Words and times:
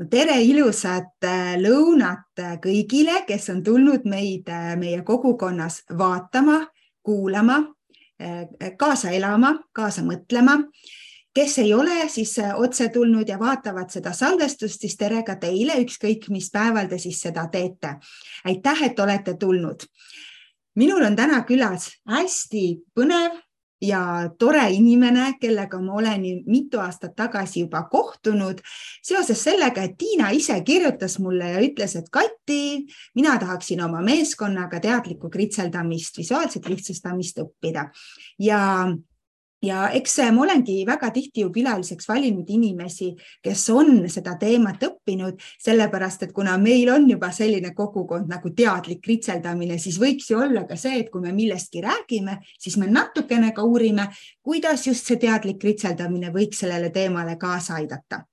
no 0.00 0.06
tere 0.08 0.38
ilusat 0.42 1.26
äh, 1.28 1.56
lõunat 1.60 2.40
äh, 2.40 2.54
kõigile, 2.62 3.20
kes 3.28 3.50
on 3.52 3.60
tulnud 3.64 4.06
meid 4.08 4.48
äh, 4.48 4.72
meie 4.80 5.02
kogukonnas 5.04 5.82
vaatama, 5.98 6.62
kuulama, 7.04 7.62
kaasa 8.76 9.14
elama, 9.16 9.54
kaasa 9.72 10.02
mõtlema. 10.04 10.58
kes 11.32 11.58
ei 11.58 11.72
ole 11.74 12.08
siis 12.08 12.34
otse 12.56 12.88
tulnud 12.92 13.28
ja 13.28 13.38
vaatavad 13.40 13.88
seda 13.90 14.12
salvestust, 14.12 14.80
siis 14.80 14.96
tere 15.00 15.22
ka 15.24 15.38
teile, 15.40 15.78
ükskõik 15.80 16.28
mis 16.28 16.50
päeval 16.50 16.88
te 16.88 16.98
siis 16.98 17.20
seda 17.20 17.46
teete. 17.48 17.94
aitäh, 18.44 18.82
et 18.82 19.00
olete 19.00 19.34
tulnud. 19.34 19.86
minul 20.76 21.02
on 21.02 21.16
täna 21.16 21.40
külas 21.48 21.88
hästi 22.08 22.82
põnev 22.94 23.40
ja 23.82 24.30
tore 24.38 24.64
inimene, 24.70 25.34
kellega 25.40 25.80
ma 25.80 25.94
olen 26.00 26.24
mitu 26.46 26.80
aastat 26.80 27.14
tagasi 27.16 27.64
juba 27.64 27.82
kohtunud 27.90 28.60
seoses 29.02 29.42
sellega, 29.44 29.82
et 29.82 29.96
Tiina 29.98 30.30
ise 30.36 30.58
kirjutas 30.64 31.18
mulle 31.18 31.52
ja 31.54 31.62
ütles, 31.64 31.96
et 31.96 32.10
Kati, 32.12 32.86
mina 33.14 33.38
tahaksin 33.40 33.82
oma 33.84 34.02
meeskonnaga 34.04 34.80
teadlikku 34.80 35.30
kritseldamist, 35.30 36.18
visuaalset 36.18 36.68
lihtsustamist 36.68 37.40
õppida. 37.40 37.88
Ja 38.38 38.60
ja 39.62 39.88
eks 39.96 40.16
ma 40.32 40.44
olengi 40.44 40.84
väga 40.86 41.10
tihti 41.14 41.44
ju 41.44 41.50
külaliseks 41.52 42.08
valinud 42.08 42.48
inimesi, 42.48 43.10
kes 43.42 43.66
on 43.74 44.08
seda 44.10 44.36
teemat 44.40 44.82
õppinud, 44.86 45.40
sellepärast 45.60 46.24
et 46.26 46.32
kuna 46.36 46.56
meil 46.58 46.90
on 46.92 47.08
juba 47.10 47.30
selline 47.32 47.74
kogukond 47.76 48.30
nagu 48.30 48.54
teadlik 48.56 49.06
ritseldamine, 49.06 49.78
siis 49.78 50.00
võiks 50.00 50.30
ju 50.30 50.40
olla 50.40 50.64
ka 50.68 50.78
see, 50.80 51.02
et 51.02 51.10
kui 51.12 51.20
me 51.24 51.34
millestki 51.36 51.84
räägime, 51.84 52.40
siis 52.58 52.78
me 52.80 52.88
natukene 52.90 53.52
ka 53.56 53.64
uurime, 53.66 54.08
kuidas 54.42 54.86
just 54.86 55.06
see 55.06 55.20
teadlik 55.20 55.62
ritseldamine 55.64 56.32
võiks 56.34 56.64
sellele 56.64 56.90
teemale 56.94 57.36
kaasa 57.40 57.78
aidata 57.80 58.24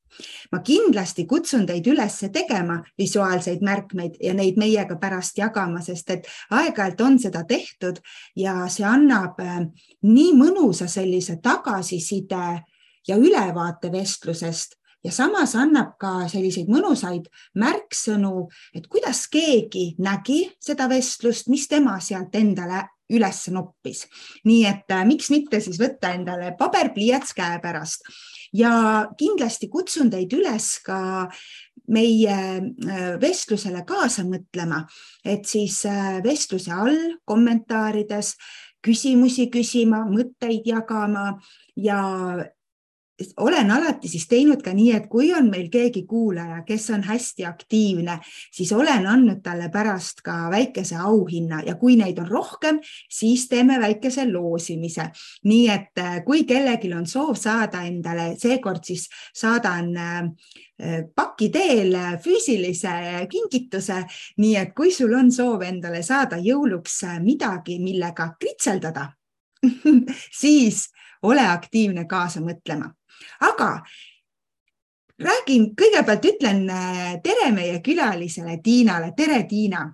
ma 0.52 0.62
kindlasti 0.66 1.26
kutsun 1.26 1.66
teid 1.68 1.88
üles 1.88 2.20
tegema 2.34 2.80
visuaalseid 3.00 3.64
märkmeid 3.66 4.18
ja 4.24 4.34
neid 4.38 4.58
meiega 4.58 4.98
pärast 5.02 5.38
jagama, 5.38 5.82
sest 5.82 6.10
et 6.16 6.28
aeg-ajalt 6.52 7.02
on 7.02 7.20
seda 7.20 7.44
tehtud 7.48 8.02
ja 8.36 8.66
see 8.72 8.88
annab 8.88 9.40
äh, 9.44 9.62
nii 10.08 10.34
mõnusa 10.38 10.90
sellise 10.92 11.40
tagasiside 11.44 12.64
ja 13.08 13.16
ülevaate 13.16 13.92
vestlusest 13.92 14.78
ja 15.04 15.12
samas 15.12 15.56
annab 15.56 15.96
ka 16.02 16.28
selliseid 16.32 16.70
mõnusaid 16.72 17.30
märksõnu, 17.60 18.48
et 18.76 18.88
kuidas 18.92 19.26
keegi 19.32 19.94
nägi 20.04 20.44
seda 20.60 20.90
vestlust, 20.92 21.52
mis 21.52 21.68
tema 21.72 22.00
sealt 22.04 22.36
endale 22.36 22.84
üles 23.14 23.46
noppis. 23.56 24.06
nii 24.46 24.66
et 24.68 24.92
äh, 24.92 25.06
miks 25.08 25.30
mitte 25.32 25.62
siis 25.64 25.80
võtta 25.80 26.12
endale 26.16 26.52
paber, 26.60 26.92
pliiats 26.94 27.34
käepärast 27.38 28.04
ja 28.58 28.74
kindlasti 29.20 29.70
kutsun 29.72 30.10
teid 30.14 30.34
üles 30.34 30.78
ka 30.86 31.00
meie 31.94 32.36
äh, 32.36 33.14
vestlusele 33.22 33.84
kaasa 33.88 34.26
mõtlema, 34.28 34.84
et 35.24 35.48
siis 35.48 35.84
äh, 35.88 36.18
vestluse 36.24 36.74
all 36.74 36.98
kommentaarides 37.30 38.34
küsimusi 38.84 39.48
küsima, 39.52 40.04
mõtteid 40.10 40.68
jagama 40.68 41.38
ja 41.80 42.02
olen 43.38 43.72
alati 43.72 44.08
siis 44.08 44.28
teinud 44.28 44.62
ka 44.62 44.74
nii, 44.78 44.92
et 44.94 45.08
kui 45.10 45.32
on 45.34 45.50
meil 45.50 45.70
keegi 45.74 46.04
kuulaja, 46.10 46.62
kes 46.68 46.90
on 46.94 47.04
hästi 47.08 47.46
aktiivne, 47.46 48.20
siis 48.54 48.72
olen 48.74 49.08
andnud 49.08 49.42
talle 49.44 49.70
pärast 49.74 50.22
ka 50.26 50.36
väikese 50.54 51.00
auhinna 51.02 51.62
ja 51.66 51.76
kui 51.76 51.96
neid 51.98 52.20
on 52.22 52.30
rohkem, 52.30 52.80
siis 53.10 53.48
teeme 53.50 53.80
väikese 53.82 54.28
loosimise. 54.32 55.10
nii 55.44 55.70
et 55.70 55.98
äh, 56.00 56.20
kui 56.26 56.44
kellelgi 56.44 56.94
on 56.94 57.08
soov 57.08 57.36
saada 57.36 57.82
endale, 57.88 58.36
seekord 58.38 58.84
siis 58.84 59.08
saadan 59.36 59.98
äh, 59.98 60.24
paki 61.16 61.50
teel 61.50 61.96
füüsilise 62.22 63.26
kingituse, 63.30 64.04
nii 64.38 64.56
et 64.56 64.76
kui 64.78 64.92
sul 64.92 65.14
on 65.14 65.32
soov 65.32 65.62
endale 65.66 66.04
saada 66.04 66.38
jõuluks 66.38 67.02
midagi, 67.24 67.80
millega 67.80 68.36
kritseldada 68.40 69.10
siis 70.42 70.86
ole 71.24 71.42
aktiivne 71.42 72.06
kaasa 72.06 72.42
mõtlema 72.46 72.94
aga 73.40 73.72
räägin, 75.18 75.72
kõigepealt 75.78 76.26
ütlen 76.30 76.68
äh, 76.70 77.16
tere 77.24 77.52
meie 77.56 77.80
külalisele 77.86 78.60
Tiinale, 78.64 79.14
tere, 79.18 79.44
Tiina. 79.50 79.88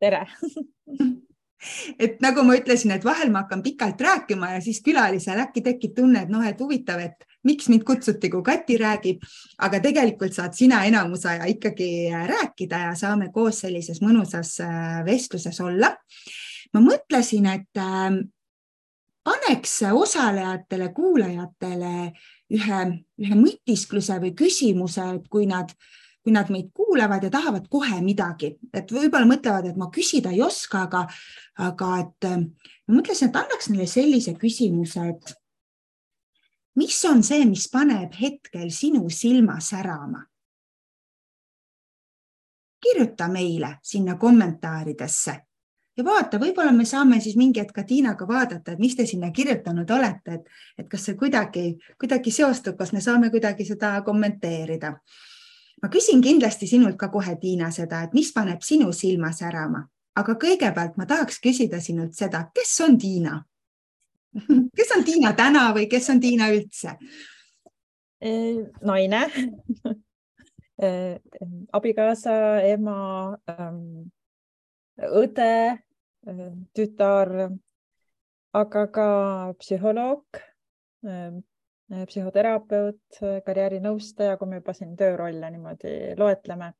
tere 0.00 0.24
et 2.04 2.20
nagu 2.24 2.44
ma 2.46 2.56
ütlesin, 2.56 2.94
et 2.94 3.04
vahel 3.04 3.32
ma 3.32 3.44
hakkan 3.44 3.62
pikalt 3.62 4.00
rääkima 4.00 4.54
ja 4.54 4.62
siis 4.64 4.80
külalisel 4.84 5.42
äkki 5.44 5.62
tekib 5.64 5.94
tunne, 5.96 6.24
et 6.24 6.32
noh, 6.32 6.44
et 6.46 6.60
huvitav, 6.60 7.02
et 7.04 7.28
miks 7.44 7.68
mind 7.72 7.84
kutsuti, 7.88 8.30
kui 8.32 8.44
Kati 8.44 8.78
räägib, 8.80 9.24
aga 9.60 9.80
tegelikult 9.84 10.36
saad 10.36 10.56
sina 10.56 10.82
enamus 10.88 11.26
aja 11.28 11.48
ikkagi 11.52 12.08
äh, 12.08 12.26
rääkida 12.32 12.84
ja 12.88 12.96
saame 12.96 13.30
koos 13.34 13.60
sellises 13.66 14.00
mõnusas 14.04 14.56
äh, 14.64 15.00
vestluses 15.04 15.60
olla. 15.60 15.94
ma 16.72 16.80
mõtlesin, 16.84 17.48
et 17.50 17.80
paneks 19.26 19.72
osalejatele, 19.90 20.92
kuulajatele 20.94 22.12
ühe, 22.50 22.80
ühe 23.20 23.38
mõtiskluse 23.38 24.18
või 24.22 24.34
küsimuse, 24.36 25.06
et 25.16 25.28
kui 25.32 25.46
nad, 25.50 25.72
kui 26.24 26.34
nad 26.34 26.50
meid 26.52 26.70
kuulavad 26.76 27.24
ja 27.24 27.30
tahavad 27.32 27.68
kohe 27.70 28.00
midagi, 28.04 28.54
et 28.74 28.90
võib-olla 28.92 29.28
mõtlevad, 29.28 29.70
et 29.70 29.78
ma 29.80 29.90
küsida 29.94 30.32
ei 30.34 30.42
oska, 30.44 30.86
aga, 30.88 31.04
aga 31.70 31.92
et 32.04 32.30
ma 32.30 32.96
mõtlesin, 32.98 33.30
et 33.30 33.38
annaks 33.42 33.70
neile 33.72 33.86
sellise 33.90 34.34
küsimuse, 34.38 35.06
et 35.14 35.34
mis 36.80 36.98
on 37.10 37.22
see, 37.26 37.44
mis 37.48 37.68
paneb 37.72 38.16
hetkel 38.20 38.70
sinu 38.74 39.08
silma 39.10 39.60
särama? 39.60 40.26
kirjuta 42.80 43.26
meile 43.28 43.74
sinna 43.84 44.14
kommentaaridesse 44.16 45.34
ja 45.96 46.04
vaata, 46.04 46.38
võib-olla 46.38 46.72
me 46.72 46.84
saame 46.84 47.20
siis 47.20 47.36
mingi 47.36 47.60
hetk 47.60 47.74
ka 47.76 47.84
Tiinaga 47.86 48.28
vaadata, 48.28 48.72
et 48.72 48.82
mis 48.82 48.96
te 48.96 49.06
sinna 49.06 49.30
kirjutanud 49.34 49.90
olete, 49.90 50.38
et, 50.38 50.48
et 50.78 50.88
kas 50.88 51.08
see 51.08 51.18
kuidagi, 51.18 51.64
kuidagi 52.00 52.32
seostub, 52.34 52.78
kas 52.78 52.92
me 52.92 53.02
saame 53.04 53.30
kuidagi 53.30 53.66
seda 53.68 53.98
kommenteerida. 54.06 54.94
ma 55.82 55.88
küsin 55.88 56.20
kindlasti 56.20 56.66
sinult 56.66 56.96
ka 56.96 57.08
kohe, 57.08 57.36
Tiina, 57.40 57.70
seda, 57.70 58.02
et 58.04 58.14
mis 58.14 58.32
paneb 58.32 58.62
sinu 58.62 58.92
silma 58.92 59.32
särama, 59.32 59.86
aga 60.16 60.34
kõigepealt 60.34 60.96
ma 60.96 61.06
tahaks 61.06 61.40
küsida 61.40 61.80
sinult 61.80 62.14
seda, 62.14 62.50
kes 62.54 62.80
on 62.84 62.98
Tiina 62.98 63.40
kes 64.76 64.92
on 64.96 65.04
Tiina 65.04 65.32
täna 65.36 65.70
või 65.74 65.88
kes 65.90 66.10
on 66.12 66.20
Tiina 66.20 66.50
üldse? 66.54 66.96
naine 68.84 69.22
abikaasa, 71.78 72.34
ema, 72.68 72.96
ähm, 73.48 74.10
õde 75.08 75.78
tütar, 76.76 77.30
aga 78.52 78.86
ka 78.92 79.08
psühholoog, 79.60 80.40
psühhoterapeut, 82.06 83.20
karjäärinõustaja, 83.46 84.36
kui 84.38 84.50
me 84.50 84.60
juba 84.60 84.74
siin 84.76 84.96
töörolle 84.98 85.50
niimoodi 85.50 85.94
loetleme. 86.18 86.72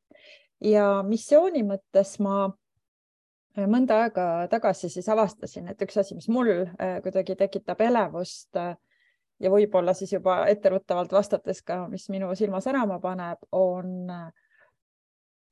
ja 0.60 1.03
missiooni 1.06 1.62
mõttes 1.64 2.19
ma 2.20 2.34
äh, 2.44 3.66
mõnda 3.66 4.03
aega 4.04 4.26
tagasi 4.52 4.91
siis 4.92 5.08
avastasin, 5.08 5.70
et 5.72 5.82
üks 5.82 5.97
asi, 5.97 6.14
mis 6.14 6.28
mul 6.28 6.50
äh, 6.52 7.00
kuidagi 7.02 7.37
tekitab 7.37 7.81
elevust 7.81 8.56
äh, 8.60 8.76
ja 9.41 9.50
võib-olla 9.50 9.94
siis 9.97 10.12
juba 10.12 10.44
etteruttavalt 10.52 11.12
vastates 11.12 11.62
ka, 11.62 11.88
mis 11.88 12.08
minu 12.12 12.34
silma 12.37 12.60
särama 12.60 13.00
paneb, 13.00 13.38
on 13.52 14.10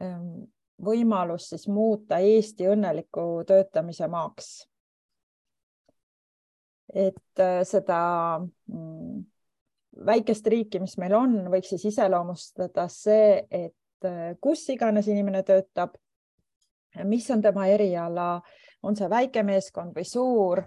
ähm, 0.02 0.28
võimalus 0.84 1.48
siis 1.52 1.68
muuta 1.68 2.18
Eesti 2.22 2.68
õnneliku 2.72 3.44
töötamise 3.46 4.08
maaks. 4.08 4.68
et 6.88 7.40
äh, 7.40 7.60
seda 7.68 8.00
mm, 8.40 9.24
väikest 10.06 10.46
riiki, 10.46 10.80
mis 10.80 10.94
meil 10.96 11.12
on, 11.12 11.34
võiks 11.52 11.68
siis 11.74 11.84
iseloomustada 11.90 12.86
see, 12.88 13.42
et 13.50 14.08
äh, 14.08 14.30
kus 14.40 14.62
iganes 14.72 15.08
inimene 15.12 15.42
töötab, 15.44 15.98
mis 17.04 17.28
on 17.30 17.42
tema 17.44 17.66
eriala, 17.68 18.40
on 18.82 18.96
see 18.96 19.10
väike 19.10 19.42
meeskond 19.44 19.92
või 19.92 20.06
suur, 20.08 20.64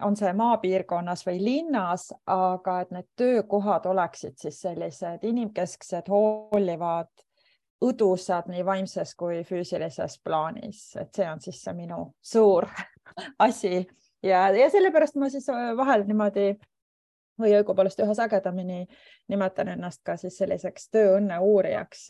on 0.00 0.16
see 0.16 0.32
maapiirkonnas 0.32 1.26
või 1.26 1.42
linnas, 1.44 2.08
aga 2.32 2.80
et 2.80 2.96
need 2.96 3.10
töökohad 3.20 3.84
oleksid 3.92 4.40
siis 4.40 4.62
sellised 4.64 5.28
inimkesksed, 5.28 6.08
hoolivad 6.08 7.25
õdusad 7.84 8.48
nii 8.48 8.64
vaimses 8.64 9.14
kui 9.14 9.42
füüsilises 9.44 10.20
plaanis, 10.24 10.96
et 11.00 11.14
see 11.14 11.28
on 11.28 11.40
siis 11.40 11.60
see 11.62 11.74
minu 11.76 12.14
suur 12.22 12.68
asi. 13.48 13.86
Ja, 14.22 14.48
ja 14.48 14.70
sellepärast 14.72 15.18
ma 15.20 15.28
siis 15.30 15.46
vahel 15.76 16.06
niimoodi 16.08 16.54
või 17.40 17.52
õigupoolest 17.58 18.00
üha 18.00 18.14
sagedamini 18.16 18.86
nimetan 19.28 19.68
ennast 19.74 20.02
ka 20.06 20.16
siis 20.16 20.38
selliseks 20.40 20.88
tööõnne 20.90 21.38
uurijaks 21.44 22.08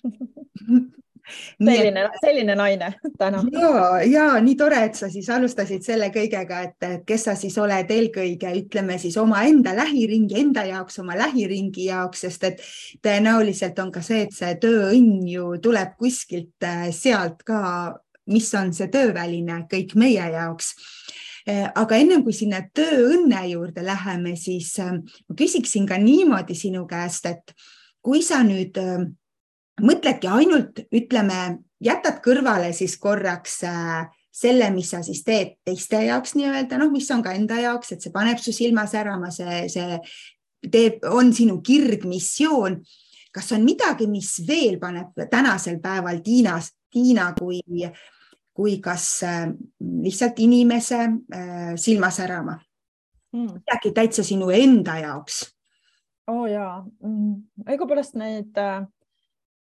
selline, 1.64 2.04
selline 2.20 2.56
naine 2.58 2.92
täna. 3.20 3.42
ja, 3.52 4.00
ja 4.06 4.26
nii 4.42 4.56
tore, 4.58 4.82
et 4.88 4.98
sa 4.98 5.10
siis 5.12 5.28
alustasid 5.32 5.84
selle 5.86 6.10
kõigega, 6.14 6.62
et 6.68 7.06
kes 7.06 7.26
sa 7.28 7.36
siis 7.38 7.56
oled 7.60 7.90
eelkõige, 7.90 8.52
ütleme 8.62 8.98
siis 9.02 9.16
omaenda 9.20 9.74
lähiringi, 9.76 10.38
enda 10.40 10.64
jaoks, 10.68 11.00
oma 11.02 11.16
lähiringi 11.18 11.88
jaoks, 11.90 12.26
sest 12.26 12.46
et 12.50 12.62
tõenäoliselt 13.04 13.78
on 13.82 13.92
ka 13.94 14.04
see, 14.04 14.26
et 14.26 14.36
see 14.36 14.54
tööõnn 14.62 15.26
ju 15.28 15.54
tuleb 15.62 15.96
kuskilt 16.00 16.66
äh, 16.66 16.88
sealt 16.94 17.44
ka, 17.46 17.60
mis 18.30 18.50
on 18.54 18.74
see 18.76 18.90
tööväline 18.92 19.64
kõik 19.70 19.96
meie 19.98 20.26
jaoks 20.34 20.74
äh, 21.48 21.66
aga 21.74 21.98
ennem 21.98 22.24
kui 22.26 22.36
sinna 22.36 22.62
tööõnne 22.74 23.42
juurde 23.50 23.84
läheme, 23.86 24.36
siis 24.38 24.72
äh, 24.82 24.96
ma 25.00 25.38
küsiksin 25.38 25.88
ka 25.88 25.98
niimoodi 26.00 26.56
sinu 26.58 26.86
käest, 26.90 27.26
et 27.30 27.54
kui 28.00 28.22
sa 28.24 28.40
nüüd 28.46 28.78
mõtledki 29.82 30.28
ainult, 30.30 30.82
ütleme, 30.94 31.60
jätad 31.82 32.20
kõrvale 32.24 32.72
siis 32.76 32.96
korraks 33.00 33.60
äh, 33.68 34.08
selle, 34.30 34.70
mis 34.74 34.90
sa 34.92 35.02
siis 35.04 35.22
teed 35.26 35.56
teiste 35.66 36.00
jaoks 36.06 36.36
nii-öelda, 36.38 36.78
noh, 36.80 36.90
mis 36.92 37.08
on 37.10 37.22
ka 37.24 37.34
enda 37.36 37.58
jaoks, 37.60 37.94
et 37.94 38.04
see 38.04 38.14
paneb 38.14 38.40
su 38.40 38.54
silma 38.54 38.86
särama, 38.90 39.32
see, 39.34 39.64
see 39.72 39.98
teeb, 40.70 41.04
on 41.10 41.32
sinu 41.36 41.60
kirgmissioon. 41.64 42.80
kas 43.30 43.52
on 43.54 43.62
midagi, 43.62 44.08
mis 44.10 44.40
veel 44.46 44.80
paneb 44.82 45.14
tänasel 45.30 45.78
päeval 45.80 46.18
Tiinas, 46.22 46.72
Tiina 46.90 47.28
kui, 47.38 47.60
kui 48.54 48.78
kas 48.82 49.22
äh, 49.22 49.46
lihtsalt 49.78 50.38
inimese 50.42 50.98
äh, 51.34 51.76
silma 51.76 52.10
särama 52.10 52.58
hmm.? 53.32 53.60
midagi 53.60 53.92
täitsa 53.94 54.24
sinu 54.26 54.50
enda 54.50 54.98
jaoks? 54.98 55.44
oo 56.30 56.42
oh, 56.42 56.46
jaa, 56.50 56.82
mm, 57.02 57.36
õigupoolest 57.70 58.18
neid 58.18 58.58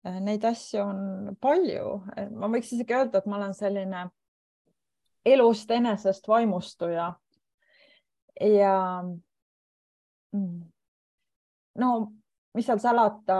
neid 0.03 0.45
asju 0.47 0.81
on 0.81 0.99
palju, 1.41 1.99
ma 2.39 2.49
võiks 2.51 2.71
isegi 2.75 2.95
öelda, 2.95 3.19
et 3.19 3.27
ma 3.27 3.39
olen 3.39 3.55
selline 3.57 4.05
elust 5.27 5.71
enesest 5.71 6.27
vaimustuja. 6.27 7.09
ja 8.39 8.75
mm, 10.31 10.61
no 11.83 11.89
mis 12.55 12.65
seal 12.65 12.79
salata, 12.81 13.39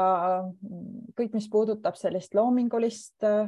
kõik, 1.17 1.31
mis 1.33 1.47
puudutab 1.51 1.95
sellist 1.97 2.35
loomingulist 2.37 3.25
äh, 3.25 3.47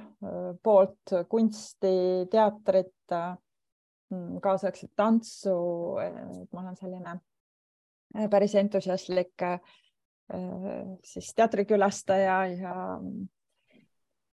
poolt, 0.64 1.14
kunsti, 1.30 1.94
teatrit, 2.32 2.96
mm, 3.12 4.40
kaasaegset 4.42 4.96
tantsu, 4.96 5.58
ma 6.00 6.64
olen 6.64 6.80
selline 6.80 7.18
äh, 7.20 8.30
päris 8.32 8.56
entusiastlik 8.56 9.36
Äh, 9.44 9.60
siis 11.04 11.34
teatrikülastaja 11.36 12.38
ja 12.56 12.76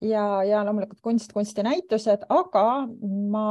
ja, 0.02 0.44
ja 0.44 0.62
loomulikult 0.66 1.02
kunst, 1.02 1.34
kunstinäitused, 1.34 2.26
aga 2.30 2.66
ma 3.32 3.48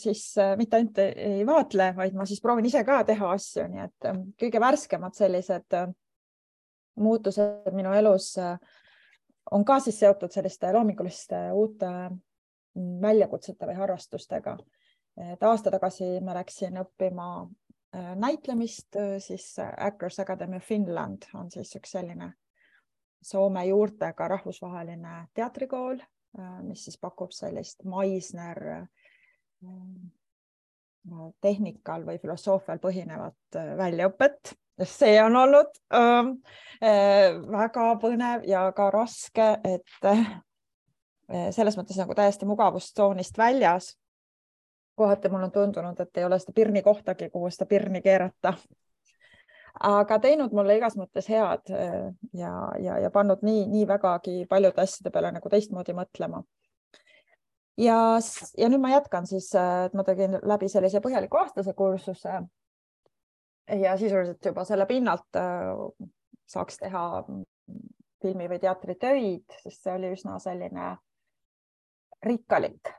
siis 0.00 0.22
äh, 0.40 0.54
mitte 0.60 0.78
ainult 0.78 0.98
ei 1.04 1.46
vaatle, 1.48 1.92
vaid 1.96 2.16
ma 2.18 2.26
siis 2.28 2.42
proovin 2.44 2.68
ise 2.68 2.82
ka 2.84 3.00
teha 3.08 3.30
asju, 3.36 3.68
nii 3.72 3.84
et 3.86 4.08
äh, 4.10 4.20
kõige 4.44 4.62
värskemad 4.62 5.16
sellised 5.16 5.78
muutused 6.98 7.70
minu 7.72 7.92
elus 7.94 8.32
on 9.54 9.64
ka 9.64 9.78
siis 9.80 10.00
seotud 10.02 10.34
selliste 10.34 10.72
loominguliste 10.74 11.44
uute 11.54 11.88
mm, 11.88 12.98
väljakutsete 13.04 13.70
või 13.70 13.78
harrastustega. 13.78 14.56
et 15.32 15.42
aasta 15.42 15.70
tagasi 15.70 16.18
ma 16.26 16.34
läksin 16.34 16.76
õppima 16.82 17.28
Äh, 17.46 17.67
näitlemist, 17.92 18.96
äh, 18.96 19.18
siis 19.18 19.58
äh, 19.58 19.72
Actors 19.76 20.20
Academy 20.20 20.60
Finland 20.60 21.22
on 21.34 21.50
siis 21.50 21.76
üks 21.76 21.96
selline 21.96 22.32
Soome 23.22 23.64
juurtega 23.66 24.28
rahvusvaheline 24.28 25.24
teatrikool, 25.34 25.96
mis 26.62 26.84
siis 26.86 26.98
pakub 27.02 27.32
sellist 27.34 27.82
Maisner 27.82 28.60
tehnikal 31.42 32.04
või 32.06 32.20
filosoofial 32.22 32.78
põhinevat 32.78 33.58
väljaõpet. 33.80 34.54
see 34.86 35.18
on 35.18 35.36
olnud 35.36 35.80
äh, 35.90 36.30
väga 37.58 37.88
põnev 37.98 38.46
ja 38.46 38.68
ka 38.70 38.86
raske, 38.94 39.48
et 39.64 40.06
äh, 40.06 41.50
selles 41.50 41.74
mõttes 41.74 41.98
nagu 41.98 42.14
täiesti 42.14 42.46
mugavustsoonist 42.46 43.38
väljas 43.38 43.96
kohati 44.98 45.30
mulle 45.32 45.48
on 45.48 45.54
tundunud, 45.54 46.00
et 46.00 46.20
ei 46.20 46.26
ole 46.26 46.38
seda 46.38 46.52
pirni 46.54 46.82
kohtagi, 46.82 47.30
kuhu 47.30 47.50
seda 47.54 47.66
pirni 47.70 48.02
keerata. 48.02 48.54
aga 49.88 50.18
teinud 50.18 50.54
mulle 50.56 50.74
igas 50.78 50.96
mõttes 50.98 51.28
head 51.30 51.70
äh, 51.70 52.08
ja, 52.34 52.52
ja, 52.82 52.98
ja 52.98 53.10
pannud 53.14 53.44
nii, 53.46 53.66
nii 53.70 53.86
vägagi 53.86 54.46
paljude 54.50 54.82
asjade 54.82 55.12
peale 55.14 55.30
nagu 55.32 55.48
teistmoodi 55.48 55.94
mõtlema. 55.94 56.42
ja, 57.78 57.98
ja 58.58 58.68
nüüd 58.68 58.82
ma 58.82 58.94
jätkan 58.96 59.26
siis, 59.26 59.52
äh, 59.54 59.86
et 59.86 59.94
ma 59.94 60.04
tegin 60.04 60.38
läbi 60.42 60.68
sellise 60.68 61.02
põhjaliku 61.04 61.42
aastase 61.42 61.74
kursuse. 61.74 62.42
ja 63.84 63.96
sisuliselt 63.96 64.44
juba 64.44 64.64
selle 64.64 64.86
pinnalt 64.86 65.36
äh, 65.36 65.74
saaks 66.48 66.78
teha 66.78 67.04
filmi 68.22 68.48
või 68.50 68.58
teatritöid, 68.58 69.60
sest 69.62 69.82
see 69.82 69.94
oli 69.94 70.14
üsna 70.16 70.38
selline 70.42 70.96
rikkalik 72.24 72.90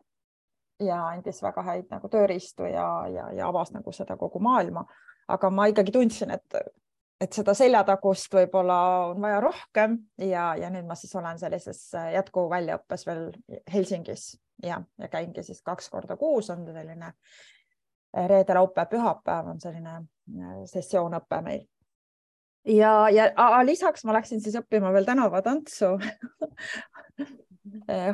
ja 0.80 1.00
andis 1.12 1.42
väga 1.44 1.64
häid 1.64 1.88
nagu 1.92 2.10
tööriistu 2.12 2.68
ja, 2.70 2.90
ja, 3.12 3.30
ja 3.36 3.48
avas 3.48 3.74
nagu 3.76 3.92
seda 3.96 4.18
kogu 4.18 4.40
maailma. 4.44 4.86
aga 5.28 5.50
ma 5.54 5.68
ikkagi 5.70 5.92
tundsin, 5.94 6.32
et, 6.34 6.56
et 7.22 7.34
seda 7.34 7.54
seljatagust 7.54 8.34
võib-olla 8.34 8.80
on 9.12 9.22
vaja 9.22 9.42
rohkem 9.44 9.98
ja, 10.18 10.56
ja 10.58 10.70
nüüd 10.74 10.88
ma 10.88 10.96
siis 10.96 11.16
olen 11.16 11.40
sellises 11.40 11.84
jätkuväljaõppes 12.14 13.06
veel 13.08 13.26
Helsingis 13.74 14.32
ja, 14.64 14.82
ja 14.98 15.08
käingi 15.08 15.44
siis 15.44 15.62
kaks 15.62 15.90
korda 15.90 16.18
kuus 16.18 16.50
on 16.50 16.66
selline 16.68 17.14
reede, 18.14 18.54
laupäev, 18.54 18.90
pühapäev 18.90 19.52
on 19.52 19.60
selline 19.62 20.00
äh, 20.00 20.64
sessioonõpe 20.66 21.42
meil 21.46 21.68
ja, 22.66 23.10
ja 23.14 23.30
a, 23.36 23.62
lisaks 23.66 24.06
ma 24.06 24.16
läksin 24.18 24.42
siis 24.42 24.58
õppima 24.60 24.94
veel 24.96 25.06
tänavatantsu 25.08 25.96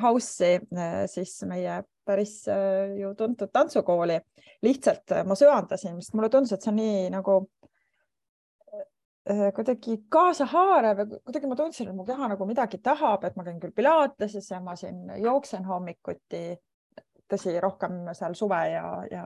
House'i 0.04 0.60
siis 1.08 1.38
meie 1.48 1.84
päris 2.06 2.48
äh, 2.48 2.98
ju 3.00 3.14
tuntud 3.16 3.50
tantsukooli. 3.54 4.20
lihtsalt 4.62 5.12
äh, 5.12 5.26
ma 5.26 5.36
söandasin, 5.36 6.02
sest 6.02 6.14
mulle 6.14 6.30
tundus, 6.30 6.54
et 6.54 6.62
see 6.62 6.72
on 6.72 6.78
nii 6.80 7.10
nagu 7.14 7.38
äh, 9.30 9.50
kuidagi 9.56 9.98
kaasahaarav 10.10 11.02
ja 11.02 11.08
kuidagi 11.16 11.50
ma 11.50 11.58
tundsin, 11.60 11.90
et 11.90 11.96
mu 11.96 12.06
keha 12.06 12.30
nagu 12.34 12.46
midagi 12.46 12.80
tahab, 12.84 13.24
et 13.24 13.36
ma 13.36 13.48
käin 13.48 13.60
küll 13.60 13.76
pilateses 13.76 14.52
ja 14.52 14.62
ma 14.62 14.76
siin 14.80 15.10
jooksen 15.24 15.66
hommikuti, 15.66 16.46
tõsi, 17.32 17.58
rohkem 17.62 18.06
seal 18.14 18.38
suve 18.38 18.62
ja, 18.72 18.86
ja, 19.12 19.26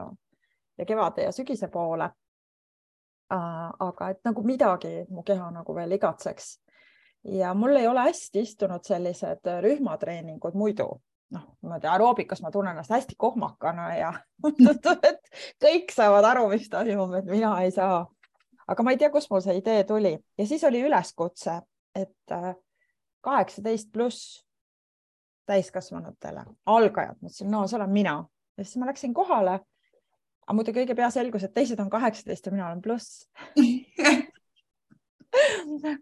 ja 0.77 0.87
kevade 0.87 1.27
ja 1.27 1.35
sügise 1.35 1.67
poole. 1.67 2.09
aga 3.29 4.07
et 4.09 4.23
nagu 4.25 4.41
midagi 4.41 5.05
mu 5.13 5.21
keha 5.21 5.51
nagu 5.53 5.73
veel 5.75 5.91
igatseks 5.93 6.47
ja 7.23 7.53
mul 7.53 7.75
ei 7.75 7.87
ole 7.87 7.99
hästi 7.99 8.41
istunud 8.41 8.83
sellised 8.83 9.45
rühmatreeningud 9.61 10.55
muidu, 10.57 10.87
noh, 11.35 11.45
niimoodi 11.61 11.89
aeroobikas 11.89 12.41
ma 12.41 12.51
tunnen 12.51 12.73
ennast 12.73 12.93
hästi 12.93 13.17
kohmakana 13.17 13.89
ja 13.97 14.13
et 15.09 15.31
kõik 15.61 15.93
saavad 15.93 16.25
aru, 16.31 16.47
mis 16.53 16.69
toimub, 16.71 17.13
et 17.19 17.29
mina 17.29 17.53
ei 17.63 17.71
saa. 17.75 18.05
aga 18.67 18.85
ma 18.85 18.93
ei 18.93 19.01
tea, 19.01 19.09
kust 19.13 19.31
mul 19.31 19.41
see 19.45 19.57
idee 19.59 19.83
tuli. 19.83 20.13
Ja 20.37 20.45
siis 20.47 20.63
oli 20.63 20.81
üleskutse, 20.85 21.59
et 21.95 22.35
äh, 22.35 22.53
kaheksateist 23.25 23.91
pluss 23.93 24.43
täiskasvanutele, 25.49 26.43
algajad, 26.69 27.17
mõtlesin, 27.23 27.49
no 27.49 27.65
see 27.67 27.79
olen 27.79 27.93
mina. 27.93 28.15
Ja 28.57 28.65
siis 28.65 28.77
ma 28.81 28.89
läksin 28.89 29.13
kohale. 29.17 29.59
aga 30.45 30.55
muidugi 30.57 30.81
õige 30.81 30.95
pea 30.97 31.09
selgus, 31.13 31.43
et 31.45 31.53
teised 31.53 31.79
on 31.79 31.89
kaheksateist 31.89 32.45
ja 32.45 32.51
mina 32.53 32.67
olen 32.67 32.81
pluss. 32.81 33.25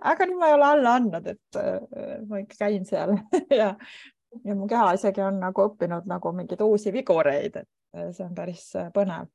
Aga 0.07 0.23
nüüd 0.23 0.39
ma 0.39 0.47
ei 0.47 0.53
ole 0.55 0.67
alla 0.67 0.93
andnud, 0.99 1.25
et 1.27 1.57
äh, 1.59 1.81
ma 2.27 2.39
ikka 2.43 2.55
käin 2.65 2.85
seal. 2.87 3.17
Ja 3.59 3.73
ja 4.45 4.55
mu 4.55 4.67
keha 4.67 4.93
isegi 4.97 5.23
on 5.25 5.41
nagu 5.41 5.67
õppinud 5.69 6.07
nagu 6.09 6.35
mingeid 6.35 6.61
uusi 6.65 6.93
vigureid, 6.93 7.59
et 7.63 8.15
see 8.15 8.25
on 8.25 8.35
päris 8.37 8.69
äh, 8.77 8.91
põnev. 8.93 9.29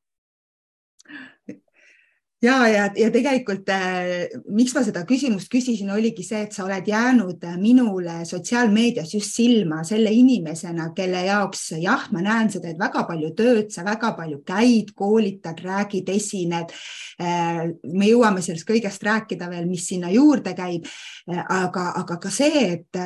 ja, 2.43 2.57
ja, 2.69 2.85
ja 2.99 3.09
tegelikult 3.15 3.71
äh, 3.73 4.29
miks 4.53 4.75
ma 4.77 4.85
seda 4.87 5.05
küsimust 5.09 5.51
küsisin, 5.53 5.91
oligi 5.95 6.25
see, 6.27 6.45
et 6.47 6.55
sa 6.55 6.67
oled 6.67 6.87
jäänud 6.89 7.45
äh, 7.49 7.57
minule 7.61 8.21
sotsiaalmeedias 8.29 9.15
just 9.17 9.35
silma 9.35 9.83
selle 9.89 10.13
inimesena, 10.15 10.91
kelle 10.97 11.25
jaoks 11.27 11.73
jah, 11.81 12.07
ma 12.15 12.23
näen, 12.25 12.53
sa 12.53 12.63
teed 12.63 12.81
väga 12.81 13.07
palju 13.09 13.33
tööd, 13.39 13.73
sa 13.75 13.87
väga 13.89 14.13
palju 14.19 14.43
käid, 14.47 14.95
koolitad, 14.99 15.63
räägid, 15.65 16.13
esined 16.13 16.75
me 17.23 18.09
jõuame 18.09 18.43
sellest 18.43 18.67
kõigest 18.67 19.05
rääkida 19.07 19.47
veel, 19.51 19.69
mis 19.71 19.85
sinna 19.87 20.11
juurde 20.11 20.55
käib 20.59 20.89
aga, 21.29 21.93
aga 22.01 22.17
ka 22.19 22.33
see, 22.33 22.65
et 22.73 22.99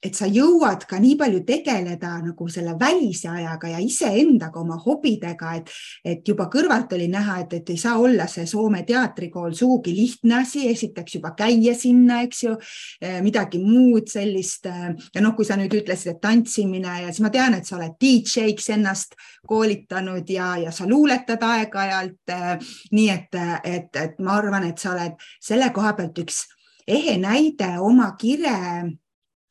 et 0.00 0.16
sa 0.16 0.26
jõuad 0.30 0.86
ka 0.88 0.98
nii 1.00 1.16
palju 1.20 1.42
tegeleda 1.44 2.14
nagu 2.24 2.46
selle 2.48 2.72
välise 2.80 3.28
ajaga 3.28 3.68
ja 3.74 3.80
iseendaga, 3.84 4.60
oma 4.60 4.78
hobidega, 4.80 5.52
et, 5.58 5.72
et 6.04 6.28
juba 6.28 6.46
kõrvalt 6.52 6.94
oli 6.96 7.08
näha, 7.12 7.40
et, 7.44 7.58
et 7.60 7.72
ei 7.74 7.80
saa 7.80 7.98
olla 8.00 8.26
see 8.30 8.46
Soome 8.48 8.82
teatrikool 8.88 9.52
sugugi 9.56 9.92
lihtne 9.96 10.40
asi, 10.40 10.64
esiteks 10.70 11.18
juba 11.18 11.34
käia 11.36 11.74
sinna, 11.76 12.22
eks 12.24 12.44
ju, 12.46 12.54
eh, 13.04 13.18
midagi 13.24 13.60
muud 13.62 14.08
sellist. 14.10 14.66
Eh, 14.70 14.86
ja 15.14 15.24
noh, 15.24 15.34
kui 15.36 15.48
sa 15.48 15.58
nüüd 15.60 15.76
ütlesid, 15.82 16.14
et 16.14 16.22
tantsimine 16.24 16.96
ja 17.04 17.10
siis 17.10 17.24
ma 17.24 17.32
tean, 17.34 17.58
et 17.58 17.68
sa 17.68 17.76
oled 17.76 17.98
DJ-ks 18.00 18.70
ennast 18.76 19.18
koolitanud 19.48 20.32
ja, 20.32 20.54
ja 20.64 20.72
sa 20.72 20.88
luuletad 20.88 21.44
aeg-ajalt. 21.44 22.22
Eh, 22.32 22.72
nii 22.96 23.12
et, 23.12 23.36
et, 23.68 24.00
et 24.00 24.24
ma 24.24 24.38
arvan, 24.40 24.64
et 24.70 24.80
sa 24.80 24.94
oled 24.94 25.20
selle 25.44 25.68
koha 25.76 25.92
pealt 25.98 26.24
üks 26.24 26.46
ehe 26.90 27.16
näide 27.20 27.76
oma 27.78 28.14
kire 28.18 28.56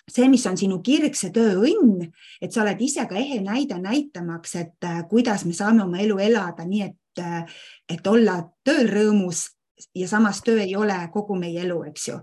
see, 0.09 0.27
mis 0.29 0.45
on 0.49 0.57
sinu 0.57 0.79
kirg, 0.85 1.15
see 1.17 1.31
tööõnn, 1.35 2.07
et 2.41 2.53
sa 2.53 2.63
oled 2.63 2.81
ise 2.81 3.05
ka 3.09 3.17
ehe 3.19 3.39
näide 3.45 3.79
näitamaks, 3.81 4.55
et 4.59 4.87
äh, 4.87 5.03
kuidas 5.09 5.45
me 5.45 5.53
saame 5.53 5.85
oma 5.85 6.01
elu 6.03 6.19
elada 6.29 6.65
nii, 6.67 6.89
et, 6.89 7.23
äh, 7.23 7.59
et 7.89 8.07
olla 8.07 8.41
tööl 8.65 8.89
rõõmus 8.89 9.47
ja 9.95 10.07
samas 10.11 10.41
töö 10.45 10.59
ei 10.63 10.75
ole 10.75 10.97
kogu 11.13 11.37
meie 11.39 11.63
elu, 11.63 11.83
eks 11.91 12.09
ju 12.11 12.19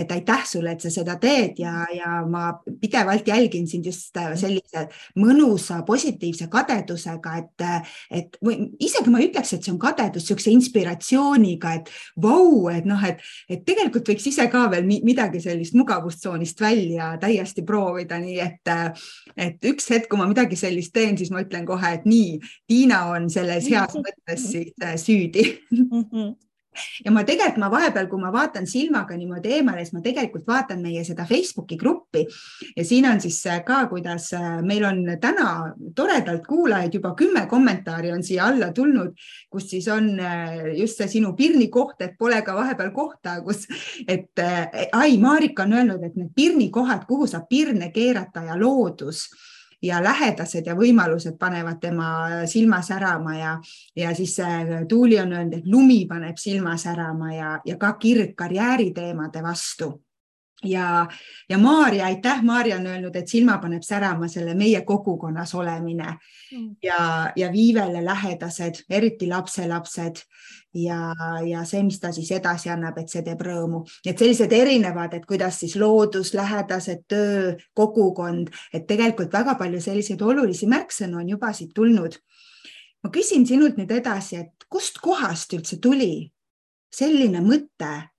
et 0.00 0.12
aitäh 0.12 0.44
sulle, 0.48 0.74
et 0.74 0.84
sa 0.84 0.90
seda 0.92 1.16
teed 1.20 1.60
ja, 1.60 1.84
ja 1.94 2.20
ma 2.28 2.50
pidevalt 2.80 3.28
jälgin 3.28 3.68
sind 3.68 3.86
just 3.86 4.16
äh, 4.16 4.32
sellise 4.38 4.86
mõnusa 5.20 5.82
positiivse 5.86 6.48
kadedusega, 6.52 7.36
et, 7.40 7.64
et 8.10 8.38
või 8.44 8.70
isegi 8.82 9.12
ma 9.12 9.20
ei 9.20 9.30
ütleks, 9.30 9.54
et 9.54 9.66
see 9.66 9.74
on 9.74 9.80
kadedus, 9.82 10.24
niisuguse 10.24 10.54
inspiratsiooniga, 10.54 11.74
et 11.80 11.92
vau, 12.22 12.68
et 12.72 12.88
noh, 12.88 13.00
et, 13.06 13.22
et 13.50 13.64
tegelikult 13.66 14.12
võiks 14.12 14.28
ise 14.30 14.46
ka 14.52 14.66
veel 14.72 14.88
midagi 14.90 15.42
sellist 15.42 15.76
mugavustsoonist 15.78 16.60
välja 16.60 17.12
täiesti 17.20 17.64
proovida, 17.66 18.20
nii 18.22 18.38
et, 18.44 18.74
et 19.36 19.70
üks 19.72 19.90
hetk, 19.92 20.10
kui 20.10 20.20
ma 20.20 20.28
midagi 20.30 20.58
sellist 20.58 20.94
teen, 20.96 21.18
siis 21.20 21.32
ma 21.34 21.44
ütlen 21.44 21.66
kohe, 21.68 21.96
et 21.98 22.06
nii, 22.08 22.38
Tiina 22.70 23.04
on 23.14 23.30
selles 23.32 23.68
heas 23.70 23.96
mõttes 23.96 24.46
siis 24.52 24.72
äh, 24.84 24.96
süüdi. 25.00 25.46
Mm. 25.70 25.90
-hmm 25.90 26.38
ja 27.04 27.10
ma 27.12 27.22
tegelikult, 27.26 27.58
ma 27.60 27.70
vahepeal, 27.72 28.08
kui 28.10 28.20
ma 28.20 28.30
vaatan 28.34 28.66
silmaga 28.68 29.16
niimoodi 29.18 29.54
eemale, 29.56 29.84
siis 29.84 29.94
ma 29.96 30.02
tegelikult 30.04 30.46
vaatan 30.48 30.82
meie 30.84 31.02
seda 31.06 31.26
Facebooki 31.28 31.78
gruppi. 31.80 32.24
Ja 32.76 32.84
siin 32.86 33.08
on 33.10 33.20
siis 33.22 33.40
äh, 33.50 33.62
ka, 33.66 33.82
kuidas 33.90 34.30
äh, 34.36 34.60
meil 34.66 34.84
on 34.88 35.02
täna 35.20 35.74
toredalt 35.96 36.46
kuulajaid, 36.48 36.94
juba 36.94 37.14
kümme 37.18 37.46
kommentaari 37.50 38.12
on 38.14 38.24
siia 38.26 38.46
alla 38.50 38.70
tulnud, 38.76 39.14
kus 39.50 39.70
siis 39.70 39.88
on 39.92 40.12
äh, 40.20 40.72
just 40.78 41.00
see 41.00 41.10
sinu 41.18 41.34
pirni 41.38 41.68
koht, 41.72 42.00
et 42.04 42.16
pole 42.18 42.40
ka 42.46 42.54
vahepeal 42.56 42.92
kohta, 42.94 43.38
kus, 43.44 43.66
et 44.08 44.40
ai, 44.92 45.16
Marika 45.20 45.66
on 45.66 45.78
öelnud, 45.78 46.04
et 46.06 46.18
need 46.18 46.34
pirnikohad, 46.36 47.06
kuhu 47.08 47.26
saab 47.30 47.48
pirne 47.50 47.90
keerata 47.94 48.44
ja 48.46 48.58
loodus 48.58 49.26
ja 49.82 50.02
lähedased 50.02 50.66
ja 50.66 50.74
võimalused 50.76 51.38
panevad 51.38 51.80
tema 51.80 52.10
silma 52.46 52.82
särama 52.82 53.36
ja, 53.38 53.56
ja 53.96 54.14
siis 54.14 54.36
Tuuli 54.88 55.18
on 55.20 55.32
öelnud, 55.32 55.58
et 55.58 55.66
lumi 55.66 56.04
paneb 56.08 56.36
silma 56.36 56.76
särama 56.76 57.32
ja, 57.34 57.56
ja 57.64 57.76
ka 57.76 57.92
kirg 58.00 58.34
karjääriteemade 58.36 59.42
vastu 59.42 59.92
ja, 60.64 61.06
ja 61.48 61.58
Maarja, 61.58 62.04
aitäh, 62.04 62.42
Maarja 62.42 62.76
on 62.76 62.86
öelnud, 62.86 63.16
et 63.16 63.28
silma 63.28 63.58
paneb 63.58 63.82
särama 63.82 64.28
selle 64.28 64.54
meie 64.54 64.82
kogukonnas 64.86 65.54
olemine 65.54 66.06
mm. 66.52 66.76
ja, 66.82 67.32
ja 67.36 67.52
Viivele 67.52 68.04
lähedased, 68.04 68.84
eriti 68.90 69.28
lapselapsed 69.28 70.20
ja, 70.74 71.14
ja 71.46 71.64
see, 71.64 71.82
mis 71.86 72.00
ta 72.00 72.12
siis 72.12 72.30
edasi 72.36 72.70
annab, 72.70 72.98
et 73.00 73.12
see 73.12 73.24
teeb 73.26 73.40
rõõmu, 73.46 73.82
et 74.06 74.18
sellised 74.18 74.52
erinevad, 74.52 75.14
et 75.16 75.26
kuidas 75.26 75.62
siis 75.62 75.76
loodus, 75.80 76.34
lähedased, 76.36 77.06
töö, 77.08 77.54
kogukond, 77.74 78.52
et 78.74 78.86
tegelikult 78.88 79.32
väga 79.32 79.56
palju 79.60 79.80
selliseid 79.80 80.22
olulisi 80.22 80.68
märksõnu 80.70 81.22
on 81.22 81.34
juba 81.36 81.52
siit 81.56 81.74
tulnud. 81.74 82.20
ma 83.02 83.08
küsin 83.10 83.46
sinult 83.48 83.78
nüüd 83.80 83.90
edasi, 83.90 84.36
et 84.36 84.68
kust 84.68 85.00
kohast 85.00 85.54
üldse 85.56 85.80
tuli 85.80 86.30
selline 86.92 87.40
mõte 87.40 88.09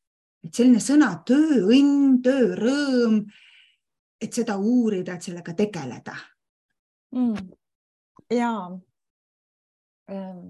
et 0.45 0.53
selline 0.53 0.81
sõna 0.83 1.11
tööõnn, 1.27 2.21
töörõõm, 2.25 3.21
et 4.21 4.33
seda 4.33 4.57
uurida, 4.57 5.15
et 5.15 5.27
sellega 5.29 5.53
tegeleda. 5.57 6.15
Mm.. 7.11 7.49
ja 8.31 8.51
ähm, 10.11 10.43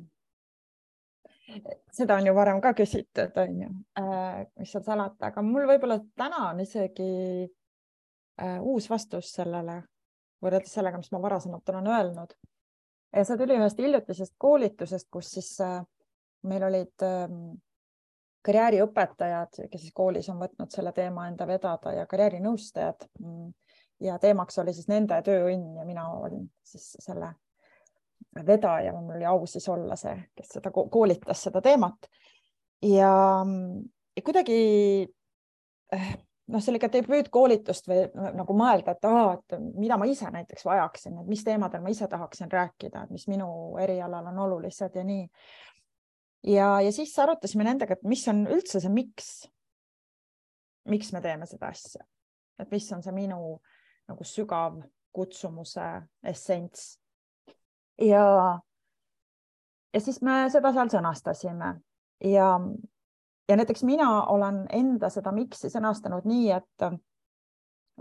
seda 1.91 2.19
on 2.19 2.27
ju 2.27 2.35
varem 2.37 2.59
ka 2.61 2.73
küsitud, 2.77 3.33
on 3.41 3.63
ju 3.63 3.69
äh,, 3.99 4.43
mis 4.59 4.73
seal 4.73 4.83
salata, 4.85 5.31
aga 5.31 5.41
mul 5.45 5.65
võib-olla 5.69 5.97
täna 6.19 6.51
on 6.51 6.61
isegi 6.61 7.09
äh, 7.47 8.59
uus 8.61 8.89
vastus 8.91 9.31
sellele 9.33 9.81
võrreldes 10.41 10.73
sellega, 10.77 11.01
mis 11.01 11.11
ma 11.13 11.21
varasemalt 11.21 11.69
olen 11.73 11.89
öelnud. 11.89 12.37
ja 13.15 13.25
see 13.25 13.37
tuli 13.41 13.57
ühest 13.57 13.81
hiljutisest 13.81 14.35
koolitusest, 14.37 15.09
kus 15.11 15.33
siis 15.35 15.51
äh, 15.65 15.81
meil 16.47 16.63
olid 16.69 17.05
äh, 17.05 17.27
karjääriõpetajad, 18.45 19.61
kes 19.71 19.81
siis 19.81 19.93
koolis 19.93 20.29
on 20.29 20.39
võtnud 20.41 20.73
selle 20.73 20.91
teema 20.95 21.27
enda 21.29 21.47
vedada 21.47 21.93
ja 21.93 22.05
karjäärinõustajad. 22.09 23.07
ja 24.01 24.17
teemaks 24.19 24.57
oli 24.59 24.73
siis 24.73 24.87
nende 24.89 25.21
tööõnn 25.21 25.77
ja 25.77 25.85
mina 25.85 26.07
olin 26.09 26.49
siis 26.63 26.95
selle 26.99 27.33
vedaja, 28.47 28.93
mul 28.93 29.15
oli 29.15 29.25
au 29.25 29.45
siis 29.45 29.67
olla 29.69 29.95
see, 29.95 30.15
kes 30.35 30.55
seda 30.57 30.71
koolitas, 30.71 31.43
seda 31.43 31.61
teemat. 31.61 32.09
ja, 32.81 33.13
ja 34.15 34.23
kuidagi 34.25 34.59
eh, 35.93 36.11
noh, 36.51 36.63
sellega 36.63 36.89
debüütkoolitust 36.91 37.89
või 37.89 38.05
nagu 38.37 38.55
mõelda, 38.57 38.95
et 38.95 39.07
aa, 39.07 39.33
et 39.37 39.57
mida 39.79 39.97
ma 39.99 40.07
ise 40.09 40.29
näiteks 40.33 40.65
vajaksin, 40.65 41.19
et 41.21 41.29
mis 41.29 41.43
teemadel 41.45 41.83
ma 41.83 41.93
ise 41.93 42.07
tahaksin 42.11 42.51
rääkida, 42.51 43.05
mis 43.11 43.27
minu 43.31 43.77
erialal 43.81 44.31
on 44.31 44.39
olulised 44.47 44.95
ja 44.97 45.03
nii 45.07 45.27
ja, 46.43 46.81
ja 46.81 46.91
siis 46.91 47.19
arutasime 47.19 47.65
nendega, 47.67 47.93
et 47.93 48.07
mis 48.07 48.23
on 48.31 48.45
üldse 48.47 48.81
see 48.81 48.93
miks. 48.93 49.29
miks 50.89 51.11
me 51.13 51.21
teeme 51.21 51.45
seda 51.45 51.69
asja, 51.69 52.05
et 52.59 52.71
mis 52.71 52.87
on 52.93 53.03
see 53.03 53.13
minu 53.13 53.59
nagu 54.09 54.25
sügav 54.25 54.81
kutsumuse 55.13 55.87
essents. 56.23 56.99
ja, 58.01 58.25
ja 59.93 60.01
siis 60.01 60.21
me 60.21 60.43
seda 60.49 60.73
seal 60.73 60.89
sõnastasime 60.89 61.75
ja, 62.25 62.49
ja 63.49 63.57
näiteks 63.57 63.83
mina 63.83 64.09
olen 64.33 64.65
enda 64.69 65.09
seda 65.09 65.33
miks'i 65.35 65.69
sõnastanud 65.69 66.25
nii, 66.25 66.51
et 66.57 66.91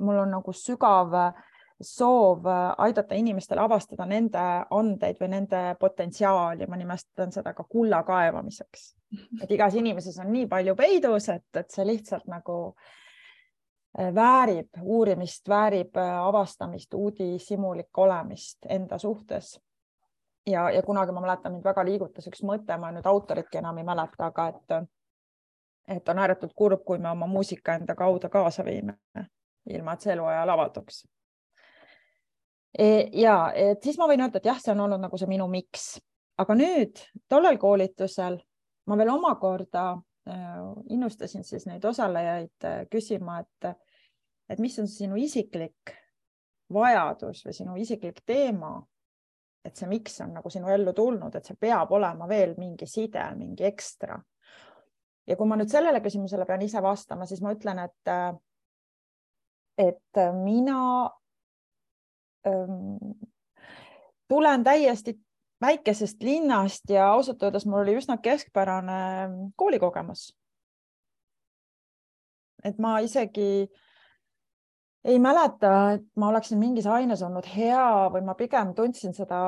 mul 0.00 0.22
on 0.22 0.30
nagu 0.38 0.52
sügav 0.56 1.14
äh, 1.18 1.49
soov 1.80 2.46
äh, 2.46 2.74
aidata 2.78 3.14
inimestel 3.14 3.58
avastada 3.58 4.06
nende 4.06 4.40
andeid 4.70 5.16
või 5.20 5.28
nende 5.32 5.60
potentsiaali, 5.80 6.66
ma 6.68 6.76
nimestan 6.76 7.32
seda 7.32 7.54
ka 7.56 7.64
kulla 7.64 8.02
kaevamiseks. 8.04 8.94
et 9.42 9.50
igas 9.50 9.74
inimeses 9.74 10.18
on 10.20 10.32
nii 10.32 10.46
palju 10.48 10.76
peidus, 10.76 11.28
et, 11.32 11.48
et 11.56 11.70
see 11.70 11.86
lihtsalt 11.88 12.28
nagu 12.28 12.58
äh, 13.98 14.12
väärib 14.14 14.82
uurimist, 14.82 15.48
väärib 15.48 15.96
äh, 15.96 16.14
avastamist, 16.20 16.94
uudishimulik 16.94 17.98
olemist 17.98 18.68
enda 18.68 18.98
suhtes. 18.98 19.58
ja, 20.46 20.70
ja 20.70 20.82
kunagi 20.82 21.12
ma 21.12 21.20
mäletan, 21.20 21.52
mind 21.52 21.64
väga 21.64 21.84
liigutas 21.84 22.26
üks 22.26 22.42
mõte, 22.42 22.76
ma 22.78 22.90
nüüd 22.92 23.06
autoritki 23.06 23.58
enam 23.58 23.78
ei 23.78 23.84
mäleta, 23.84 24.26
aga 24.26 24.48
et, 24.48 24.90
et 25.96 26.08
on 26.08 26.18
ääretult 26.18 26.52
kurb, 26.56 26.84
kui 26.84 26.98
me 26.98 27.10
oma 27.10 27.26
muusika 27.26 27.74
enda 27.74 27.94
kaudu 27.94 28.28
kaasa 28.28 28.64
viime, 28.64 28.98
ilma 29.70 29.94
et 29.94 30.04
see 30.06 30.12
eluajal 30.12 30.56
avalduks 30.56 31.04
ja 32.78 33.52
et 33.56 33.82
siis 33.82 33.98
ma 33.98 34.06
võin 34.06 34.22
öelda, 34.22 34.38
et 34.38 34.46
jah, 34.46 34.60
see 34.62 34.72
on 34.72 34.84
olnud 34.86 35.02
nagu 35.02 35.18
see 35.18 35.28
minu 35.30 35.48
miks, 35.50 35.96
aga 36.38 36.54
nüüd 36.54 37.00
tollel 37.28 37.58
koolitusel 37.58 38.38
ma 38.90 38.96
veel 38.98 39.12
omakorda 39.12 39.84
äh, 40.28 40.60
innustasin 40.90 41.44
siis 41.44 41.66
neid 41.66 41.84
osalejaid 41.84 42.66
äh, 42.66 42.82
küsima, 42.90 43.40
et, 43.40 43.74
et 44.50 44.62
mis 44.62 44.78
on 44.82 44.88
sinu 44.90 45.18
isiklik 45.20 45.94
vajadus 46.72 47.44
või 47.46 47.56
sinu 47.56 47.76
isiklik 47.80 48.22
teema. 48.26 48.80
et 49.64 49.76
see 49.76 49.88
miks 49.88 50.14
on 50.24 50.30
nagu 50.32 50.50
sinu 50.50 50.70
ellu 50.72 50.92
tulnud, 50.96 51.34
et 51.36 51.44
see 51.44 51.56
peab 51.60 51.90
olema 51.92 52.28
veel 52.28 52.54
mingi 52.58 52.86
side, 52.86 53.24
mingi 53.36 53.64
ekstra. 53.68 54.18
ja 55.26 55.36
kui 55.36 55.46
ma 55.46 55.56
nüüd 55.56 55.70
sellele 55.70 56.00
küsimusele 56.00 56.46
pean 56.46 56.62
ise 56.62 56.82
vastama, 56.82 57.26
siis 57.26 57.42
ma 57.42 57.52
ütlen, 57.52 57.78
et, 57.84 58.08
äh, 58.08 58.34
et 59.78 60.22
mina 60.42 61.10
tulen 64.28 64.64
täiesti 64.64 65.14
väikesest 65.60 66.22
linnast 66.22 66.90
ja 66.90 67.10
ausalt 67.12 67.42
öeldes 67.42 67.66
mul 67.66 67.82
oli 67.82 67.96
üsna 68.00 68.16
keskpärane 68.22 69.28
koolikogemus. 69.56 70.30
et 72.64 72.78
ma 72.78 72.98
isegi 73.00 73.68
ei 75.04 75.18
mäleta, 75.18 75.92
et 75.92 76.04
ma 76.16 76.28
oleksin 76.28 76.58
mingis 76.60 76.86
aines 76.86 77.22
olnud 77.24 77.46
hea 77.56 78.10
või 78.12 78.20
ma 78.24 78.34
pigem 78.36 78.74
tundsin 78.76 79.14
seda 79.16 79.38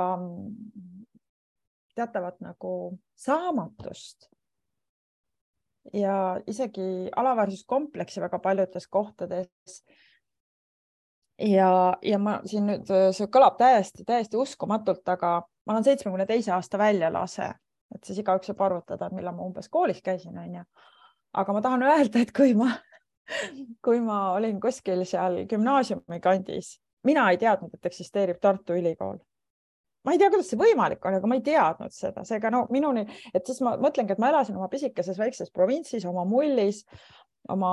teatavat 1.94 2.40
nagu 2.40 2.98
saamatust. 3.14 4.30
ja 5.92 6.40
isegi 6.46 7.10
alaväärsuskompleksi 7.16 8.20
väga 8.20 8.38
paljudes 8.38 8.86
kohtades 8.88 9.84
ja, 11.42 11.96
ja 12.02 12.18
ma 12.18 12.38
siin 12.46 12.68
nüüd, 12.68 12.92
see 13.16 13.28
kõlab 13.32 13.58
täiesti, 13.60 14.06
täiesti 14.08 14.38
uskumatult, 14.40 15.02
aga 15.08 15.34
ma 15.66 15.74
olen 15.74 15.86
seitsmekümne 15.86 16.26
teise 16.28 16.54
aasta 16.56 16.80
väljalase, 16.80 17.50
et 17.94 18.04
siis 18.06 18.22
igaüks 18.22 18.50
saab 18.50 18.62
arvutada, 18.68 19.10
millal 19.14 19.36
ma 19.36 19.46
umbes 19.48 19.68
koolis 19.72 20.02
käisin, 20.04 20.38
onju. 20.38 20.64
aga 21.32 21.56
ma 21.56 21.64
tahan 21.64 21.82
öelda, 21.88 22.22
et 22.22 22.32
kui 22.36 22.54
ma, 22.58 22.70
kui 23.84 24.00
ma 24.04 24.22
olin 24.36 24.60
kuskil 24.60 25.04
seal 25.08 25.42
gümnaasiumi 25.50 26.20
kandis, 26.22 26.76
mina 27.04 27.30
ei 27.30 27.38
teadnud, 27.42 27.74
et 27.74 27.92
eksisteerib 27.92 28.40
Tartu 28.40 28.78
Ülikool 28.78 29.20
ma 30.02 30.12
ei 30.12 30.18
tea, 30.18 30.30
kuidas 30.32 30.48
see 30.50 30.58
võimalik 30.58 31.04
on, 31.06 31.14
aga 31.14 31.28
ma 31.30 31.36
ei 31.38 31.44
teadnud 31.46 31.94
seda, 31.94 32.24
seega 32.26 32.50
no 32.50 32.64
minuni, 32.74 33.04
et 33.34 33.46
siis 33.46 33.60
ma 33.62 33.76
mõtlengi, 33.78 34.16
et 34.16 34.22
ma 34.22 34.32
elasin 34.32 34.56
oma 34.58 34.66
pisikeses 34.72 35.18
väikses 35.18 35.52
provintsis, 35.54 36.06
oma 36.10 36.24
mullis, 36.26 36.82
oma 37.52 37.72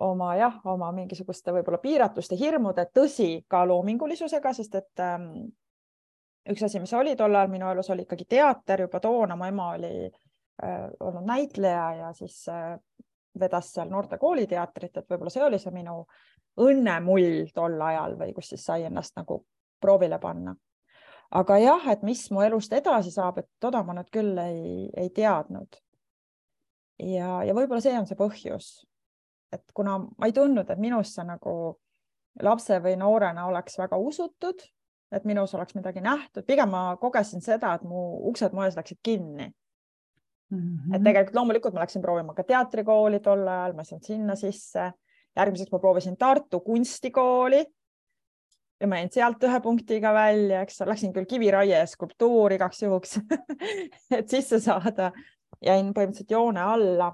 oma 0.00 0.34
jah, 0.36 0.58
oma 0.68 0.90
mingisuguste 0.92 1.54
võib-olla 1.56 1.78
piiratuste, 1.80 2.36
hirmude, 2.36 2.84
tõsi, 2.94 3.44
ka 3.48 3.62
loomingulisusega, 3.68 4.52
sest 4.56 4.74
et 4.80 5.02
ähm, 5.04 5.30
üks 6.52 6.64
asi, 6.66 6.80
mis 6.82 6.92
oli 6.98 7.14
tol 7.16 7.34
ajal 7.34 7.52
minu 7.52 7.70
elus, 7.70 7.90
oli 7.94 8.04
ikkagi 8.06 8.26
teater 8.28 8.84
juba 8.86 9.00
toona, 9.00 9.36
mu 9.38 9.48
ema 9.48 9.70
oli 9.76 9.94
äh, 10.08 10.90
olnud 11.00 11.26
näitleja 11.28 11.86
ja 12.00 12.12
siis 12.16 12.42
äh, 12.52 12.76
vedas 13.40 13.72
seal 13.72 13.88
noorte 13.90 14.18
kooliteatrit, 14.18 14.96
et 14.96 15.08
võib-olla 15.08 15.32
see 15.32 15.44
oli 15.44 15.60
see 15.62 15.72
minu 15.74 16.02
õnnemull 16.60 17.48
tol 17.54 17.80
ajal 17.80 18.18
või 18.20 18.34
kus 18.36 18.52
siis 18.52 18.66
sai 18.66 18.84
ennast 18.88 19.16
nagu 19.16 19.42
proovile 19.80 20.18
panna. 20.20 20.54
aga 21.32 21.56
jah, 21.58 21.86
et 21.88 22.02
mis 22.02 22.26
mu 22.30 22.42
elust 22.44 22.72
edasi 22.76 23.10
saab, 23.10 23.38
et 23.38 23.48
toda 23.60 23.82
ma 23.82 23.94
nüüd 23.96 24.10
küll 24.12 24.36
ei, 24.38 24.90
ei 24.96 25.08
teadnud. 25.10 25.80
Ja, 27.02 27.42
ja 27.46 27.54
võib-olla 27.56 27.82
see 27.84 27.94
on 27.98 28.06
see 28.08 28.18
põhjus, 28.18 28.68
et 29.52 29.64
kuna 29.74 29.98
ma 30.02 30.28
ei 30.28 30.36
tundnud, 30.36 30.70
et 30.70 30.80
minusse 30.80 31.24
nagu 31.26 31.56
lapse 32.42 32.78
või 32.84 32.96
noorena 33.00 33.46
oleks 33.50 33.76
väga 33.78 33.98
usutud, 34.00 34.62
et 35.12 35.26
minus 35.28 35.52
oleks 35.54 35.74
midagi 35.76 36.00
nähtud, 36.00 36.46
pigem 36.48 36.70
ma 36.72 36.96
kogesin 37.00 37.44
seda, 37.44 37.74
et 37.76 37.82
mu 37.84 38.22
uksed 38.30 38.54
mu 38.56 38.64
ees 38.64 38.78
läksid 38.78 39.02
kinni 39.02 39.52
Mm 40.52 40.58
-hmm. 40.58 40.96
et 40.96 41.02
tegelikult 41.02 41.34
loomulikult 41.34 41.74
ma 41.74 41.80
läksin 41.80 42.02
proovima 42.02 42.34
ka 42.34 42.44
teatrikooli 42.44 43.20
tol 43.20 43.46
ajal, 43.48 43.72
ma 43.72 43.84
sain 43.84 44.02
sinna 44.04 44.34
sisse. 44.36 44.92
järgmiseks 45.36 45.72
ma 45.72 45.78
proovisin 45.78 46.16
Tartu 46.16 46.60
kunstikooli, 46.60 47.64
ja 48.80 48.88
ma 48.88 48.98
jäin 48.98 49.10
sealt 49.14 49.44
ühe 49.46 49.60
punktiga 49.60 50.12
välja, 50.14 50.60
eks 50.60 50.80
läksin 50.80 51.12
küll 51.14 51.28
kiviraie 51.30 51.78
ja 51.78 51.86
skulptuuri 51.86 52.58
igaks 52.58 52.82
juhuks 52.82 53.20
et 54.18 54.28
sisse 54.28 54.60
saada, 54.60 55.12
jäin 55.62 55.92
põhimõtteliselt 55.94 56.30
joone 56.30 56.62
alla. 56.62 57.12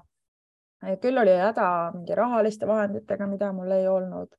küll 1.01 1.17
oli 1.17 1.35
häda 1.35 1.91
mingi 1.93 2.15
rahaliste 2.15 2.67
vahenditega, 2.67 3.27
mida 3.27 3.51
mul 3.53 3.71
ei 3.71 3.87
olnud. 3.87 4.35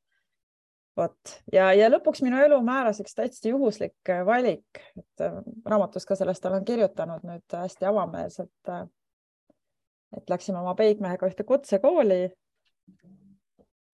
vot 0.96 1.34
ja, 1.52 1.72
ja 1.72 1.88
lõpuks 1.88 2.22
minu 2.22 2.40
elu 2.42 2.58
määras 2.66 3.00
üks 3.00 3.14
täitsa 3.14 3.48
juhuslik 3.48 4.10
valik, 4.26 4.80
et 4.98 5.24
äh, 5.24 5.38
raamatus 5.66 6.06
ka 6.06 6.16
sellest 6.18 6.44
olen 6.46 6.64
kirjutanud 6.64 7.22
nüüd 7.24 7.56
hästi 7.56 7.86
avameelselt. 7.86 8.68
Äh, 8.68 8.86
et 10.16 10.30
läksime 10.30 10.58
oma 10.58 10.74
peigmehega 10.74 11.28
ühte 11.30 11.44
kutsekooli 11.46 12.24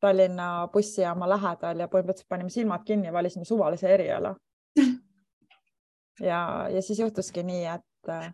Tallinna 0.00 0.68
bussijaama 0.72 1.28
lähedal 1.28 1.80
ja 1.80 1.88
põhimõtteliselt 1.88 2.28
panime 2.28 2.52
silmad 2.52 2.84
kinni 2.84 3.12
valisime 3.12 3.44
suvalise 3.48 3.88
eriala. 3.92 4.34
ja, 6.30 6.40
ja 6.72 6.82
siis 6.82 7.00
juhtuski 7.00 7.42
nii, 7.42 7.64
et 7.76 8.12
äh, 8.12 8.28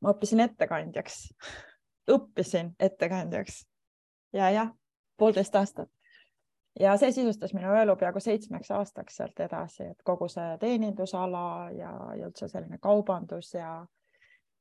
ma 0.00 0.14
õppisin 0.14 0.40
ettekandjaks, 0.46 1.22
õppisin 2.10 2.74
ettekandjaks. 2.80 3.64
Ja 4.32 4.50
jah, 4.54 4.70
poolteist 5.18 5.56
aastat. 5.58 5.90
Ja 6.80 6.94
see 6.96 7.10
sisustas 7.12 7.52
minu 7.54 7.72
elu 7.74 7.96
peaaegu 7.98 8.20
seitsmeks 8.22 8.70
aastaks 8.70 9.16
sealt 9.18 9.40
edasi, 9.42 9.88
et 9.90 10.04
kogu 10.06 10.28
see 10.30 10.54
teenindusala 10.62 11.70
ja, 11.74 11.90
ja 12.16 12.28
üldse 12.28 12.48
selline 12.48 12.78
kaubandus 12.78 13.54
ja 13.54 13.72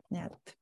nii 0.10 0.26
et 0.26 0.56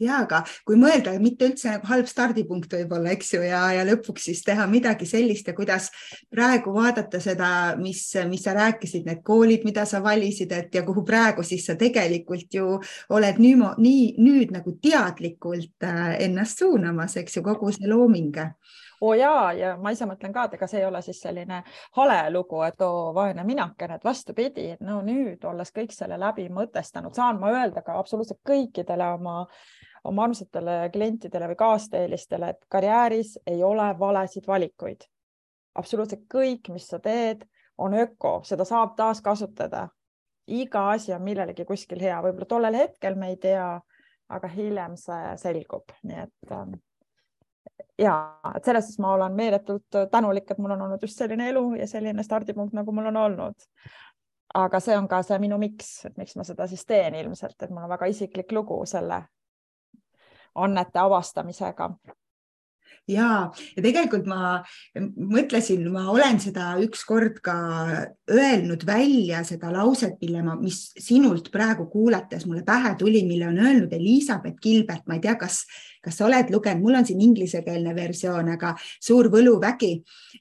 ja 0.00 0.20
aga 0.24 0.42
kui 0.66 0.78
mõelda, 0.80 1.14
mitte 1.22 1.48
üldse 1.48 1.70
nagu 1.70 1.88
halb 1.88 2.08
stardipunkt 2.10 2.72
võib-olla, 2.74 3.12
eks 3.14 3.34
ju, 3.36 3.42
ja, 3.46 3.62
ja 3.76 3.84
lõpuks 3.86 4.28
siis 4.28 4.42
teha 4.46 4.66
midagi 4.70 5.06
sellist 5.08 5.48
ja 5.48 5.54
kuidas 5.56 5.90
praegu 6.32 6.74
vaadata 6.74 7.20
seda, 7.22 7.50
mis, 7.80 8.02
mis 8.30 8.44
sa 8.44 8.56
rääkisid, 8.56 9.06
need 9.08 9.22
koolid, 9.26 9.66
mida 9.68 9.86
sa 9.88 10.02
valisid, 10.04 10.52
et 10.52 10.74
ja 10.74 10.84
kuhu 10.86 11.04
praegu 11.06 11.44
siis 11.46 11.66
sa 11.68 11.78
tegelikult 11.80 12.54
ju 12.54 12.78
oled 13.14 13.40
nüüd, 13.42 13.78
nii 13.78 14.06
nüüd 14.18 14.54
nagu 14.54 14.76
teadlikult 14.82 15.86
äh, 15.86 16.16
ennast 16.26 16.62
suunamas, 16.62 17.18
eks 17.20 17.38
ju, 17.38 17.46
kogu 17.46 17.72
see 17.74 17.90
looming 17.90 18.34
oo 19.00 19.14
jaa, 19.14 19.52
ja 19.52 19.76
ma 19.76 19.90
ise 19.90 20.06
mõtlen 20.06 20.32
ka, 20.32 20.44
et 20.44 20.58
ega 20.58 20.66
see 20.70 20.80
ei 20.80 20.86
ole 20.86 21.02
siis 21.02 21.20
selline 21.20 21.62
hale 21.96 22.18
lugu, 22.32 22.62
et 22.62 22.82
oo 22.82 23.14
vaene 23.14 23.44
minakene, 23.44 23.98
et 23.98 24.04
vastupidi, 24.04 24.70
et 24.74 24.84
no 24.84 25.00
nüüd 25.02 25.44
olles 25.44 25.72
kõik 25.74 25.92
selle 25.92 26.18
läbi 26.20 26.48
mõtestanud, 26.48 27.14
saan 27.14 27.40
ma 27.40 27.52
öelda 27.54 27.82
ka 27.82 27.98
absoluutselt 27.98 28.42
kõikidele 28.46 29.14
oma 29.14 29.42
oma 30.04 30.26
armsatele 30.26 30.90
klientidele 30.92 31.48
või 31.48 31.56
kaasteelistele, 31.56 32.50
et 32.52 32.66
karjääris 32.68 33.38
ei 33.46 33.62
ole 33.64 33.86
valesid 33.98 34.46
valikuid. 34.46 35.08
absoluutselt 35.74 36.26
kõik, 36.34 36.68
mis 36.70 36.86
sa 36.86 36.98
teed, 36.98 37.46
on 37.78 37.94
öko, 37.94 38.40
seda 38.44 38.64
saab 38.64 38.96
taaskasutada. 38.96 39.88
iga 40.46 40.90
asi 40.90 41.12
on 41.12 41.22
millelegi 41.22 41.64
kuskil 41.64 42.00
hea, 42.00 42.22
võib-olla 42.22 42.46
tollel 42.46 42.74
hetkel 42.74 43.14
me 43.14 43.28
ei 43.28 43.36
tea, 43.36 43.80
aga 44.28 44.48
hiljem 44.48 44.96
see 44.96 45.36
selgub, 45.36 45.92
nii 46.02 46.18
et 46.20 46.52
ähm, 46.52 46.74
ja 47.98 48.14
et 48.56 48.64
selles 48.64 48.84
suhtes 48.84 48.98
ma 48.98 49.12
olen 49.14 49.36
meeletult 49.36 50.00
tänulik, 50.10 50.50
et 50.50 50.58
mul 50.58 50.74
on 50.74 50.82
olnud 50.82 51.02
just 51.02 51.18
selline 51.18 51.48
elu 51.48 51.64
ja 51.78 51.86
selline 51.86 52.22
stardipunkt, 52.22 52.74
nagu 52.74 52.92
mul 52.92 53.06
on 53.12 53.16
olnud. 53.16 53.68
aga 54.54 54.78
see 54.80 54.96
on 54.96 55.08
ka 55.08 55.22
see 55.26 55.38
minu 55.42 55.58
miks, 55.58 56.04
et 56.06 56.16
miks 56.16 56.36
ma 56.36 56.44
seda 56.46 56.66
siis 56.70 56.84
teen 56.86 57.14
ilmselt, 57.14 57.56
et 57.62 57.70
mul 57.70 57.86
on 57.86 57.90
väga 57.90 58.06
isiklik 58.06 58.52
lugu 58.52 58.84
selle 58.86 59.24
annete 60.54 60.98
avastamisega 60.98 61.90
ja, 63.10 63.28
ja 63.76 63.84
tegelikult 63.84 64.28
ma 64.30 64.58
mõtlesin, 65.16 65.86
ma 65.92 66.06
olen 66.12 66.40
seda 66.42 66.74
ükskord 66.84 67.40
ka 67.44 67.56
öelnud 68.30 68.86
välja, 68.88 69.42
seda 69.46 69.72
lauset, 69.74 70.16
mille 70.22 70.44
ma, 70.46 70.58
mis 70.60 70.86
sinult 71.00 71.50
praegu 71.54 71.88
kuulates 71.92 72.46
mulle 72.48 72.64
pähe 72.66 72.94
tuli, 73.00 73.24
mille 73.28 73.48
on 73.50 73.58
öelnud 73.58 73.92
Elizabeth 73.92 74.60
Gilbert, 74.62 75.06
ma 75.08 75.18
ei 75.18 75.24
tea, 75.24 75.36
kas 75.40 75.64
kas 76.04 76.18
sa 76.20 76.26
oled 76.28 76.50
lugenud, 76.52 76.82
mul 76.84 76.98
on 76.98 77.06
siin 77.08 77.22
inglisekeelne 77.24 77.94
versioon, 77.96 78.50
aga 78.54 78.74
Suur 79.02 79.30
võluvägi. 79.32 79.94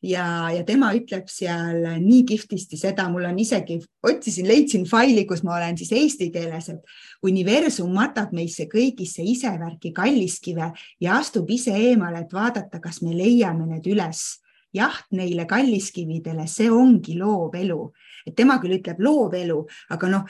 Ja, 0.04 0.26
ja 0.52 0.64
tema 0.68 0.92
ütleb 0.96 1.30
seal 1.32 1.86
nii 2.04 2.24
kihvtisti 2.28 2.80
seda, 2.80 3.08
mul 3.12 3.30
on 3.30 3.40
isegi, 3.40 3.80
otsisin, 4.04 4.48
leidsin 4.50 4.84
faili, 4.90 5.24
kus 5.30 5.44
ma 5.48 5.56
olen 5.58 5.80
siis 5.80 5.94
eesti 5.96 6.30
keeles, 6.34 6.70
et 6.74 6.96
universum 7.24 7.92
matab 7.96 8.34
meisse 8.36 8.68
kõigisse 8.72 9.24
isevärki 9.26 9.94
kalliskive 9.96 10.72
ja 11.02 11.18
astub 11.20 11.50
ise 11.52 11.74
eemale, 11.74 12.26
et 12.26 12.34
vaadata, 12.34 12.82
kas 12.84 13.02
me 13.02 13.16
leiame 13.16 13.68
need 13.70 13.88
üles. 13.94 14.40
Jaht 14.74 15.12
neile 15.14 15.44
kalliskividele, 15.46 16.48
see 16.50 16.66
ongi 16.74 17.14
loov 17.20 17.54
elu, 17.54 17.78
et 18.26 18.34
tema 18.34 18.56
küll 18.58 18.80
ütleb 18.80 19.04
loov 19.06 19.36
elu, 19.38 19.60
aga 19.94 20.10
noh, 20.10 20.24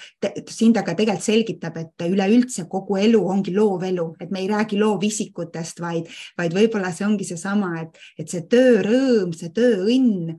siin 0.51 0.73
ta 0.75 0.83
ka 0.83 0.97
tegelikult 0.99 1.23
selgitab, 1.23 1.77
et 1.79 2.03
üleüldse 2.03 2.65
kogu 2.67 2.97
elu 2.99 3.21
ongi 3.23 3.53
loov 3.55 3.85
elu, 3.87 4.09
et 4.19 4.35
me 4.35 4.41
ei 4.43 4.49
räägi 4.51 4.81
loovisikutest, 4.81 5.79
vaid, 5.79 6.11
vaid 6.35 6.57
võib-olla 6.59 6.91
see 6.91 7.07
ongi 7.07 7.29
seesama, 7.29 7.71
et, 7.85 8.03
et 8.19 8.35
see 8.35 8.43
töörõõm, 8.51 9.31
see 9.31 9.53
tööõnn 9.55 10.35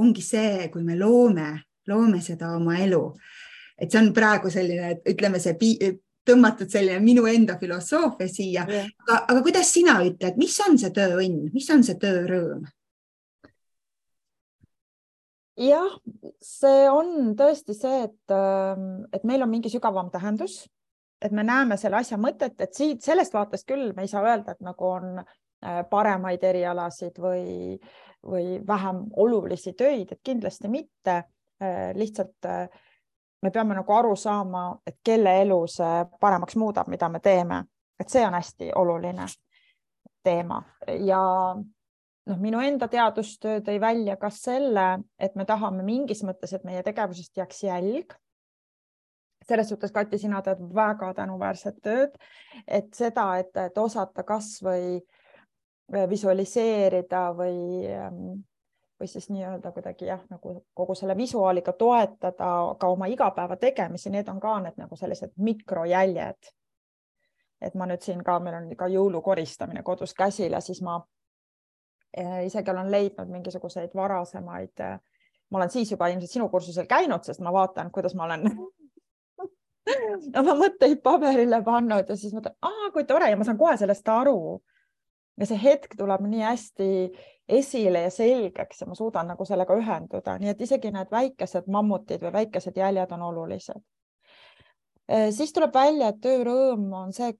ongi 0.00 0.24
see, 0.24 0.70
kui 0.72 0.84
me 0.84 0.96
loome, 0.96 1.50
loome 1.92 2.22
seda 2.24 2.54
oma 2.56 2.80
elu. 2.80 3.02
Et 3.78 3.92
see 3.92 4.00
on 4.00 4.12
praegu 4.16 4.50
selline, 4.52 4.96
ütleme 5.08 5.40
see 5.42 5.56
tõmmatud 6.26 6.70
selline 6.72 7.00
minu 7.04 7.26
enda 7.30 7.58
filosoofia 7.60 8.28
siia 8.30 8.64
yeah., 8.68 8.88
aga, 9.06 9.20
aga 9.32 9.42
kuidas 9.46 9.70
sina 9.72 9.98
ütled, 10.04 10.40
mis 10.40 10.56
on 10.66 10.78
see 10.80 10.90
tööõnn, 10.94 11.50
mis 11.54 11.68
on 11.74 11.84
see 11.86 11.98
töörõõm? 12.02 12.64
jah, 15.56 15.92
see 16.44 16.86
on 16.92 17.32
tõesti 17.36 17.76
see, 17.76 18.02
et, 18.10 18.34
ähm, 18.34 19.06
et 19.12 19.24
meil 19.24 19.44
on 19.44 19.50
mingi 19.50 19.72
sügavam 19.72 20.10
tähendus, 20.12 20.66
et 21.22 21.32
me 21.32 21.44
näeme 21.46 21.78
selle 21.80 22.00
asja 22.02 22.18
mõtet, 22.20 22.58
et 22.60 22.74
siit 22.76 23.04
sellest 23.04 23.34
vaatest 23.34 23.66
küll 23.68 23.94
me 23.96 24.04
ei 24.04 24.10
saa 24.10 24.24
öelda, 24.26 24.52
et 24.52 24.64
nagu 24.64 24.90
on 24.90 25.22
äh, 25.22 25.80
paremaid 25.90 26.44
erialasid 26.44 27.16
või, 27.22 27.78
või 28.26 28.58
vähem 28.66 29.06
olulisi 29.16 29.72
töid, 29.72 30.12
et 30.12 30.20
kindlasti 30.24 30.68
mitte. 30.72 31.22
Äh, 31.56 31.94
lihtsalt 31.96 32.44
äh, 32.44 32.68
me 33.46 33.52
peame 33.54 33.78
nagu 33.78 33.92
aru 33.94 34.16
saama, 34.18 34.66
et 34.86 34.98
kelle 35.04 35.32
elu 35.44 35.62
see 35.70 36.04
paremaks 36.20 36.58
muudab, 36.58 36.90
mida 36.90 37.08
me 37.08 37.20
teeme, 37.22 37.62
et 38.00 38.10
see 38.10 38.24
on 38.26 38.34
hästi 38.34 38.72
oluline 38.74 39.26
teema 40.26 40.58
ja 41.06 41.22
noh, 42.26 42.38
minu 42.42 42.60
enda 42.64 42.88
teadustöö 42.90 43.60
tõi 43.66 43.78
välja 43.80 44.16
ka 44.20 44.30
selle, 44.34 44.86
et 45.18 45.36
me 45.38 45.46
tahame 45.46 45.84
mingis 45.86 46.24
mõttes, 46.26 46.54
et 46.56 46.64
meie 46.66 46.82
tegevusest 46.86 47.36
jääks 47.42 47.62
jälg. 47.68 48.16
selles 49.46 49.68
suhtes, 49.68 49.92
Kati, 49.94 50.18
sina 50.18 50.40
teed 50.42 50.58
väga 50.74 51.12
tänuväärset 51.14 51.76
tööd, 51.82 52.16
et 52.66 52.88
seda, 52.94 53.28
et, 53.38 53.78
osata 53.78 54.24
kasvõi 54.26 54.98
visualiseerida 56.10 57.20
või, 57.38 57.86
ähm, 57.86 58.40
või 59.00 59.08
siis 59.08 59.30
nii-öelda 59.30 59.72
kuidagi 59.72 60.06
jah, 60.06 60.20
nagu 60.30 60.66
kogu 60.74 60.94
selle 60.94 61.16
visuaaliga 61.16 61.72
toetada 61.72 62.50
ka 62.80 62.88
oma 62.88 63.06
igapäeva 63.06 63.56
tegemisi, 63.56 64.10
need 64.10 64.28
on 64.28 64.40
ka 64.40 64.58
need 64.60 64.78
nagu 64.80 64.96
sellised 64.96 65.34
mikrojäljed. 65.36 66.52
et 67.60 67.74
ma 67.74 67.86
nüüd 67.88 68.02
siin 68.04 68.20
ka, 68.24 68.38
meil 68.40 68.54
on 68.54 68.66
ka 68.76 68.86
jõulukoristamine 68.92 69.82
kodus 69.82 70.12
käsil 70.14 70.52
ja 70.52 70.60
siis 70.60 70.82
ma 70.82 70.98
äh, 72.18 72.44
isegi 72.46 72.70
olen 72.70 72.90
leidnud 72.90 73.30
mingisuguseid 73.32 73.94
varasemaid. 73.94 74.80
Äh, 74.80 75.00
ma 75.50 75.58
olen 75.58 75.70
siis 75.70 75.90
juba 75.90 76.08
ilmselt 76.08 76.30
sinu 76.30 76.48
kursusel 76.48 76.86
käinud, 76.86 77.24
sest 77.24 77.40
ma 77.40 77.52
vaatan, 77.52 77.90
kuidas 77.90 78.14
ma 78.14 78.24
olen 78.24 78.44
oma 80.40 80.54
mõtteid 80.60 81.00
paberile 81.02 81.62
pannud 81.64 82.08
ja 82.08 82.16
siis 82.16 82.34
mõtlen, 82.36 82.56
aa, 82.62 82.90
kui 82.92 83.04
tore 83.04 83.30
ja 83.30 83.36
ma 83.36 83.44
saan 83.44 83.58
kohe 83.58 83.76
sellest 83.80 84.08
aru 84.08 84.60
ja 85.36 85.46
see 85.46 85.58
hetk 85.62 85.96
tuleb 85.98 86.24
nii 86.26 86.42
hästi 86.42 86.88
esile 87.48 88.02
ja 88.06 88.10
selgeks 88.10 88.80
ja 88.80 88.86
ma 88.86 88.94
suudan 88.94 89.28
nagu 89.30 89.44
sellega 89.44 89.76
ühenduda, 89.78 90.38
nii 90.40 90.50
et 90.52 90.62
isegi 90.66 90.90
need 90.94 91.12
väikesed 91.12 91.68
mammutid 91.70 92.24
või 92.24 92.32
väikesed 92.40 92.76
jäljed 92.76 93.12
on 93.12 93.22
olulised. 93.22 93.82
Eh, 95.08 95.30
siis 95.30 95.52
tuleb 95.54 95.74
välja, 95.74 96.08
et 96.10 96.20
töörõõm 96.22 96.88
on 96.98 97.12
see, 97.14 97.30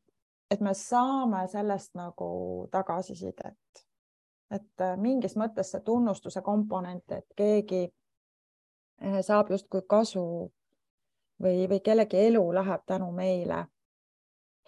et 0.50 0.60
me 0.62 0.74
saame 0.78 1.46
sellest 1.50 1.96
nagu 1.98 2.28
tagasisidet, 2.70 3.86
et 4.54 4.84
eh, 4.86 4.96
mingis 4.96 5.34
mõttes 5.36 5.72
see 5.74 5.82
tunnustuse 5.86 6.42
komponent, 6.46 7.10
et 7.10 7.26
keegi 7.36 7.82
eh, 7.88 9.18
saab 9.26 9.50
justkui 9.50 9.82
kasu 9.88 10.26
või, 11.42 11.66
või 11.66 11.80
kellegi 11.80 12.22
elu 12.28 12.44
läheb 12.60 12.86
tänu 12.86 13.10
meile 13.12 13.64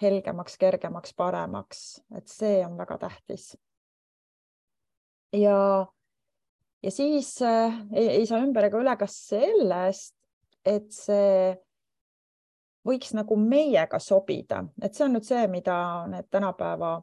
helgemaks, 0.02 0.56
kergemaks, 0.58 1.14
paremaks, 1.16 2.02
et 2.16 2.28
see 2.30 2.60
on 2.66 2.76
väga 2.78 2.98
tähtis. 2.98 3.56
ja, 5.32 5.86
ja 6.82 6.90
siis 6.90 7.42
äh, 7.42 7.80
ei, 7.92 8.08
ei 8.08 8.26
saa 8.26 8.42
ümber 8.44 8.68
ega 8.68 8.80
üle 8.80 8.96
ka 8.96 9.06
sellest, 9.10 10.14
et 10.64 10.92
see 10.92 11.56
võiks 12.88 13.12
nagu 13.16 13.36
meiega 13.36 13.98
sobida, 14.00 14.62
et 14.82 14.94
see 14.94 15.04
on 15.04 15.16
nüüd 15.16 15.26
see, 15.28 15.44
mida 15.50 15.76
need 16.08 16.30
tänapäeva 16.30 16.98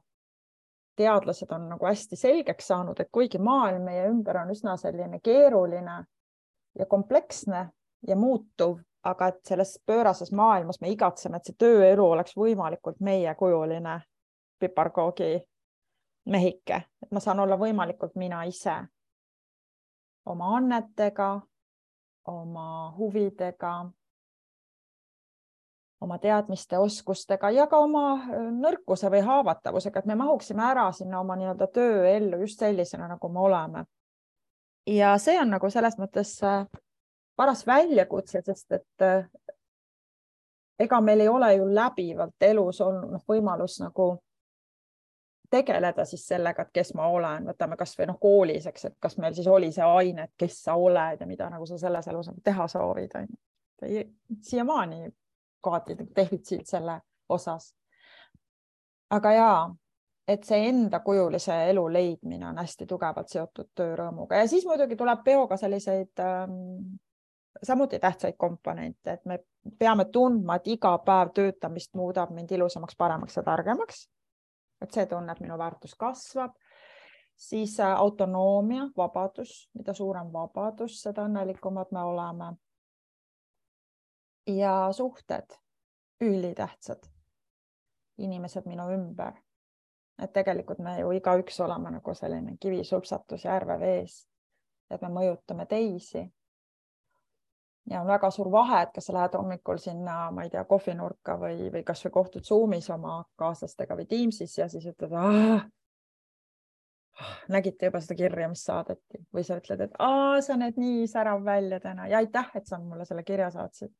teadlased 0.96 1.52
on 1.52 1.70
nagu 1.70 1.86
hästi 1.86 2.16
selgeks 2.16 2.68
saanud, 2.72 3.00
et 3.00 3.12
kuigi 3.12 3.40
maailm 3.42 3.90
meie 3.90 4.08
ümber 4.10 4.40
on 4.42 4.52
üsna 4.54 4.78
selline 4.80 5.20
keeruline 5.24 5.98
ja 6.80 6.86
kompleksne 6.90 7.68
ja 8.08 8.16
muutuv, 8.16 8.80
aga 9.06 9.28
et 9.28 9.42
selles 9.46 9.76
pöörases 9.86 10.32
maailmas 10.34 10.82
me 10.82 10.90
igatseme, 10.90 11.38
et 11.38 11.46
see 11.46 11.58
tööelu 11.62 12.06
oleks 12.06 12.36
võimalikult 12.38 13.00
meiekujuline 13.06 14.00
piparkoogi 14.60 15.36
mehike, 16.26 16.82
et 17.04 17.12
ma 17.12 17.22
saan 17.22 17.40
olla 17.40 17.58
võimalikult 17.58 18.16
mina 18.18 18.44
ise 18.50 18.80
oma 20.26 20.56
annetega, 20.58 21.42
oma 22.28 22.94
huvidega, 22.98 23.74
oma 26.02 26.18
teadmiste, 26.18 26.78
oskustega 26.78 27.50
ja 27.54 27.68
ka 27.68 27.78
oma 27.78 28.06
äh, 28.14 28.48
nõrkuse 28.54 29.10
või 29.12 29.22
haavatavusega, 29.26 30.02
et 30.02 30.10
me 30.10 30.18
mahuksime 30.18 30.66
ära 30.66 30.88
sinna 30.94 31.22
oma 31.22 31.38
nii-öelda 31.40 31.68
tööellu 31.74 32.42
just 32.42 32.60
sellisena, 32.60 33.08
nagu 33.14 33.30
me 33.30 33.40
oleme. 33.40 33.86
ja 34.88 35.16
see 35.18 35.38
on 35.42 35.50
nagu 35.50 35.70
selles 35.70 35.98
mõttes 36.02 36.36
äh, 36.44 36.66
paras 37.36 37.66
väljakutse, 37.68 38.42
sest 38.46 38.72
et 38.72 39.02
äh, 39.02 39.28
ega 40.80 41.02
meil 41.02 41.20
ei 41.20 41.28
ole 41.28 41.54
ju 41.56 41.68
läbivalt 41.76 42.44
elus 42.44 42.82
olnud 42.82 43.12
noh, 43.16 43.24
võimalus 43.28 43.80
nagu 43.84 44.10
tegeleda 45.50 46.06
siis 46.06 46.26
sellega, 46.28 46.66
et 46.66 46.74
kes 46.74 46.94
ma 46.98 47.08
olen, 47.08 47.46
võtame 47.48 47.78
kasvõi 47.80 48.08
noh, 48.10 48.18
koolis, 48.20 48.66
eks, 48.68 48.90
et 48.90 48.96
kas 49.00 49.18
meil 49.22 49.36
siis 49.38 49.48
oli 49.48 49.72
see 49.72 49.86
aine, 49.86 50.28
et 50.28 50.34
kes 50.38 50.58
sa 50.68 50.76
oled 50.76 51.22
ja 51.22 51.28
mida 51.28 51.50
nagu 51.54 51.68
sa 51.70 51.78
selles 51.80 52.08
elus 52.12 52.32
nagu 52.32 52.44
teha 52.44 52.68
soovid, 52.72 53.16
on 53.20 53.30
ju. 53.30 54.04
siiamaani 54.42 55.10
kohati 55.62 55.98
defitsiit 56.16 56.68
selle 56.68 57.00
osas. 57.30 57.74
aga 59.10 59.32
ja, 59.32 59.52
et 60.28 60.44
see 60.44 60.68
endakujulise 60.70 61.56
elu 61.70 61.88
leidmine 61.94 62.48
on 62.48 62.58
hästi 62.58 62.88
tugevalt 62.90 63.30
seotud 63.30 63.70
töörõõmuga 63.78 64.42
ja 64.42 64.48
siis 64.50 64.66
muidugi 64.66 64.98
tuleb 64.98 65.24
peoga 65.24 65.58
selliseid 65.58 66.24
ähm, 66.26 66.96
samuti 67.64 68.00
tähtsaid 68.00 68.34
komponente, 68.38 69.12
et 69.12 69.26
me 69.26 69.40
peame 69.80 70.06
tundma, 70.06 70.56
et 70.56 70.68
iga 70.68 70.98
päev 70.98 71.32
töötamist 71.34 71.94
muudab 71.96 72.30
mind 72.30 72.52
ilusamaks, 72.52 72.96
paremaks 72.98 73.38
ja 73.38 73.44
targemaks. 73.44 74.10
et 74.82 74.92
see 74.92 75.06
tunne, 75.06 75.32
et 75.32 75.40
minu 75.40 75.58
väärtus 75.58 75.96
kasvab. 75.96 76.52
siis 77.36 77.80
äh, 77.80 78.00
autonoomia, 78.00 78.90
vabadus, 78.98 79.70
mida 79.74 79.94
suurem 79.94 80.34
vabadus, 80.34 81.02
seda 81.02 81.26
õnnelikumad 81.26 81.92
me 81.92 82.04
oleme. 82.04 82.54
ja 84.48 84.88
suhted, 84.92 85.58
ülitähtsad. 86.22 87.08
inimesed 88.18 88.66
minu 88.66 88.90
ümber. 88.92 89.34
et 90.24 90.34
tegelikult 90.34 90.80
me 90.80 91.00
ju 91.00 91.12
igaüks 91.12 91.60
oleme 91.60 91.92
nagu 91.92 92.14
selline 92.14 92.58
kivisupsatus 92.60 93.46
järve 93.46 93.80
vees. 93.80 94.28
et 94.90 95.02
me 95.02 95.08
mõjutame 95.08 95.66
teisi 95.66 96.35
ja 97.90 98.02
on 98.02 98.08
väga 98.08 98.30
suur 98.32 98.50
vahe, 98.52 98.82
et 98.84 98.94
kas 98.96 99.10
sa 99.10 99.14
lähed 99.14 99.38
hommikul 99.38 99.78
sinna, 99.82 100.32
ma 100.32 100.46
ei 100.46 100.50
tea, 100.50 100.64
kohvinurka 100.70 101.38
või, 101.42 101.70
või 101.74 101.84
kasvõi 101.86 102.12
kohtud 102.12 102.46
Zoomis 102.46 102.90
oma 102.94 103.20
kaaslastega 103.38 103.98
või 103.98 104.08
Teamsis 104.10 104.58
ja 104.58 104.68
siis 104.72 104.88
ütled, 104.90 105.14
nägite 107.50 107.90
juba 107.90 108.02
seda 108.04 108.18
kirja, 108.20 108.50
mis 108.52 108.66
saadeti 108.66 109.22
või 109.34 109.46
sa 109.48 109.60
ütled, 109.62 109.86
et 109.86 109.96
aa, 110.00 110.42
sa 110.44 110.58
näed 110.60 110.80
nii 110.82 111.06
särav 111.08 111.46
välja 111.46 111.80
täna 111.84 112.10
ja 112.12 112.20
aitäh, 112.24 112.50
et 112.56 112.68
sa 112.68 112.80
mulle 112.82 113.06
selle 113.06 113.24
kirja 113.24 113.52
saatsid. 113.52 113.94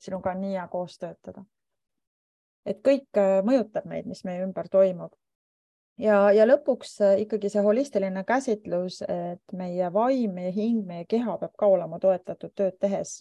sinuga 0.00 0.30
on 0.30 0.40
nii 0.40 0.52
hea 0.56 0.68
koos 0.68 0.98
töötada. 0.98 1.44
et 2.66 2.82
kõik 2.84 3.16
äh, 3.16 3.40
mõjutab 3.44 3.86
meid, 3.86 4.06
mis 4.06 4.24
meie 4.24 4.44
ümber 4.44 4.68
toimub 4.68 5.14
ja, 6.00 6.20
ja 6.34 6.46
lõpuks 6.48 6.94
äh, 7.04 7.16
ikkagi 7.24 7.50
see 7.52 7.64
holistiline 7.64 8.24
käsitlus, 8.28 9.00
et 9.06 9.56
meie 9.56 9.90
vaim, 9.92 10.36
meie 10.36 10.52
hing, 10.54 10.84
meie 10.86 11.06
keha 11.08 11.36
peab 11.40 11.56
ka 11.58 11.68
olema 11.70 12.00
toetatud 12.02 12.54
tööd 12.56 12.78
tehes. 12.80 13.20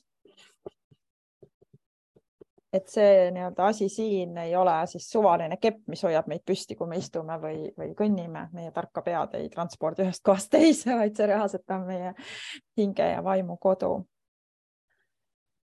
et 2.74 2.86
see 2.86 3.32
nii-öelda 3.34 3.66
asi 3.66 3.88
siin 3.90 4.36
ei 4.38 4.52
ole 4.56 4.76
siis 4.88 5.08
suvaline 5.10 5.56
kepp, 5.58 5.80
mis 5.90 6.04
hoiab 6.06 6.28
meid 6.30 6.44
püsti, 6.46 6.76
kui 6.78 6.86
me 6.88 7.00
istume 7.02 7.40
või, 7.42 7.72
või 7.74 7.96
kõnnime, 7.98 8.44
meie 8.54 8.70
tarka 8.72 9.02
pead 9.02 9.34
ei 9.40 9.50
transpordi 9.50 10.06
ühest 10.06 10.22
kohast 10.24 10.52
teise, 10.54 10.94
vaid 11.02 11.18
see 11.18 11.30
reaalselt 11.32 11.74
on 11.74 11.88
meie 11.88 12.14
hinge 12.78 13.10
ja 13.10 13.24
vaimu 13.26 13.58
kodu 13.58 14.04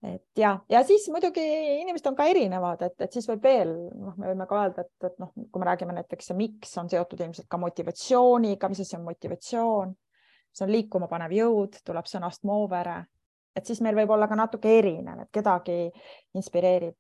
et 0.06 0.40
ja, 0.40 0.52
ja 0.70 0.82
siis 0.88 1.08
muidugi 1.14 1.44
inimesed 1.82 2.08
on 2.10 2.16
ka 2.18 2.28
erinevad, 2.30 2.82
et, 2.88 2.96
et 3.06 3.14
siis 3.16 3.28
võib 3.30 3.44
veel, 3.46 3.74
noh, 3.94 4.16
me 4.20 4.32
võime 4.32 4.48
ka 4.50 4.62
öelda, 4.62 4.86
et, 4.86 5.08
et 5.10 5.20
noh, 5.22 5.32
kui 5.36 5.62
me 5.62 5.70
räägime 5.70 5.96
näiteks, 5.98 6.32
miks 6.38 6.76
on 6.82 6.90
seotud 6.92 7.22
ilmselt 7.26 7.50
ka 7.52 7.60
motivatsiooniga, 7.62 8.70
mis 8.72 8.84
asi 8.86 8.98
on 8.98 9.06
motivatsioon, 9.08 9.96
see 10.56 10.68
on 10.68 10.74
liikuma 10.74 11.10
panev 11.12 11.34
jõud, 11.36 11.80
tuleb 11.86 12.10
sõnast 12.10 12.46
moovere, 12.48 13.00
et 13.56 13.66
siis 13.66 13.82
meil 13.84 13.98
võib 13.98 14.14
olla 14.16 14.28
ka 14.32 14.38
natuke 14.40 14.78
erinev, 14.80 15.26
et 15.26 15.32
kedagi 15.34 15.80
inspireerib 16.36 16.96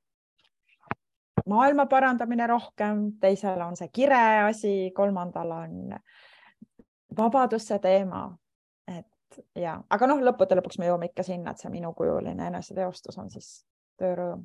maailma 1.45 1.85
parandamine 1.85 2.47
rohkem, 2.49 3.05
teisel 3.21 3.61
on 3.61 3.75
see 3.77 3.91
kire 3.93 4.23
asi, 4.47 4.73
kolmandal 4.95 5.51
on 5.59 5.93
vabaduse 7.17 7.77
teema 7.83 8.27
ja, 9.55 9.77
aga 9.89 10.09
noh, 10.09 10.23
lõppude 10.29 10.57
lõpuks 10.59 10.79
me 10.79 10.89
jõuame 10.89 11.11
ikka 11.11 11.25
sinna, 11.27 11.53
et 11.53 11.61
see 11.61 11.71
minukujuline 11.73 12.49
eneseteostus 12.51 13.17
on 13.21 13.31
siis 13.33 13.49
töörõõm 14.01 14.43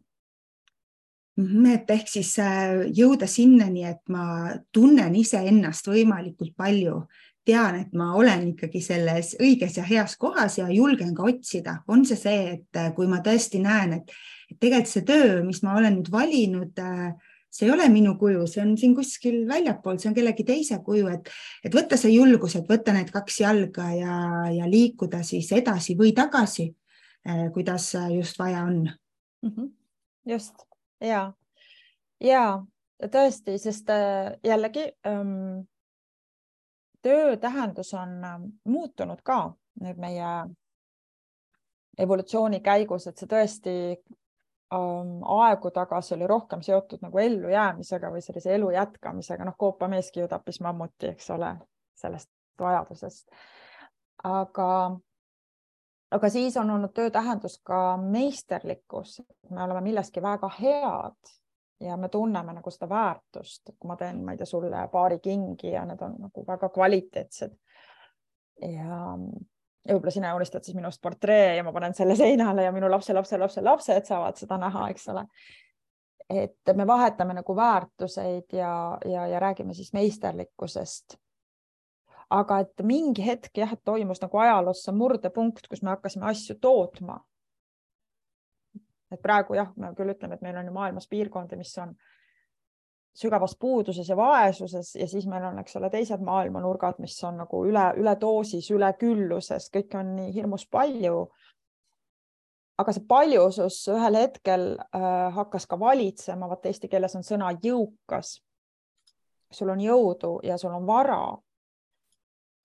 mhm, 1.40 1.66
et 1.74 1.90
ehk 1.96 2.10
siis 2.10 2.34
äh, 2.42 2.86
jõuda 2.96 3.28
sinnani, 3.30 3.84
et 3.88 4.02
ma 4.12 4.52
tunnen 4.72 5.16
iseennast 5.20 5.90
võimalikult 5.90 6.54
palju, 6.58 7.02
tean, 7.46 7.80
et 7.80 7.94
ma 7.96 8.12
olen 8.18 8.50
ikkagi 8.52 8.82
selles 8.84 9.34
õiges 9.40 9.78
ja 9.78 9.84
heas 9.86 10.16
kohas 10.20 10.58
ja 10.60 10.68
julgen 10.70 11.14
ka 11.16 11.24
otsida, 11.28 11.80
on 11.88 12.04
see 12.08 12.18
see, 12.20 12.42
et 12.58 12.80
äh, 12.80 12.92
kui 12.96 13.08
ma 13.10 13.22
tõesti 13.24 13.62
näen, 13.62 14.00
et 14.00 14.14
tegelikult 14.58 14.92
see 14.92 15.06
töö, 15.08 15.40
mis 15.46 15.62
ma 15.64 15.76
olen 15.78 16.00
nüüd 16.00 16.10
valinud 16.12 16.82
äh, 16.82 17.10
see 17.50 17.66
ei 17.66 17.72
ole 17.74 17.88
minu 17.90 18.14
kuju, 18.18 18.46
see 18.46 18.62
on 18.62 18.76
siin 18.78 18.94
kuskil 18.94 19.42
väljapool, 19.48 19.98
see 19.98 20.10
on 20.10 20.16
kellegi 20.16 20.46
teise 20.46 20.78
kuju, 20.86 21.08
et, 21.10 21.30
et 21.66 21.74
võtta 21.74 21.98
see 21.98 22.14
julgus, 22.14 22.54
et 22.56 22.68
võtta 22.70 22.94
need 22.94 23.10
kaks 23.10 23.40
jalga 23.42 23.90
ja, 23.96 24.16
ja 24.54 24.70
liikuda 24.70 25.24
siis 25.26 25.50
edasi 25.56 25.96
või 25.98 26.14
tagasi, 26.16 26.68
eh, 27.26 27.46
kuidas 27.54 27.92
just 28.14 28.38
vaja 28.38 28.64
on 28.68 28.84
mm. 28.86 29.50
-hmm. 29.50 29.72
just 30.30 30.66
ja, 31.00 31.32
ja 32.20 32.44
tõesti, 33.08 33.58
sest 33.58 33.90
äh, 33.90 34.32
jällegi 34.44 34.86
ähm, 35.06 35.66
töö 37.02 37.36
tähendus 37.36 37.94
on 37.94 38.24
ähm, 38.24 38.48
muutunud 38.64 39.22
ka 39.24 39.54
nüüd 39.80 40.00
meie 40.00 40.30
evolutsiooni 41.98 42.60
käigus, 42.60 43.06
et 43.06 43.18
see 43.18 43.28
tõesti 43.28 43.74
aegu 44.70 45.70
tagasi 45.70 46.14
oli 46.14 46.26
rohkem 46.26 46.62
seotud 46.62 47.02
nagu 47.02 47.18
ellujäämisega 47.18 48.10
või 48.12 48.22
sellise 48.22 48.54
elu 48.54 48.70
jätkamisega, 48.70 49.44
noh, 49.44 49.56
koopameeski 49.58 50.20
ju 50.20 50.28
tappis 50.28 50.60
mammuti, 50.60 51.10
eks 51.14 51.30
ole, 51.34 51.54
sellest 51.98 52.30
vajadusest. 52.60 53.28
aga, 54.24 54.70
aga 56.10 56.28
siis 56.28 56.56
on 56.56 56.70
olnud 56.70 56.92
töö 56.94 57.10
tähendus 57.10 57.58
ka 57.64 57.96
meisterlikkus, 57.96 59.22
me 59.50 59.62
oleme 59.62 59.80
milleski 59.80 60.22
väga 60.22 60.50
head 60.60 61.34
ja 61.80 61.96
me 61.96 62.08
tunneme 62.08 62.52
nagu 62.52 62.70
seda 62.70 62.88
väärtust, 62.88 63.72
kui 63.78 63.88
ma 63.88 63.96
teen, 63.96 64.24
ma 64.24 64.32
ei 64.32 64.38
tea, 64.38 64.46
sulle 64.46 64.88
paari 64.92 65.18
kingi 65.18 65.72
ja 65.72 65.84
need 65.88 66.02
on 66.04 66.18
nagu 66.20 66.46
väga 66.46 66.68
kvaliteetsed. 66.68 67.56
ja 68.60 69.18
ja 69.88 69.94
võib-olla 69.94 70.12
sina 70.12 70.34
joonistad 70.34 70.64
siis 70.64 70.76
minust 70.76 71.00
portree 71.02 71.56
ja 71.56 71.64
ma 71.64 71.72
panen 71.72 71.94
selle 71.96 72.16
seinale 72.16 72.66
ja 72.66 72.72
minu 72.72 72.90
lapse, 72.90 73.14
lapse, 73.16 73.38
lapse, 73.38 73.62
lapsed 73.64 74.08
saavad 74.08 74.36
seda 74.40 74.58
näha, 74.60 74.88
eks 74.92 75.08
ole. 75.12 75.24
et 76.30 76.76
me 76.76 76.86
vahetame 76.86 77.34
nagu 77.34 77.56
väärtuseid 77.56 78.52
ja, 78.52 78.98
ja, 79.04 79.26
ja 79.26 79.40
räägime 79.40 79.74
siis 79.74 79.92
meisterlikkusest. 79.92 81.16
aga 82.30 82.60
et 82.60 82.82
mingi 82.82 83.26
hetk 83.26 83.56
jah, 83.56 83.74
toimus 83.84 84.20
nagu 84.22 84.38
ajaloos 84.38 84.84
see 84.84 84.94
murdepunkt, 84.94 85.66
kus 85.68 85.82
me 85.82 85.90
hakkasime 85.90 86.26
asju 86.30 86.58
tootma. 86.60 87.20
et 89.10 89.22
praegu 89.22 89.54
jah, 89.54 89.72
me 89.76 89.94
küll 89.96 90.12
ütleme, 90.12 90.34
et 90.34 90.42
meil 90.42 90.56
on 90.56 90.66
ju 90.66 90.72
maailmas 90.72 91.08
piirkondi, 91.08 91.56
mis 91.56 91.78
on 91.78 91.96
sügavas 93.14 93.56
puuduses 93.58 94.08
ja 94.08 94.16
vaesuses 94.16 94.94
ja 94.96 95.08
siis 95.08 95.26
meil 95.26 95.44
on, 95.44 95.58
eks 95.58 95.76
ole, 95.76 95.90
teised 95.90 96.22
maailmanurgad, 96.24 97.00
mis 97.02 97.16
on 97.24 97.40
nagu 97.42 97.64
üle, 97.66 97.84
üledoosis, 97.98 98.70
ülekülluses, 98.70 99.70
kõike 99.74 99.98
on 100.00 100.14
nii 100.16 100.34
hirmus 100.34 100.66
palju. 100.70 101.28
aga 102.80 102.92
see 102.96 103.04
paljusus 103.08 103.82
ühel 103.92 104.16
hetkel 104.16 104.62
äh, 104.78 105.34
hakkas 105.36 105.66
ka 105.68 105.76
valitsema, 105.80 106.48
vaata 106.48 106.70
eesti 106.70 106.88
keeles 106.88 107.16
on 107.16 107.26
sõna 107.26 107.50
jõukas. 107.62 108.40
sul 109.52 109.68
on 109.68 109.80
jõudu 109.80 110.40
ja 110.42 110.58
sul 110.58 110.72
on 110.72 110.86
vara. 110.86 111.36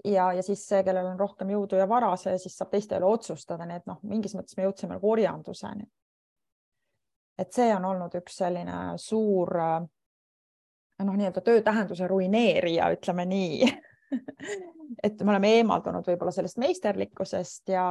ja, 0.05 0.31
ja 0.33 0.43
siis 0.43 0.67
see, 0.67 0.83
kellel 0.83 1.05
on 1.05 1.19
rohkem 1.19 1.49
jõudu 1.49 1.75
ja 1.75 1.89
vara, 1.89 2.15
see 2.15 2.37
siis 2.37 2.57
saab 2.57 2.69
teiste 2.69 2.97
üle 2.97 3.05
otsustada, 3.05 3.65
nii 3.65 3.77
et 3.77 3.85
noh, 3.85 3.99
mingis 4.03 4.35
mõttes 4.35 4.57
me 4.57 4.63
jõudsime 4.63 4.93
nagu 4.93 5.11
orjanduseni. 5.11 5.89
et 7.37 7.51
see 7.51 7.75
on 7.75 7.85
olnud 7.85 8.13
üks 8.15 8.37
selline 8.37 8.97
suur 8.97 9.57
äh, 9.59 9.81
noh, 11.03 11.15
nii-öelda 11.15 11.41
töö 11.41 11.61
tähenduse 11.61 12.07
ruineerija, 12.07 12.89
ütleme 12.95 13.25
nii. 13.25 13.67
Et 15.03 15.21
me 15.21 15.33
oleme 15.33 15.51
eemaldunud 15.59 16.05
võib-olla 16.07 16.31
sellest 16.31 16.57
meisterlikkusest 16.61 17.73
ja 17.73 17.85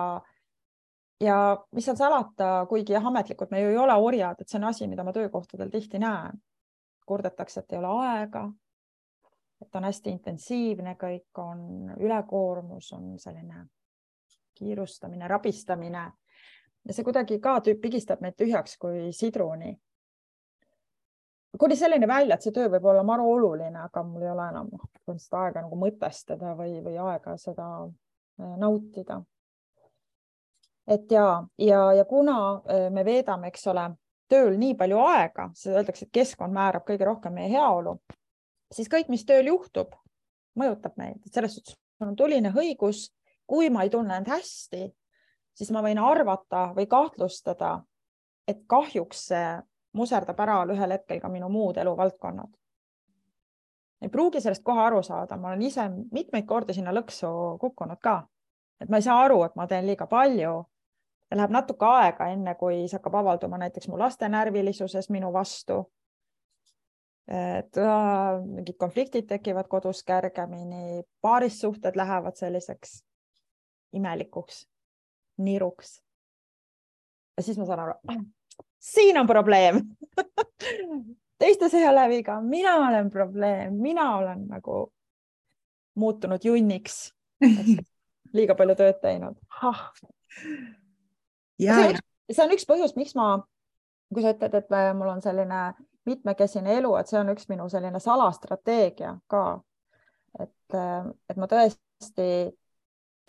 ja 1.21 1.37
mis 1.73 1.87
seal 1.87 1.97
salata, 1.97 2.67
kuigi 2.69 2.95
jah, 2.95 3.07
ametlikult 3.07 3.51
me 3.51 3.61
ju 3.61 3.71
ei 3.71 3.79
ole 3.79 3.95
orjad, 3.95 4.41
et 4.41 4.51
see 4.51 4.59
on 4.59 4.69
asi, 4.71 4.89
mida 4.91 5.05
ma 5.05 5.13
töökohtadel 5.13 5.71
tihti 5.71 6.01
näen. 6.03 6.43
kurdetakse, 7.07 7.61
et 7.61 7.73
ei 7.73 7.79
ole 7.79 7.89
aega, 8.01 8.47
et 9.61 9.75
on 9.77 9.85
hästi 9.85 10.11
intensiivne, 10.11 10.95
kõik 10.97 11.41
on 11.43 11.91
ülekoormus, 12.01 12.93
on 12.97 13.19
selline 13.21 13.67
kiirustamine, 14.57 15.29
rabistamine. 15.29 16.05
Ja 16.85 16.95
see 16.97 17.05
kuidagi 17.05 17.37
ka 17.45 17.59
pigistab 17.83 18.25
meid 18.25 18.39
tühjaks 18.41 18.79
kui 18.81 19.13
sidruni 19.13 19.75
kuni 21.59 21.77
selleni 21.77 22.09
välja, 22.09 22.35
et 22.35 22.47
see 22.47 22.55
töö 22.55 22.71
võib 22.73 22.87
olla 22.91 23.03
maru 23.07 23.27
oluline, 23.33 23.87
aga 23.87 24.03
mul 24.07 24.25
ei 24.25 24.31
ole 24.33 24.49
enam 24.51 24.71
põhimõtteliselt 24.73 25.39
aega 25.41 25.63
nagu 25.63 25.79
mõtestada 25.79 26.55
või, 26.59 26.79
või 26.85 26.97
aega 26.99 27.37
seda 27.41 27.69
äh, 27.85 28.57
nautida. 28.61 29.21
et 30.87 31.13
ja, 31.13 31.45
ja, 31.59 31.93
ja 31.93 32.05
kuna 32.05 32.39
äh, 32.55 32.89
me 32.91 33.05
veedame, 33.05 33.53
eks 33.53 33.67
ole, 33.73 33.89
tööl 34.29 34.57
nii 34.59 34.75
palju 34.75 34.99
aega, 35.05 35.51
siis 35.55 35.75
öeldakse, 35.75 36.07
et 36.07 36.15
keskkond 36.15 36.53
määrab 36.53 36.87
kõige 36.89 37.07
rohkem 37.07 37.35
meie 37.37 37.51
heaolu, 37.53 37.99
siis 38.73 38.89
kõik, 38.91 39.09
mis 39.13 39.25
tööl 39.29 39.47
juhtub, 39.53 39.95
mõjutab 40.59 40.97
meid, 40.97 41.21
et 41.27 41.33
selles 41.33 41.55
suhtes 41.59 41.79
on 42.03 42.17
tuline 42.17 42.51
õigus, 42.51 43.09
kui 43.47 43.71
ma 43.71 43.85
ei 43.85 43.93
tunne 43.93 44.17
end 44.17 44.29
hästi, 44.33 44.89
siis 45.55 45.71
ma 45.71 45.83
võin 45.85 46.01
arvata 46.01 46.71
või 46.77 46.89
kahtlustada, 46.91 47.77
et 48.49 48.65
kahjuks 48.69 49.29
see 49.31 49.47
muserdab 49.95 50.41
ära 50.41 50.61
ühel 50.75 50.95
hetkel 50.97 51.21
ka 51.21 51.29
minu 51.29 51.49
muud 51.49 51.77
eluvaldkonnad. 51.77 52.53
ei 54.03 54.09
pruugi 54.09 54.41
sellest 54.41 54.63
kohe 54.65 54.81
aru 54.81 55.03
saada, 55.03 55.37
ma 55.37 55.49
olen 55.49 55.63
ise 55.63 55.89
mitmeid 56.13 56.45
kordi 56.45 56.75
sinna 56.75 56.93
lõksu 56.93 57.29
kukkunud 57.61 58.01
ka, 58.03 58.27
et 58.81 58.91
ma 58.91 59.01
ei 59.01 59.07
saa 59.07 59.23
aru, 59.25 59.43
et 59.45 59.55
ma 59.57 59.67
teen 59.67 59.87
liiga 59.87 60.07
palju. 60.07 60.55
Läheb 61.35 61.51
natuke 61.51 61.87
aega, 61.89 62.27
enne 62.31 62.53
kui 62.55 62.85
see 62.85 62.99
hakkab 62.99 63.15
avalduma 63.19 63.59
näiteks 63.59 63.89
mu 63.89 63.99
laste 63.99 64.29
närvilisuses 64.29 65.11
minu 65.11 65.33
vastu. 65.33 65.85
et 67.29 67.77
äh, 67.81 68.43
mingid 68.45 68.77
konfliktid 68.77 69.25
tekivad 69.27 69.69
kodus 69.69 70.03
kergemini, 70.05 71.03
paarissuhted 71.25 71.97
lähevad 71.97 72.37
selliseks 72.37 72.99
imelikuks, 73.95 74.69
niruks. 75.39 76.03
ja 77.37 77.43
siis 77.43 77.59
ma 77.59 77.67
saan 77.67 77.81
aru, 77.81 77.95
siin 78.85 79.17
on 79.21 79.27
probleem 79.27 79.81
teistes 81.39 81.75
ei 81.75 81.89
ole 81.89 82.09
viga, 82.09 82.41
mina 82.41 82.75
olen 82.75 83.11
probleem, 83.11 83.75
mina 83.75 84.17
olen 84.17 84.47
nagu 84.49 84.93
muutunud 85.95 86.45
junniks. 86.45 87.15
liiga 88.37 88.55
palju 88.59 88.75
tööd 88.79 88.99
teinud. 89.03 89.37
ja, 91.59 91.77
see, 91.77 91.99
see 92.33 92.45
on 92.45 92.55
üks 92.55 92.67
põhjus, 92.67 92.97
miks 92.99 93.15
ma, 93.19 93.37
kui 94.15 94.25
sa 94.25 94.33
ütled, 94.35 94.57
et 94.59 94.75
mul 94.99 95.13
on 95.13 95.23
selline 95.23 95.61
mitmekesine 96.09 96.79
elu, 96.81 96.91
et 96.99 97.11
see 97.11 97.21
on 97.21 97.31
üks 97.35 97.47
minu 97.53 97.69
selline 97.71 98.01
salastrateegia 98.03 99.15
ka. 99.31 99.45
et, 100.41 100.79
et 101.31 101.39
ma 101.39 101.51
tõesti 101.51 102.31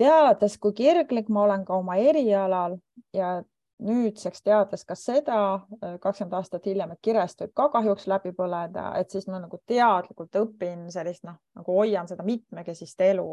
teades, 0.02 0.58
kui 0.60 0.74
kirglik 0.76 1.30
ma 1.30 1.46
olen 1.46 1.68
ka 1.68 1.78
oma 1.78 2.00
erialal 2.02 2.80
ja 3.13 3.38
nüüdseks 3.84 4.42
teades 4.42 4.86
ka 4.86 4.96
seda, 4.96 5.40
äh, 5.84 5.98
kakskümmend 6.00 6.34
aastat 6.38 6.66
hiljem, 6.66 6.92
et 6.92 7.02
kirest 7.02 7.42
võib 7.42 7.54
ka 7.56 7.68
kahjuks 7.74 8.08
läbi 8.08 8.32
põleda, 8.36 8.92
et 9.00 9.12
siis 9.12 9.28
ma 9.28 9.40
nagu 9.44 9.60
teadlikult 9.68 10.40
õpin 10.40 10.88
sellist 10.92 11.26
noh, 11.28 11.38
nagu 11.56 11.76
hoian 11.80 12.08
seda 12.08 12.24
mitmekesist 12.24 13.02
elu 13.02 13.28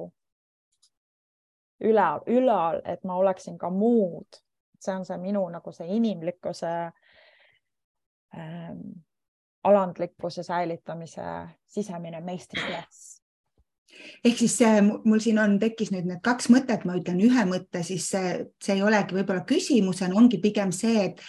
üle, 1.83 2.09
ülal, 2.27 2.83
et 2.85 3.05
ma 3.05 3.17
oleksin 3.19 3.59
ka 3.59 3.71
muud. 3.71 4.43
see 4.83 4.95
on 4.95 5.05
see 5.07 5.17
minu 5.23 5.45
nagu 5.49 5.73
see 5.73 5.87
inimlikkuse 5.95 6.71
ähm,, 8.35 8.81
alandlikkuse 9.63 10.43
säilitamise 10.43 11.23
sisemine 11.71 12.21
meistriklass 12.21 13.22
ehk 14.25 14.39
siis 14.39 14.57
see, 14.61 14.83
mul 14.83 15.23
siin 15.23 15.41
on, 15.43 15.59
tekkis 15.63 15.93
nüüd 15.95 16.09
need 16.09 16.23
kaks 16.25 16.51
mõtet, 16.55 16.87
ma 16.89 16.97
ütlen 16.99 17.21
ühe 17.23 17.47
mõtte, 17.49 17.83
siis 17.87 18.09
see, 18.15 18.35
see 18.63 18.77
ei 18.79 18.85
olegi 18.87 19.19
võib-olla 19.19 19.45
küsimusena, 19.49 20.17
ongi 20.19 20.41
pigem 20.43 20.73
see, 20.75 21.09
et 21.11 21.25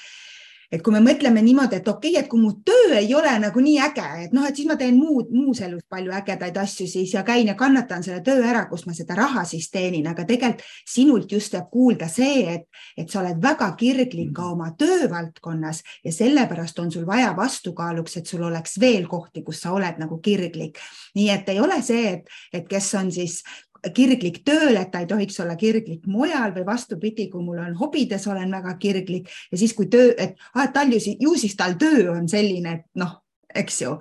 et 0.74 0.82
kui 0.82 0.94
me 0.96 1.02
mõtleme 1.06 1.42
niimoodi, 1.46 1.78
et 1.78 1.88
okei 1.88 2.16
okay,, 2.16 2.24
et 2.24 2.30
kui 2.30 2.42
mu 2.42 2.52
töö 2.66 2.98
ei 2.98 3.12
ole 3.14 3.32
nagu 3.44 3.62
nii 3.62 3.76
äge, 3.86 4.06
et 4.26 4.34
noh, 4.34 4.46
et 4.50 4.58
siis 4.58 4.68
ma 4.70 4.78
teen 4.80 4.98
muud, 4.98 5.30
muus 5.34 5.62
elus 5.62 5.84
palju 5.90 6.14
ägedaid 6.18 6.58
asju 6.58 6.88
siis 6.90 7.14
ja 7.14 7.22
käin 7.28 7.52
ja 7.52 7.56
kannatan 7.60 8.04
selle 8.06 8.24
töö 8.26 8.42
ära, 8.50 8.66
kus 8.70 8.88
ma 8.90 8.96
seda 8.98 9.18
raha 9.20 9.46
siis 9.50 9.70
teenin, 9.74 10.08
aga 10.10 10.26
tegelikult 10.30 10.66
sinult 10.90 11.32
just 11.32 11.54
jääb 11.54 11.70
kuulda 11.74 12.08
see, 12.10 12.56
et, 12.56 12.66
et 12.98 13.10
sa 13.10 13.22
oled 13.22 13.42
väga 13.42 13.70
kirglik 13.78 14.32
ka 14.34 14.50
oma 14.56 14.72
töövaldkonnas 14.80 15.84
ja 16.06 16.14
sellepärast 16.16 16.80
on 16.82 16.92
sul 16.92 17.06
vaja 17.06 17.36
vastukaaluks, 17.38 18.18
et 18.18 18.30
sul 18.30 18.44
oleks 18.50 18.80
veel 18.82 19.06
kohti, 19.12 19.44
kus 19.46 19.62
sa 19.62 19.76
oled 19.78 20.02
nagu 20.02 20.18
kirglik. 20.24 20.80
nii 21.16 21.30
et 21.30 21.50
ei 21.54 21.60
ole 21.62 21.82
see, 21.86 22.18
et, 22.18 22.34
et 22.54 22.66
kes 22.68 22.94
on 22.98 23.12
siis 23.14 23.44
kirglik 23.92 24.42
tööl, 24.48 24.78
et 24.80 24.92
ta 24.92 25.02
ei 25.04 25.08
tohiks 25.10 25.40
olla 25.44 25.56
kirglik 25.60 26.06
mujal 26.08 26.54
või 26.56 26.66
vastupidi, 26.68 27.28
kui 27.32 27.44
mul 27.44 27.60
on 27.64 27.76
hobides, 27.80 28.28
olen 28.32 28.52
väga 28.56 28.76
kirglik. 28.80 29.32
Ja 29.52 29.60
siis, 29.60 29.74
kui 29.76 29.90
töö, 29.92 30.14
et 30.18 30.38
ah, 30.54 30.70
tal 30.74 30.94
ju, 30.94 31.02
ju 31.20 31.36
siis 31.40 31.58
tal 31.60 31.76
töö 31.80 32.12
on 32.14 32.30
selline, 32.32 32.78
et 32.80 33.02
noh, 33.02 33.18
eks 33.54 33.82
ju, 33.84 33.98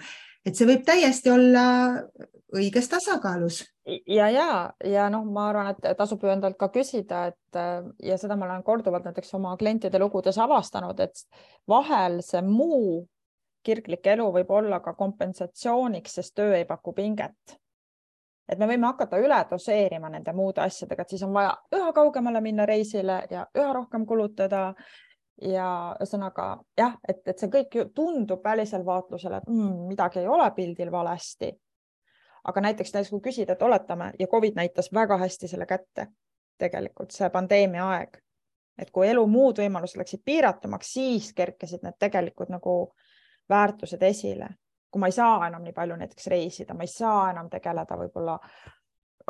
et 0.46 0.58
see 0.58 0.68
võib 0.68 0.84
täiesti 0.86 1.32
olla 1.32 1.64
õiges 2.52 2.88
tasakaalus. 2.92 3.62
ja, 4.06 4.28
ja, 4.30 4.48
ja 4.84 5.08
noh, 5.10 5.24
ma 5.24 5.48
arvan, 5.50 5.72
et 5.72 5.96
tasub 5.98 6.22
ju 6.22 6.30
endalt 6.30 6.58
ka 6.60 6.68
küsida, 6.74 7.24
et 7.32 7.62
ja 8.04 8.18
seda 8.20 8.36
ma 8.36 8.46
olen 8.46 8.62
korduvalt 8.62 9.08
näiteks 9.08 9.34
oma 9.34 9.56
klientide 9.58 9.98
lugudes 9.98 10.38
avastanud, 10.38 11.00
et 11.00 11.24
vahel 11.68 12.20
see 12.22 12.42
muu 12.46 13.02
kirglik 13.66 14.06
elu 14.14 14.26
võib 14.34 14.50
olla 14.50 14.80
ka 14.82 14.94
kompensatsiooniks, 14.98 16.18
sest 16.18 16.34
töö 16.38 16.54
ei 16.58 16.64
paku 16.68 16.94
pinget 16.94 17.58
et 18.48 18.58
me 18.58 18.66
võime 18.66 18.86
hakata 18.86 19.20
üle 19.22 19.38
doseerima 19.50 20.10
nende 20.12 20.32
muude 20.36 20.62
asjadega, 20.64 21.02
et 21.02 21.14
siis 21.14 21.22
on 21.26 21.32
vaja 21.34 21.54
üha 21.76 21.92
kaugemale 21.92 22.40
minna 22.40 22.66
reisile 22.66 23.22
ja 23.30 23.46
üha 23.54 23.72
rohkem 23.72 24.06
kulutada. 24.06 24.74
ja 25.42 25.96
ühesõnaga 25.98 26.60
jah, 26.78 26.92
et, 27.08 27.22
et 27.26 27.38
see 27.38 27.48
kõik 27.50 27.74
ju 27.74 27.84
tundub 27.94 28.44
välisel 28.44 28.84
vaatlusel, 28.84 29.32
et 29.32 29.46
mm, 29.48 29.86
midagi 29.88 30.20
ei 30.20 30.26
ole 30.28 30.50
pildil 30.54 30.90
valesti. 30.92 31.52
aga 32.44 32.60
näiteks, 32.60 32.92
näiteks 32.94 33.10
kui 33.10 33.20
küsida, 33.20 33.52
et 33.52 33.62
oletame 33.62 34.12
ja 34.18 34.26
Covid 34.26 34.54
näitas 34.54 34.92
väga 34.92 35.18
hästi 35.18 35.48
selle 35.48 35.66
kätte, 35.66 36.06
tegelikult 36.58 37.10
see 37.10 37.30
pandeemia 37.30 37.88
aeg, 37.88 38.18
et 38.78 38.90
kui 38.90 39.08
elu 39.08 39.26
muud 39.26 39.58
võimalused 39.58 39.98
läksid 39.98 40.22
piiratumaks, 40.24 40.92
siis 40.92 41.32
kerkisid 41.32 41.82
need 41.82 41.98
tegelikud 41.98 42.50
nagu 42.52 42.76
väärtused 43.48 44.02
esile. 44.02 44.48
Kui 44.92 45.00
ma 45.00 45.08
ei 45.08 45.16
saa 45.16 45.46
enam 45.48 45.64
nii 45.64 45.72
palju 45.72 45.96
näiteks 45.96 46.26
reisida, 46.28 46.76
ma 46.76 46.84
ei 46.84 46.92
saa 46.92 47.30
enam 47.32 47.48
tegeleda 47.50 47.96
võib-olla 47.96 48.36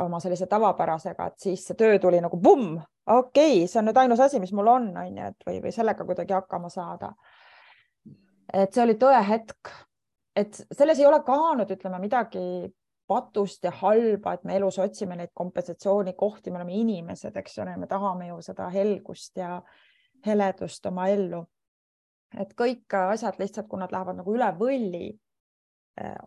oma 0.02 0.20
sellise 0.20 0.48
tavapärasega, 0.50 1.26
et 1.26 1.46
siis 1.46 1.64
see 1.68 1.78
töö 1.78 1.98
tuli 2.02 2.20
nagu 2.24 2.38
pumm, 2.42 2.76
okei 3.06 3.62
okay,, 3.62 3.70
see 3.70 3.80
on 3.80 3.88
nüüd 3.90 4.02
ainus 4.02 4.20
asi, 4.24 4.40
mis 4.40 4.52
mul 4.56 4.70
on, 4.72 4.90
on 4.96 5.16
ju, 5.18 5.30
et 5.32 5.48
või, 5.48 5.58
või 5.66 5.72
sellega 5.74 6.06
kuidagi 6.08 6.34
hakkama 6.36 6.70
saada. 6.72 7.12
et 8.52 8.72
see 8.72 8.82
oli 8.84 8.96
tõehetk, 9.00 9.72
et 10.36 10.62
selles 10.72 11.00
ei 11.00 11.06
ole 11.06 11.22
ka 11.26 11.38
nüüd 11.58 11.74
ütleme 11.76 12.00
midagi 12.02 12.44
patust 13.08 13.64
ja 13.64 13.72
halba, 13.82 14.34
et 14.34 14.44
me 14.48 14.56
elus 14.56 14.78
otsime 14.80 15.16
neid 15.18 15.32
kompensatsioonikohti, 15.34 16.50
me 16.50 16.62
oleme 16.62 16.76
inimesed, 16.80 17.36
eks 17.36 17.58
ole, 17.64 17.76
me 17.76 17.88
tahame 17.90 18.30
ju 18.30 18.38
seda 18.44 18.68
helgust 18.72 19.36
ja 19.36 19.58
heledust 20.26 20.86
oma 20.86 21.08
ellu. 21.12 21.44
et 22.32 22.54
kõik 22.56 22.94
asjad 22.96 23.36
lihtsalt, 23.36 23.66
kui 23.68 23.76
nad 23.80 23.92
lähevad 23.92 24.16
nagu 24.16 24.32
üle 24.32 24.46
võlli, 24.56 25.10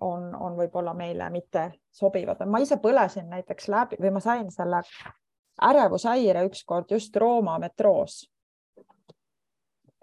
on, 0.01 0.29
on 0.35 0.57
võib-olla 0.57 0.93
meile 0.93 1.29
mitte 1.33 1.71
sobivad. 1.91 2.43
ma 2.45 2.59
ise 2.61 2.77
põlesin 2.77 3.29
näiteks 3.29 3.67
läbi 3.67 3.97
või 4.01 4.11
ma 4.13 4.21
sain 4.21 4.51
selle 4.51 4.81
ärevushäire 5.61 6.45
ükskord 6.45 6.91
just 6.91 7.15
Rooma 7.15 7.57
metroos 7.59 8.23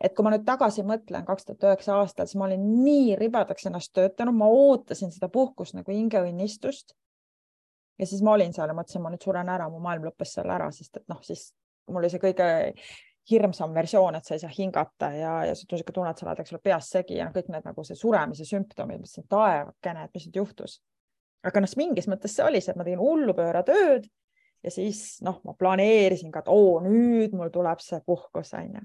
et 0.02 0.16
kui 0.16 0.26
ma 0.26 0.32
nüüd 0.34 0.44
tagasi 0.46 0.82
mõtlen 0.86 1.26
kaks 1.26 1.46
tuhat 1.46 1.68
üheksa 1.68 1.94
aastal, 2.00 2.26
siis 2.26 2.38
ma 2.40 2.48
olin 2.48 2.64
nii 2.82 3.14
ribadaks 3.20 3.68
ennast 3.70 3.92
töötanud, 3.94 4.34
ma 4.34 4.48
ootasin 4.50 5.12
seda 5.14 5.28
puhkust 5.32 5.76
nagu 5.78 5.94
hingeõnnistust. 5.94 6.96
ja 7.98 8.06
siis 8.06 8.22
ma 8.22 8.32
olin 8.34 8.52
seal 8.52 8.72
ja 8.72 8.74
mõtlesin, 8.74 9.02
ma 9.04 9.12
nüüd 9.12 9.22
suren 9.22 9.48
ära, 9.52 9.68
mu 9.70 9.78
maailm 9.84 10.08
lõppes 10.08 10.34
seal 10.34 10.50
ära, 10.50 10.70
sest 10.74 10.96
et 10.96 11.06
noh, 11.12 11.20
siis 11.22 11.52
mul 11.86 12.02
oli 12.02 12.10
see 12.10 12.22
kõige 12.22 12.48
hirmsam 13.30 13.74
versioon, 13.74 14.16
et 14.18 14.26
sa 14.26 14.34
ei 14.34 14.40
saa 14.42 14.50
hingata 14.50 15.12
ja, 15.14 15.34
ja 15.46 15.54
sa 15.54 15.76
ikka 15.78 15.94
tunned, 15.94 16.18
sa 16.18 16.26
oled, 16.26 16.40
eks 16.42 16.54
ole, 16.54 16.62
peas 16.64 16.88
segi 16.90 17.20
ja 17.20 17.28
kõik 17.34 17.52
need 17.52 17.68
nagu 17.68 17.84
see 17.86 17.98
suremise 17.98 18.46
sümptomid, 18.48 19.02
mõtlesin, 19.02 19.28
taevakene, 19.30 20.08
et 20.08 20.16
mis 20.16 20.26
nüüd 20.26 20.40
juhtus. 20.42 20.80
aga 21.46 21.62
noh, 21.62 21.76
mingis 21.78 22.08
mõttes 22.10 22.34
see 22.36 22.44
oli 22.46 22.60
see, 22.62 22.74
et 22.74 22.78
ma 22.78 22.86
tegin 22.86 23.02
hullupööra 23.02 23.62
tööd 23.66 24.08
ja 24.62 24.70
siis 24.70 25.20
noh, 25.22 25.40
ma 25.46 25.54
planeerisin 25.58 26.34
ka, 26.34 26.42
et 26.42 26.50
oo, 26.50 26.80
nüüd 26.82 27.34
mul 27.38 27.50
tuleb 27.54 27.82
see 27.82 28.02
puhkus, 28.06 28.54
onju 28.58 28.82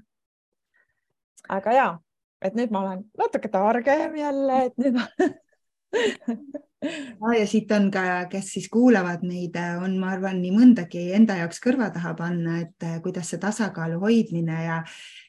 aga 1.48 1.74
ja, 1.74 1.88
et 2.44 2.56
nüüd 2.58 2.72
ma 2.74 2.82
olen 2.84 3.04
natuke 3.18 3.50
targem 3.52 4.16
jälle, 4.18 4.64
et 4.68 4.80
nüüd 4.80 4.98
ma 4.98 5.06
no 5.92 7.32
ja 7.38 7.46
siit 7.48 7.72
on 7.72 7.90
ka, 7.90 8.02
kes 8.30 8.52
siis 8.56 8.68
kuulavad 8.72 9.24
meid, 9.26 9.56
on, 9.82 9.96
ma 10.00 10.12
arvan, 10.14 10.40
nii 10.42 10.52
mõndagi 10.54 11.08
enda 11.16 11.38
jaoks 11.40 11.62
kõrva 11.64 11.90
taha 11.94 12.14
panna, 12.18 12.60
et 12.64 12.88
kuidas 13.04 13.32
see 13.32 13.40
tasakaalu 13.42 14.00
hoidmine 14.02 14.58
ja 14.64 14.82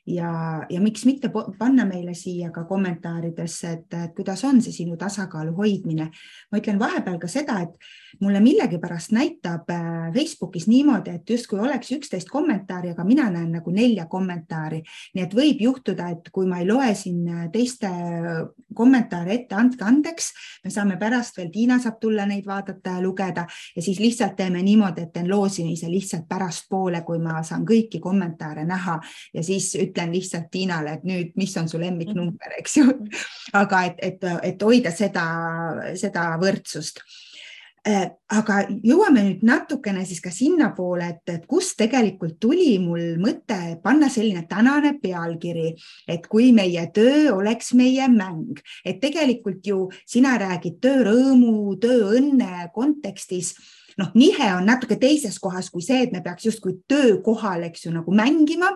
ja, 0.10 0.66
ja 0.70 0.82
miks 0.82 1.06
mitte 1.06 1.30
panna 1.34 1.86
meile 1.86 2.14
siia 2.18 2.50
ka 2.54 2.64
kommentaaridesse, 2.70 3.72
et, 3.72 3.94
et 3.94 4.14
kuidas 4.18 4.44
on 4.48 4.62
see 4.64 4.74
sinu 4.74 4.98
tasakaalu 4.98 5.54
hoidmine. 5.58 6.10
ma 6.52 6.62
ütlen 6.62 6.80
vahepeal 6.80 7.20
ka 7.22 7.28
seda, 7.30 7.60
et 7.62 8.22
mulle 8.22 8.40
millegipärast 8.42 9.14
näitab 9.14 9.70
äh, 9.70 10.10
Facebookis 10.14 10.68
niimoodi, 10.68 11.14
et 11.20 11.30
justkui 11.30 11.60
oleks 11.60 11.92
üksteist 11.94 12.30
kommentaari, 12.30 12.94
aga 12.96 13.04
mina 13.06 13.30
näen 13.30 13.52
nagu 13.52 13.72
nelja 13.72 14.06
kommentaari. 14.10 14.82
nii 15.16 15.24
et 15.24 15.36
võib 15.36 15.62
juhtuda, 15.62 16.10
et 16.16 16.30
kui 16.34 16.48
ma 16.50 16.62
ei 16.64 16.68
loe 16.68 16.94
siin 16.98 17.28
äh, 17.28 17.46
teiste 17.54 17.92
kommentaare 18.76 19.34
ette, 19.34 19.56
andke 19.56 19.86
andeks, 19.86 20.32
me 20.64 20.74
saame 20.74 20.98
pärast 20.98 21.38
veel, 21.38 21.52
Tiina 21.54 21.80
saab 21.80 22.00
tulla 22.02 22.26
neid 22.26 22.46
vaadata 22.48 22.98
ja 22.98 23.04
lugeda 23.04 23.46
ja 23.76 23.82
siis 23.82 24.00
lihtsalt 24.00 24.36
teeme 24.40 24.64
niimoodi, 24.64 25.06
et 25.06 25.14
teen 25.14 25.30
loosimise 25.30 25.90
lihtsalt 25.92 26.28
pärastpoole, 26.30 27.02
kui 27.06 27.20
ma 27.22 27.44
saan 27.44 27.66
kõiki 27.68 28.02
kommentaare 28.02 28.66
näha 28.66 29.00
ja 29.34 29.44
siis 29.44 29.74
ütlen 29.76 29.99
ütlen 30.00 30.14
lihtsalt 30.14 30.52
Tiinale, 30.52 30.98
et 30.98 31.04
nüüd, 31.04 31.34
mis 31.36 31.56
on 31.58 31.68
su 31.70 31.80
lemmiknumber, 31.80 32.60
eks 32.60 32.78
ju. 32.80 32.92
aga 33.54 33.86
et, 33.90 33.98
et, 34.02 34.30
et 34.44 34.62
hoida 34.64 34.92
seda, 34.92 35.26
seda 35.98 36.32
võrdsust. 36.40 37.04
Äh, 37.88 38.10
aga 38.36 38.66
jõuame 38.84 39.22
nüüd 39.24 39.44
natukene 39.48 40.04
siis 40.06 40.20
ka 40.22 40.30
sinnapoole, 40.36 41.06
et, 41.14 41.22
et 41.32 41.46
kust 41.48 41.78
tegelikult 41.80 42.36
tuli 42.40 42.74
mul 42.84 43.16
mõte 43.24 43.80
panna 43.84 44.10
selline 44.12 44.44
tänane 44.50 44.98
pealkiri, 45.00 45.72
et 46.12 46.28
kui 46.28 46.52
meie 46.52 46.84
töö 46.94 47.38
oleks 47.38 47.72
meie 47.80 48.10
mäng, 48.12 48.60
et 48.84 49.00
tegelikult 49.00 49.64
ju 49.66 49.88
sina 50.04 50.36
räägid 50.42 50.82
töörõõmu, 50.84 51.80
tööõnne 51.80 52.68
kontekstis 52.76 53.56
noh, 54.00 54.10
nihe 54.16 54.50
on 54.56 54.66
natuke 54.70 54.98
teises 55.00 55.38
kohas 55.42 55.70
kui 55.74 55.84
see, 55.86 56.06
et 56.06 56.16
me 56.16 56.24
peaks 56.26 56.48
justkui 56.48 56.80
töökohal, 56.90 57.66
eks 57.70 57.86
ju, 57.88 57.94
nagu 57.96 58.14
mängima. 58.16 58.72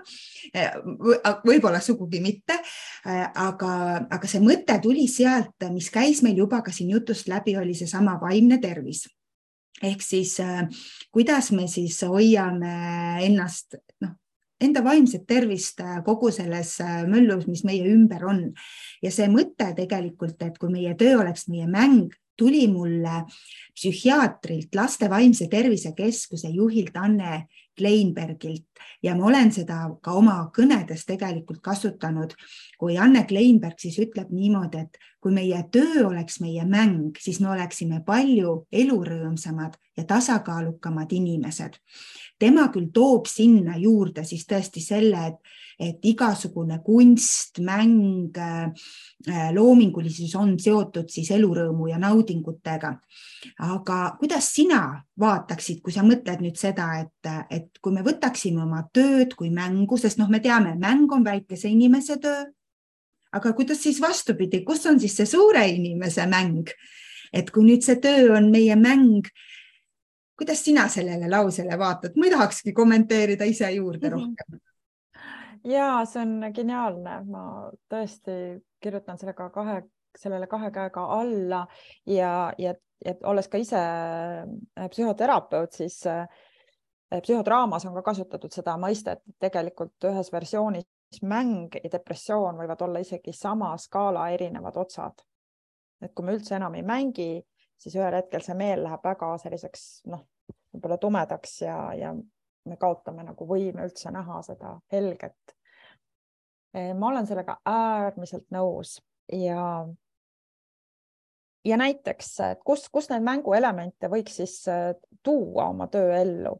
võib-olla 1.47 1.81
sugugi 1.81 2.21
mitte. 2.23 2.59
aga, 3.05 3.73
aga 4.12 4.29
see 4.29 4.43
mõte 4.43 4.77
tuli 4.83 5.07
sealt, 5.07 5.55
mis 5.73 5.89
käis 5.93 6.23
meil 6.23 6.38
juba 6.43 6.62
ka 6.62 6.71
siin 6.71 6.93
jutust 6.93 7.27
läbi, 7.31 7.57
oli 7.57 7.75
seesama 7.77 8.19
vaimne 8.21 8.59
tervis 8.62 9.05
ehk 9.83 10.03
siis 10.05 10.38
kuidas 11.12 11.51
me 11.51 11.65
siis 11.67 11.97
hoiame 12.07 12.73
ennast, 13.25 13.75
noh, 14.03 14.13
enda 14.63 14.83
vaimset 14.86 15.25
tervist 15.27 15.81
kogu 16.05 16.31
selles 16.31 16.77
möllus, 17.09 17.47
mis 17.49 17.63
meie 17.67 17.88
ümber 17.91 18.23
on. 18.29 18.43
ja 19.03 19.12
see 19.12 19.27
mõte 19.31 19.73
tegelikult, 19.75 20.39
et 20.45 20.57
kui 20.59 20.71
meie 20.71 20.93
töö 20.99 21.19
oleks 21.19 21.49
meie 21.51 21.67
mäng, 21.67 22.13
tuli 22.38 22.67
mulle 22.67 23.24
psühhiaatrilt, 23.76 24.76
laste 24.76 25.10
vaimse 25.10 25.48
tervise 25.52 25.93
keskuse 25.98 26.50
juhilt 26.54 26.98
Anne 26.98 27.48
Kleinbergilt 27.78 28.72
ja 29.04 29.15
ma 29.15 29.26
olen 29.30 29.52
seda 29.52 29.80
ka 30.02 30.13
oma 30.19 30.36
kõnedes 30.56 31.06
tegelikult 31.06 31.62
kasutanud, 31.62 32.36
kui 32.80 32.98
Anne 32.98 33.26
Kleinberg 33.30 33.80
siis 33.80 34.00
ütleb 34.00 34.32
niimoodi, 34.32 34.84
et 34.86 35.02
kui 35.24 35.34
meie 35.34 35.62
töö 35.72 36.08
oleks 36.10 36.39
meie 36.43 36.65
mäng, 36.67 37.17
siis 37.19 37.39
me 37.39 37.54
oleksime 37.56 38.02
palju 38.06 38.63
elurõõmsamad 38.72 39.78
ja 39.98 40.04
tasakaalukamad 40.04 41.12
inimesed. 41.12 41.80
tema 42.39 42.67
küll 42.67 42.89
toob 42.93 43.28
sinna 43.28 43.78
juurde 43.78 44.24
siis 44.24 44.46
tõesti 44.46 44.82
selle, 44.82 45.28
et 45.28 45.54
et 45.80 46.06
igasugune 46.06 46.80
kunst, 46.86 47.60
mäng, 47.60 48.38
äh, 48.38 48.72
loomingulisus 49.54 50.36
on 50.36 50.56
seotud 50.60 51.10
siis 51.10 51.32
elurõõmu 51.32 51.89
ja 51.89 52.00
naudingutega. 52.00 53.00
aga 53.60 54.15
kuidas 54.19 54.46
sina 54.56 55.04
vaataksid, 55.19 55.82
kui 55.82 55.91
sa 55.91 56.04
mõtled 56.04 56.41
nüüd 56.41 56.56
seda, 56.56 56.88
et, 57.02 57.32
et 57.50 57.80
kui 57.82 57.91
me 57.91 58.04
võtaksime 58.06 58.63
oma 58.63 58.72
tööd 58.93 59.36
kui 59.38 59.49
mängu, 59.53 59.97
sest 59.97 60.19
noh, 60.21 60.29
me 60.31 60.41
teame, 60.43 60.75
mäng 60.79 61.12
on 61.13 61.25
väikese 61.25 61.69
inimese 61.69 62.17
töö. 62.23 62.43
aga 63.33 63.53
kuidas 63.53 63.81
siis 63.81 64.01
vastupidi, 64.01 64.62
kus 64.63 64.86
on 64.86 64.99
siis 64.99 65.15
see 65.17 65.25
suure 65.25 65.67
inimese 65.67 66.27
mäng? 66.29 66.69
et 67.33 67.49
kui 67.51 67.65
nüüd 67.65 67.81
see 67.81 67.97
töö 68.01 68.36
on 68.38 68.51
meie 68.51 68.75
mäng 68.75 69.29
kuidas 70.38 70.65
sina 70.65 70.88
sellele 70.89 71.29
lausele 71.29 71.77
vaatad, 71.79 72.17
ma 72.17 72.25
ei 72.25 72.31
tahakski 72.31 72.73
kommenteerida 72.73 73.45
ise 73.45 73.71
juurde 73.71 74.09
mhm. 74.09 74.13
rohkem 74.17 74.62
ja 75.67 75.89
see 76.09 76.21
on 76.23 76.47
geniaalne, 76.55 77.19
ma 77.29 77.43
tõesti 77.91 78.38
kirjutan 78.83 79.19
sellega 79.19 79.49
kahe, 79.53 79.81
sellele 80.19 80.47
kahe 80.51 80.71
käega 80.75 81.05
alla 81.17 81.63
ja, 82.09 82.53
ja, 82.57 82.73
ja 83.05 83.15
olles 83.29 83.47
ka 83.51 83.62
ise 83.62 83.79
äh, 83.79 84.89
psühhoterapeut, 84.91 85.73
siis 85.75 86.01
äh, 86.07 86.27
psühhodraamas 87.21 87.86
on 87.86 87.93
ka 87.93 88.02
kasutatud 88.02 88.54
seda 88.54 88.76
mõistet, 88.80 89.21
et 89.28 89.39
tegelikult 89.39 90.08
ühes 90.10 90.32
versioonis 90.34 91.21
mäng 91.21 91.76
ja 91.84 91.91
depressioon 91.91 92.58
võivad 92.58 92.82
olla 92.82 93.02
isegi 93.04 93.34
sama 93.38 93.73
skaala 93.78 94.30
erinevad 94.34 94.78
otsad. 94.78 95.21
et 96.02 96.12
kui 96.13 96.26
me 96.26 96.34
üldse 96.36 96.56
enam 96.56 96.73
ei 96.76 96.84
mängi, 96.84 97.43
siis 97.80 97.95
ühel 97.95 98.15
hetkel 98.17 98.41
see 98.43 98.56
meel 98.60 98.82
läheb 98.84 99.04
väga 99.04 99.30
selliseks 99.39 99.84
noh, 100.12 100.26
võib-olla 100.73 100.97
tumedaks 100.99 101.62
ja, 101.62 101.78
ja 101.95 102.13
me 102.65 102.78
kaotame 102.80 103.23
nagu 103.23 103.47
võime 103.47 103.86
üldse 103.88 104.12
näha 104.12 104.41
seda 104.43 104.73
helget. 104.91 105.56
Eh, 106.73 106.91
ma 106.97 107.12
olen 107.12 107.28
sellega 107.30 107.60
äärmiselt 107.69 108.49
nõus 108.52 108.97
ja 109.32 109.86
ja 111.65 111.78
näiteks, 111.80 112.36
kus, 112.65 112.89
kus 112.91 113.10
neid 113.12 113.23
mänguelemente 113.23 114.10
võiks 114.12 114.41
siis 114.41 114.58
eh, 114.67 114.93
tuua 115.23 115.69
oma 115.71 115.88
tööellu. 115.88 116.58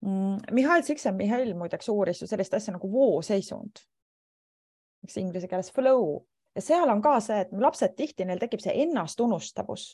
Mihhail 0.00 0.82
Csikszentmihalj 0.82 1.54
muideks 1.54 1.88
uuris 1.92 2.22
ju 2.22 2.28
sellist 2.28 2.54
asja 2.56 2.72
nagu 2.72 2.88
vooseisund, 2.92 3.82
eks 5.04 5.18
inglise 5.20 5.48
keeles 5.48 5.68
flow. 5.76 6.22
Ja 6.56 6.62
seal 6.64 6.88
on 6.90 7.02
ka 7.04 7.18
see, 7.22 7.42
et 7.44 7.52
lapsed 7.52 7.92
tihti, 7.98 8.24
neil 8.26 8.40
tekib 8.40 8.62
see 8.64 8.72
ennastunustavus, 8.82 9.84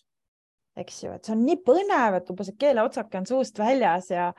eks 0.79 1.03
ju, 1.03 1.17
et 1.17 1.27
see 1.27 1.35
on 1.35 1.43
nii 1.45 1.59
põnev, 1.67 2.21
et 2.21 2.31
umbes 2.33 2.53
keeleotsake 2.59 3.19
on 3.19 3.29
suust 3.29 3.59
väljas 3.59 4.13
ja 4.15 4.31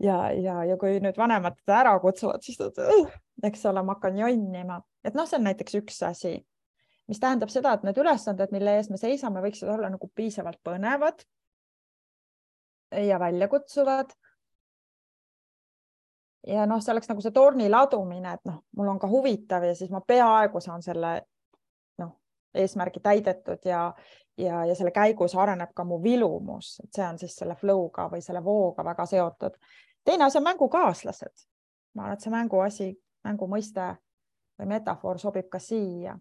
ja, 0.00 0.30
ja, 0.32 0.60
ja 0.64 0.76
kui 0.78 1.00
nüüd 1.02 1.18
vanemad 1.18 1.56
teda 1.58 1.80
ära 1.82 1.96
kutsuvad, 2.00 2.44
siis 2.44 2.60
ta 2.60 2.86
uh,, 2.94 3.12
eks 3.44 3.66
ole, 3.70 3.82
ma 3.82 3.96
hakkan 3.96 4.18
jonnima, 4.18 4.78
et 5.04 5.16
noh, 5.18 5.26
see 5.28 5.40
on 5.40 5.46
näiteks 5.48 5.78
üks 5.80 5.98
asi, 6.06 6.36
mis 7.10 7.20
tähendab 7.22 7.50
seda, 7.52 7.74
et 7.74 7.86
need 7.86 7.98
ülesanded, 7.98 8.52
mille 8.54 8.76
ees 8.78 8.90
me 8.92 9.00
seisame, 9.00 9.42
võiksid 9.44 9.70
olla 9.72 9.90
nagu 9.92 10.08
piisavalt 10.14 10.60
põnevad 10.64 11.24
ja 12.92 13.18
väljakutsuvad. 13.20 14.12
Ja 16.46 16.66
noh, 16.66 16.80
see 16.82 16.92
oleks 16.92 17.10
nagu 17.10 17.22
see 17.22 17.34
torni 17.34 17.68
ladumine, 17.70 18.34
et 18.34 18.44
noh, 18.48 18.62
mul 18.76 18.90
on 18.92 18.98
ka 19.02 19.10
huvitav 19.10 19.64
ja 19.66 19.74
siis 19.78 19.90
ma 19.90 20.00
peaaegu 20.06 20.60
saan 20.60 20.82
selle 20.82 21.12
noh, 22.02 22.16
eesmärgi 22.54 23.00
täidetud 23.00 23.68
ja, 23.68 23.84
ja, 24.38 24.64
ja 24.66 24.74
selle 24.78 24.90
käigus 24.94 25.36
areneb 25.38 25.74
ka 25.74 25.84
mu 25.84 26.00
vilumus, 26.02 26.74
et 26.84 26.92
see 26.92 27.06
on 27.06 27.20
siis 27.20 27.36
selle 27.38 27.56
flow'ga 27.60 28.08
või 28.12 28.24
selle 28.24 28.44
vooga 28.44 28.84
väga 28.84 29.06
seotud. 29.06 29.58
teine 30.04 30.24
asi 30.24 30.38
on 30.38 30.48
mängukaaslased. 30.50 31.46
ma 31.94 32.02
arvan, 32.02 32.16
et 32.16 32.24
see 32.24 32.34
mänguasi, 32.34 32.90
mängu 33.24 33.46
mõiste 33.46 33.94
või 34.58 34.74
metafoor 34.74 35.18
sobib 35.18 35.48
ka 35.48 35.58
siia. 35.58 36.18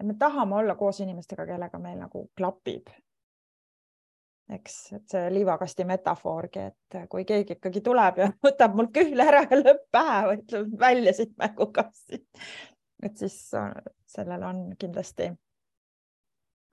et 0.00 0.06
me 0.06 0.14
tahame 0.14 0.56
olla 0.56 0.74
koos 0.74 1.00
inimestega, 1.00 1.46
kellega 1.46 1.78
meil 1.78 1.98
nagu 1.98 2.30
klapib 2.36 2.88
eks, 4.54 4.76
et 4.96 5.12
see 5.12 5.30
liivakasti 5.32 5.84
metafoorgi, 5.88 6.66
et 6.70 6.98
kui 7.12 7.24
keegi 7.28 7.56
ikkagi 7.58 7.82
tuleb 7.84 8.20
ja 8.22 8.28
võtab 8.46 8.76
mul 8.78 8.90
kühla 8.94 9.28
ära 9.32 9.42
ja 9.44 9.60
lööb 9.60 9.82
pähe 9.92 10.36
ütleb 10.38 10.76
välja 10.80 11.14
siit 11.16 11.34
mängukastist, 11.40 12.44
et 13.02 13.18
siis 13.20 13.36
sellel 14.08 14.46
on 14.48 14.62
kindlasti 14.80 15.30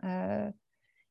äh, 0.04 0.54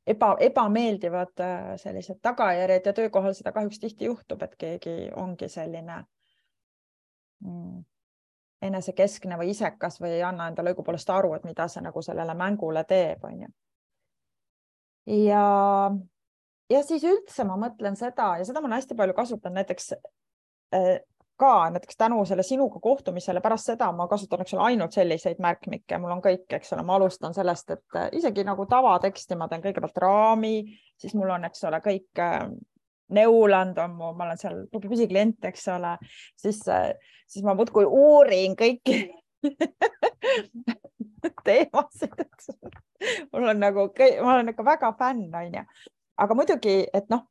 eba, 0.07 0.37
ebameeldivad 0.41 1.41
äh, 1.41 1.77
sellised 1.77 2.21
tagajärjed 2.23 2.87
ja 2.87 2.93
töökohal 2.93 3.35
seda 3.35 3.53
kahjuks 3.53 3.79
tihti 3.79 4.09
juhtub, 4.09 4.43
et 4.43 4.57
keegi 4.59 5.11
ongi 5.17 5.49
selline 5.49 6.01
mm, 7.45 7.85
enesekeskne 8.65 9.39
või 9.41 9.53
isekas 9.53 10.01
või 10.01 10.17
ei 10.17 10.25
anna 10.25 10.49
endale 10.49 10.73
õigupoolest 10.73 11.11
aru, 11.13 11.35
et 11.37 11.45
mida 11.45 11.69
see 11.69 11.85
nagu 11.85 12.03
sellele 12.03 12.35
mängule 12.35 12.85
teeb, 12.89 13.25
onju. 13.25 13.49
ja 15.21 15.45
ja 16.71 16.83
siis 16.87 17.05
üldse 17.05 17.47
ma 17.49 17.57
mõtlen 17.61 17.99
seda 17.99 18.35
ja 18.41 18.47
seda 18.47 18.61
ma 18.61 18.71
olen 18.71 18.81
hästi 18.81 18.97
palju 18.99 19.17
kasutanud 19.17 19.61
näiteks 19.61 19.93
äh, 20.75 20.97
ka 21.37 21.71
näiteks 21.71 21.97
tänu 21.99 22.25
selle 22.25 22.43
sinuga 22.43 22.81
kohtumisele, 22.81 23.41
pärast 23.41 23.73
seda 23.73 23.91
ma 23.93 24.07
kasutan, 24.09 24.45
eks 24.45 24.55
ole, 24.55 24.69
ainult 24.71 24.95
selliseid 24.95 25.41
märkmikke, 25.43 25.99
mul 25.99 26.15
on 26.15 26.23
kõik, 26.23 26.47
eks 26.59 26.73
ole, 26.77 26.85
ma 26.87 26.99
alustan 26.99 27.35
sellest, 27.35 27.75
et 27.75 27.99
äh, 27.99 28.07
isegi 28.21 28.45
nagu 28.47 28.67
tavateksti 28.71 29.39
ma 29.39 29.49
teen 29.51 29.65
kõigepealt 29.65 29.99
raami, 30.05 30.55
siis 31.01 31.17
mul 31.19 31.35
on, 31.35 31.49
eks 31.51 31.67
ole, 31.69 31.83
kõik 31.85 32.23
äh, 32.23 32.47
Neuland 33.15 33.79
on 33.79 33.99
mu, 33.99 34.15
ma 34.17 34.29
olen 34.29 34.39
seal 34.41 34.63
püsiklient, 34.73 35.43
eks 35.45 35.67
ole, 35.75 35.91
siis, 36.41 36.63
siis 37.29 37.45
ma 37.45 37.53
muudkui 37.59 37.85
uurin 37.85 38.55
kõiki 38.57 39.03
teemasid, 41.45 42.15
eks. 42.25 42.49
mul 43.35 43.51
on 43.53 43.61
nagu, 43.61 43.91
ma 44.23 44.39
olen 44.39 44.55
ikka 44.55 44.65
väga 44.65 44.95
fänn, 44.99 45.29
onju 45.29 45.67
aga 46.19 46.35
muidugi, 46.35 46.77
et 46.95 47.11
noh, 47.11 47.27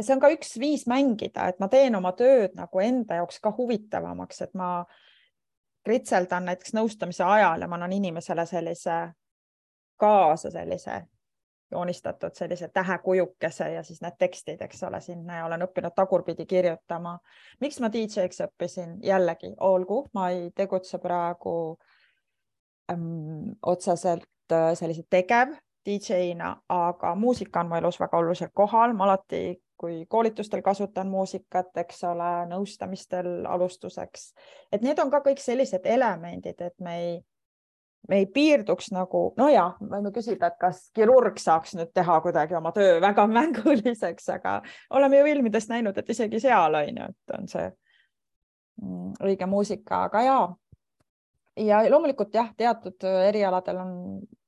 see 0.00 0.14
on 0.14 0.20
ka 0.20 0.30
üks 0.34 0.56
viis 0.60 0.86
mängida, 0.90 1.48
et 1.48 1.60
ma 1.62 1.68
teen 1.72 1.96
oma 1.96 2.12
tööd 2.16 2.56
nagu 2.58 2.82
enda 2.84 3.20
jaoks 3.22 3.40
ka 3.40 3.52
huvitavamaks, 3.56 4.42
et 4.44 4.54
ma 4.54 4.70
kritseldan 5.86 6.50
näiteks 6.50 6.74
nõustamise 6.76 7.24
ajal 7.24 7.62
ja 7.62 7.68
ma 7.68 7.78
annan 7.78 7.94
inimesele 7.96 8.46
sellise 8.46 8.96
kaasa 9.96 10.50
sellise 10.50 11.04
joonistatud 11.70 12.34
sellise 12.34 12.68
tähekujukese 12.68 13.72
ja 13.72 13.82
siis 13.82 14.00
need 14.02 14.14
tekstid, 14.18 14.60
eks 14.62 14.82
ole, 14.86 15.00
sinna 15.00 15.40
ja 15.40 15.46
olen 15.46 15.64
õppinud 15.66 15.94
tagurpidi 15.96 16.46
kirjutama. 16.46 17.18
miks 17.60 17.80
ma 17.82 17.90
DJ-ks 17.92 18.44
õppisin? 18.46 18.98
jällegi, 19.02 19.54
olgu, 19.60 20.04
ma 20.14 20.28
ei 20.30 20.50
tegutse 20.54 20.98
praegu 21.02 21.78
ähm, 22.92 23.56
otseselt 23.62 24.52
äh, 24.52 24.74
sellise 24.78 25.02
tegev 25.10 25.56
DJ-na, 25.86 26.56
aga 26.68 27.14
muusika 27.14 27.60
on 27.62 27.70
mu 27.70 27.78
elus 27.78 28.00
väga 28.00 28.18
olulisel 28.18 28.50
kohal, 28.54 28.94
ma 28.96 29.06
alati, 29.06 29.60
kui 29.76 30.06
koolitustel 30.08 30.62
kasutan 30.64 31.08
muusikat, 31.12 31.70
eks 31.82 32.04
ole, 32.08 32.30
nõustamistel 32.50 33.46
alustuseks, 33.46 34.30
et 34.72 34.84
need 34.84 34.98
on 35.02 35.12
ka 35.12 35.20
kõik 35.24 35.40
sellised 35.42 35.86
elemendid, 35.86 36.60
et 36.64 36.74
me 36.80 36.96
ei, 37.00 37.16
me 38.08 38.20
ei 38.22 38.26
piirduks 38.32 38.90
nagu, 38.96 39.22
no 39.36 39.48
ja 39.52 39.68
võime 39.80 40.12
küsida, 40.14 40.50
et 40.50 40.60
kas 40.60 40.86
kirurg 40.96 41.38
saaks 41.42 41.76
nüüd 41.76 41.92
teha 41.94 42.20
kuidagi 42.24 42.56
oma 42.56 42.72
töö 42.76 43.00
väga 43.04 43.26
mänguliseks, 43.38 44.30
aga 44.38 44.60
oleme 44.90 45.20
ju 45.20 45.30
filmidest 45.30 45.72
näinud, 45.72 45.98
et 45.98 46.14
isegi 46.16 46.40
seal 46.40 46.80
on 46.80 47.02
ju, 47.02 47.10
et 47.12 47.36
on 47.38 47.50
see 47.52 47.66
mm, 48.82 49.18
õige 49.28 49.50
muusika, 49.50 50.06
aga 50.08 50.24
ja 50.24 50.38
ja 51.56 51.84
loomulikult 51.90 52.34
jah, 52.34 52.50
teatud 52.56 53.04
erialadel 53.28 53.78
on 53.80 53.92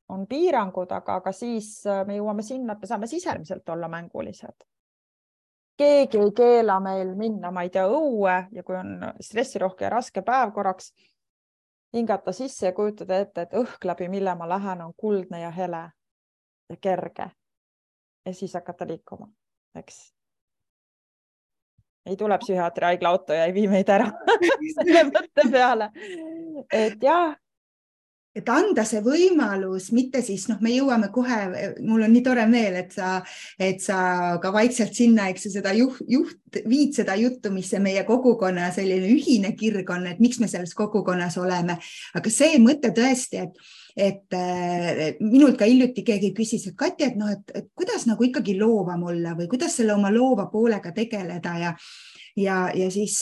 on 0.09 0.27
piirangud, 0.27 0.91
aga, 0.93 1.19
aga 1.21 1.33
siis 1.33 1.87
äh, 1.87 2.03
me 2.07 2.17
jõuame 2.17 2.43
sinna, 2.43 2.75
et 2.75 2.83
me 2.83 2.91
saame 2.91 3.07
sisemiselt 3.07 3.69
olla 3.69 3.89
mängulised. 3.89 4.67
keegi 5.79 6.19
ei 6.19 6.33
keela 6.35 6.81
meil 6.81 7.15
minna, 7.15 7.51
ma 7.55 7.63
ei 7.63 7.71
tea, 7.71 7.87
õue 7.87 8.39
ja 8.53 8.63
kui 8.67 8.77
on 8.77 8.99
stressirohke 9.23 9.85
ja 9.85 9.91
raske 9.95 10.23
päev 10.27 10.53
korraks, 10.53 10.91
hingata 11.95 12.33
sisse 12.33 12.67
ja 12.67 12.73
kujutada 12.73 13.21
ette, 13.23 13.47
et 13.47 13.55
õhk 13.55 13.85
läbi, 13.85 14.09
mille 14.09 14.35
ma 14.35 14.49
lähen, 14.49 14.83
on 14.83 14.95
kuldne 14.97 15.41
ja 15.41 15.51
hele 15.51 15.85
ja 16.69 16.77
kerge. 16.81 17.31
ja 18.27 18.35
siis 18.35 18.55
hakata 18.55 18.87
liikuma, 18.87 19.29
eks 19.75 20.09
ei 22.09 22.17
tule 22.17 22.39
psühhiaatri 22.39 22.85
haigla 22.85 23.09
auto 23.09 23.37
ja 23.37 23.45
ei 23.45 23.55
vii 23.55 23.69
meid 23.69 23.91
ära 23.93 24.09
selle 24.77 25.05
mõtte 25.11 25.45
peale. 25.53 25.91
et 26.73 27.03
jah, 27.03 27.37
et 28.39 28.51
anda 28.53 28.85
see 28.87 29.01
võimalus, 29.05 29.91
mitte 29.97 30.21
siis 30.25 30.47
noh, 30.51 30.61
me 30.65 30.73
jõuame 30.75 31.11
kohe, 31.15 31.39
mul 31.85 32.05
on 32.07 32.13
nii 32.15 32.25
tore 32.27 32.45
meel, 32.51 32.77
et 32.83 32.95
sa, 32.95 33.19
et 33.61 33.83
sa 33.83 34.01
ka 34.43 34.53
vaikselt 34.55 34.95
sinna, 34.97 35.29
eks 35.33 35.49
ju, 35.49 35.55
seda 35.57 35.75
juht, 35.77 36.03
juht, 36.09 36.61
viid 36.69 36.95
seda 36.97 37.17
juttu, 37.19 37.53
mis 37.55 37.69
see 37.71 37.81
meie 37.83 38.05
kogukonna 38.09 38.71
selline 38.75 39.11
ühine 39.13 39.53
kirg 39.59 39.91
on, 39.95 40.07
et 40.11 40.23
miks 40.23 40.41
me 40.43 40.49
selles 40.51 40.75
kogukonnas 40.79 41.39
oleme. 41.41 41.79
aga 42.15 42.33
see 42.33 42.61
mõte 42.63 42.93
tõesti, 42.97 43.43
et, 43.43 43.59
et 43.99 45.21
minult 45.25 45.59
ka 45.59 45.69
hiljuti 45.69 46.07
keegi 46.07 46.33
küsis, 46.37 46.69
et 46.71 46.79
Katja, 46.79 47.11
et 47.11 47.19
noh, 47.19 47.33
et, 47.35 47.73
kuidas 47.75 48.07
nagu 48.09 48.25
ikkagi 48.25 48.57
loovam 48.59 49.09
olla 49.11 49.35
või 49.39 49.51
kuidas 49.51 49.77
selle 49.81 49.97
oma 49.97 50.13
loova 50.15 50.47
poolega 50.53 50.95
tegeleda 50.95 51.59
ja 51.59 51.75
ja, 52.39 52.71
ja 52.75 52.91
siis 52.91 53.19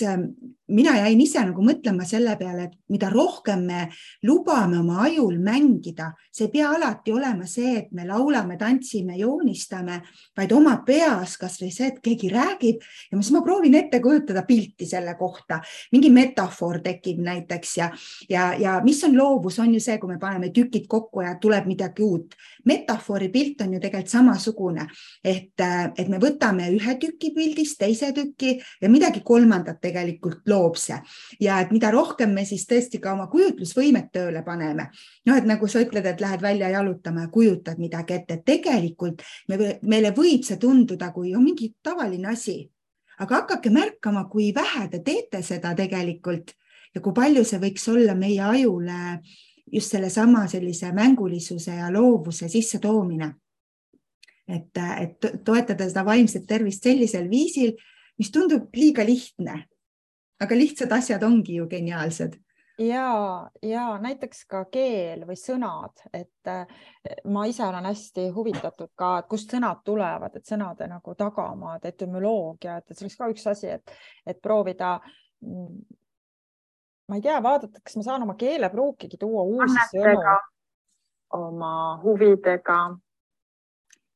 mina 0.68 0.96
jäin 0.98 1.20
ise 1.22 1.40
nagu 1.46 1.62
mõtlema 1.64 2.04
selle 2.06 2.36
peale, 2.38 2.66
et 2.68 2.74
mida 2.92 3.08
rohkem 3.10 3.62
me 3.66 3.86
lubame 4.26 4.78
oma 4.80 5.00
ajul 5.06 5.38
mängida, 5.42 6.10
see 6.30 6.48
ei 6.48 6.52
pea 6.52 6.70
alati 6.74 7.14
olema 7.14 7.46
see, 7.48 7.72
et 7.80 7.92
me 7.96 8.06
laulame, 8.06 8.58
tantsime, 8.60 9.16
joonistame, 9.18 10.00
vaid 10.36 10.52
oma 10.52 10.76
peas 10.86 11.36
kasvõi 11.40 11.70
see, 11.72 11.88
et 11.92 12.00
keegi 12.04 12.30
räägib. 12.32 12.84
Ja 13.10 13.18
siis 13.20 13.32
ma 13.34 13.42
proovin 13.46 13.78
ette 13.78 14.00
kujutada 14.04 14.44
pilti 14.46 14.86
selle 14.86 15.16
kohta, 15.18 15.60
mingi 15.94 16.10
metafoor 16.12 16.82
tekib 16.84 17.22
näiteks 17.24 17.76
ja, 17.78 17.90
ja, 18.28 18.50
ja 18.60 18.76
mis 18.84 19.02
on 19.06 19.16
loovus, 19.16 19.58
on 19.62 19.72
ju 19.74 19.80
see, 19.80 19.96
kui 20.02 20.12
me 20.12 20.18
paneme 20.22 20.52
tükid 20.54 20.86
kokku 20.90 21.24
ja 21.24 21.36
tuleb 21.40 21.66
midagi 21.66 22.04
uut. 22.04 22.34
metafoori 22.66 23.28
pilt 23.30 23.60
on 23.62 23.74
ju 23.74 23.80
tegelikult 23.80 24.10
samasugune, 24.10 24.86
et, 25.24 25.62
et 25.96 26.08
me 26.08 26.18
võtame 26.20 26.68
ühe 26.74 26.94
tüki 27.00 27.30
pildist 27.34 27.78
teise 27.78 28.12
tüki 28.12 28.56
ja 28.82 28.90
mida 28.90 29.06
midagi 29.06 29.22
kolmandat 29.24 29.80
tegelikult 29.80 30.42
loob 30.56 30.78
see. 30.80 30.96
Ja 31.40 31.60
et 31.60 31.72
mida 31.74 31.90
rohkem 31.92 32.32
me 32.34 32.46
siis 32.48 32.64
tõesti 32.68 33.00
ka 33.02 33.12
oma 33.12 33.28
kujutlusvõimet 33.32 34.10
tööle 34.14 34.42
paneme, 34.46 34.88
noh, 35.28 35.36
et 35.36 35.48
nagu 35.48 35.68
sa 35.68 35.82
ütled, 35.84 36.06
et 36.08 36.22
lähed 36.24 36.42
välja 36.42 36.72
jalutama 36.72 37.26
ja 37.26 37.32
kujutad 37.32 37.80
midagi 37.82 38.16
ette, 38.16 38.40
et 38.40 38.44
tegelikult 38.48 39.24
me, 39.48 39.78
meile 39.82 40.12
võib 40.16 40.46
see 40.46 40.58
tunduda 40.60 41.12
kui 41.14 41.34
on 41.36 41.44
mingi 41.44 41.74
tavaline 41.84 42.32
asi, 42.32 42.58
aga 43.20 43.42
hakake 43.42 43.72
märkama, 43.72 44.26
kui 44.32 44.52
vähe 44.56 44.88
te 44.92 45.02
teete 45.04 45.42
seda 45.44 45.74
tegelikult 45.76 46.54
ja 46.94 47.02
kui 47.04 47.14
palju 47.16 47.44
see 47.44 47.60
võiks 47.62 47.88
olla 47.92 48.14
meie 48.16 48.42
ajule 48.42 49.18
just 49.72 49.92
sellesama 49.92 50.46
sellise 50.48 50.92
mängulisuse 50.94 51.74
ja 51.74 51.90
loovuse 51.92 52.48
sissetoomine 52.48 53.34
et, 54.48 54.78
et 55.00 55.26
toetada 55.44 55.88
seda 55.88 56.04
vaimset 56.06 56.46
tervist 56.48 56.86
sellisel 56.86 57.28
viisil, 57.30 57.74
mis 58.18 58.30
tundub 58.32 58.74
liiga 58.76 59.04
lihtne. 59.06 59.64
Aga 60.40 60.58
lihtsad 60.58 60.92
asjad 60.92 61.22
ongi 61.22 61.56
ju 61.60 61.68
geniaalsed 61.70 62.36
ja, 62.78 63.50
ja 63.62 63.84
näiteks 64.02 64.44
ka 64.50 64.64
keel 64.72 65.24
või 65.28 65.36
sõnad, 65.40 66.02
et 66.12 66.50
eh, 66.50 66.74
ma 67.32 67.46
ise 67.48 67.64
olen 67.64 67.88
hästi 67.88 68.28
huvitatud 68.34 68.92
ka, 68.98 69.12
et 69.20 69.30
kust 69.30 69.52
sõnad 69.52 69.82
tulevad, 69.84 70.36
et 70.36 70.48
sõnade 70.48 70.88
nagu 70.90 71.14
tagamaad, 71.18 71.84
etümoloogia, 71.88 72.78
et, 72.80 72.90
et 72.90 72.98
see 72.98 73.06
oleks 73.06 73.20
ka 73.20 73.30
üks 73.32 73.46
asi, 73.52 73.70
et, 73.78 73.96
et 74.26 74.42
proovida. 74.42 74.96
Mm, 75.46 75.80
ma 77.08 77.18
ei 77.18 77.24
tea, 77.24 77.38
vaadata, 77.42 77.80
kas 77.80 77.96
ma 77.96 78.04
saan 78.06 78.26
oma 78.26 78.36
keelepruukigi 78.38 79.18
tuua 79.20 79.46
uusi 79.46 79.88
sõnu 79.94 80.36
oma 81.36 81.72
huvidega 82.02 82.78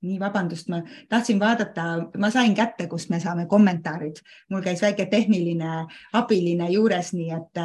nii, 0.03 0.19
vabandust, 0.21 0.69
ma 0.73 0.81
tahtsin 1.09 1.41
vaadata, 1.41 1.87
ma 2.19 2.31
sain 2.31 2.55
kätte, 2.57 2.87
kust 2.89 3.11
me 3.11 3.21
saame 3.21 3.47
kommentaarid, 3.47 4.21
mul 4.51 4.63
käis 4.65 4.83
väike 4.83 5.07
tehniline 5.11 5.85
abiline 6.17 6.71
juures, 6.73 7.13
nii 7.17 7.31
et, 7.37 7.61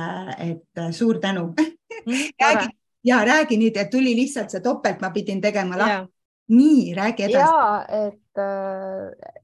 et 0.49 0.83
suur 0.95 1.19
tänu 1.23 1.47
mm,. 1.53 2.25
räägi 2.41 2.67
ja 3.05 3.21
räägi 3.25 3.57
nüüd, 3.61 3.77
et 3.77 3.89
tuli 3.89 4.15
lihtsalt 4.17 4.51
see 4.51 4.63
topelt, 4.65 5.01
ma 5.01 5.11
pidin 5.13 5.41
tegema 5.41 5.77
lahti. 5.77 6.11
nii, 6.49 6.93
räägi 6.97 7.29
edasi. 7.29 7.39
ja 7.39 7.85
et, 8.05 8.41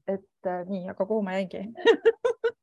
et 0.08 0.50
nii, 0.68 0.88
aga 0.90 1.06
kuhu 1.06 1.22
ma 1.22 1.38
jäingi 1.38 1.64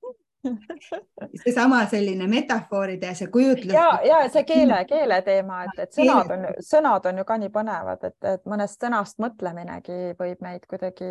seesama 1.43 1.85
selline 1.85 2.27
metafooride 2.27 3.11
ja 3.11 3.15
see 3.15 3.27
kujutlus. 3.27 3.73
ja, 3.73 3.99
ja 4.05 4.19
see 4.31 4.43
keele, 4.47 4.83
keele 4.87 5.21
teema, 5.25 5.63
et, 5.67 5.81
et 5.83 5.97
sõnad 5.97 6.31
on, 6.35 6.45
sõnad 6.63 7.09
on 7.11 7.21
ju 7.21 7.25
ka 7.27 7.37
nii 7.41 7.51
põnevad, 7.55 8.05
et, 8.07 8.17
et 8.33 8.45
mõnest 8.49 8.79
sõnast 8.79 9.19
mõtleminegi 9.19 9.99
võib 10.19 10.43
meid 10.45 10.67
kuidagi 10.69 11.09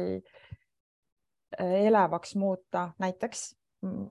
äh, 1.60 1.74
elevaks 1.84 2.34
muuta, 2.40 2.88
näiteks 3.04 3.50
mm, 3.84 4.06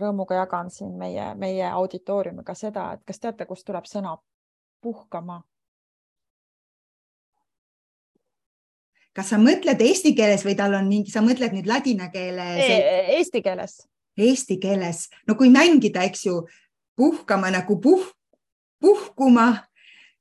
rõõmuga 0.00 0.40
jagan 0.42 0.70
siin 0.72 0.94
meie, 0.98 1.32
meie 1.38 1.66
auditooriumiga 1.70 2.56
seda, 2.56 2.92
et 2.94 3.04
kas 3.04 3.20
teate, 3.20 3.46
kust 3.48 3.66
tuleb 3.68 3.88
sõna 3.90 4.16
puhkama? 4.84 5.42
kas 9.14 9.28
sa 9.30 9.38
mõtled 9.38 9.78
eesti 9.78 10.10
keeles 10.18 10.42
või 10.42 10.56
tal 10.58 10.74
on 10.74 10.88
mingi, 10.90 11.12
sa 11.12 11.20
mõtled 11.22 11.52
nüüd 11.54 11.68
ladina 11.70 12.08
keele? 12.10 12.48
Eesti 13.14 13.44
keeles. 13.44 13.84
Eesti 14.18 14.58
keeles, 14.62 15.08
no 15.28 15.34
kui 15.34 15.50
mängida, 15.50 16.04
eks 16.06 16.26
ju, 16.26 16.42
puhkama 16.96 17.50
nagu 17.50 17.80
puh, 17.80 18.04
puhkuma 18.80 19.48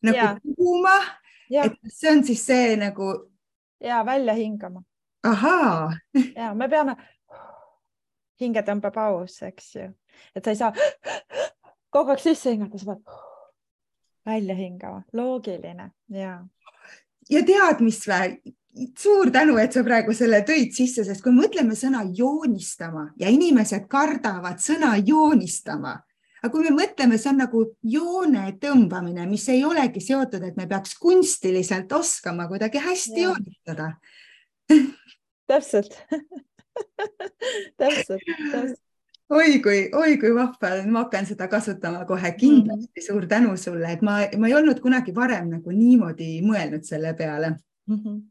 nagu 0.03 0.17
ja. 0.17 0.37
puhuma, 0.55 0.95
et 1.63 1.75
see 1.87 2.11
on 2.11 2.23
siis 2.25 2.45
see 2.45 2.75
nagu. 2.77 3.29
ja 3.79 4.05
välja 4.05 4.33
hingama. 4.33 4.83
ahaa. 5.23 5.93
ja 6.35 6.53
me 6.53 6.69
peame 6.69 6.95
hingetõmbepaus, 8.41 9.41
eks 9.47 9.75
ju, 9.75 9.91
et 10.35 10.43
sa 10.43 10.51
ei 10.51 10.59
saa 10.59 10.73
kogu 11.93 12.11
aeg 12.11 12.23
sisse 12.23 12.51
hingata, 12.51 12.81
sa 12.81 12.95
pead 12.95 13.21
välja 14.25 14.55
hingama, 14.55 15.03
loogiline 15.13 15.91
ja. 16.09 16.39
Ja 17.29 17.43
tead, 17.45 17.83
mis 17.85 18.01
vä? 18.07 18.25
suur 18.97 19.29
tänu, 19.29 19.59
et 19.61 19.75
sa 19.75 19.83
praegu 19.85 20.15
selle 20.17 20.39
tõid 20.47 20.71
sisse, 20.73 21.03
sest 21.05 21.21
kui 21.21 21.33
mõtleme 21.35 21.75
sõna 21.77 22.01
joonistama 22.17 23.11
ja 23.21 23.29
inimesed 23.29 23.85
kardavad 23.85 24.57
sõna 24.63 24.95
joonistama, 24.97 25.91
aga 26.41 26.49
kui 26.51 26.65
me 26.65 26.71
mõtleme, 26.79 27.19
see 27.21 27.29
on 27.29 27.37
nagu 27.43 27.61
joone 27.85 28.47
tõmbamine, 28.57 29.27
mis 29.29 29.45
ei 29.53 29.61
olegi 29.67 30.01
seotud, 30.01 30.41
et 30.41 30.57
me 30.57 30.65
peaks 30.67 30.97
kunstiliselt 30.97 31.93
oskama 31.93 32.47
kuidagi 32.49 32.81
hästi 32.81 33.21
ja. 33.21 33.29
joonistada 33.29 33.91
täpselt 35.47 35.93
täpselt, 37.79 38.21
täpselt. 38.51 38.79
Oi 39.33 39.57
kui, 39.63 39.79
oi 39.93 40.17
kui 40.21 40.33
vahva, 40.35 40.75
ma 40.85 41.05
hakkan 41.05 41.27
seda 41.29 41.47
kasutama 41.51 42.05
kohe 42.09 42.31
kindlasti 42.37 42.87
mm. 42.87 42.99
-hmm. 42.99 43.07
suur 43.07 43.27
tänu 43.27 43.57
sulle, 43.57 43.91
et 43.91 44.01
ma, 44.01 44.19
ma 44.37 44.47
ei 44.47 44.55
olnud 44.59 44.79
kunagi 44.79 45.15
varem 45.15 45.49
nagu 45.55 45.71
niimoodi 45.71 46.41
mõelnud 46.45 46.83
selle 46.83 47.13
peale 47.13 47.49
mm. 47.87 47.99
-hmm. 47.99 48.21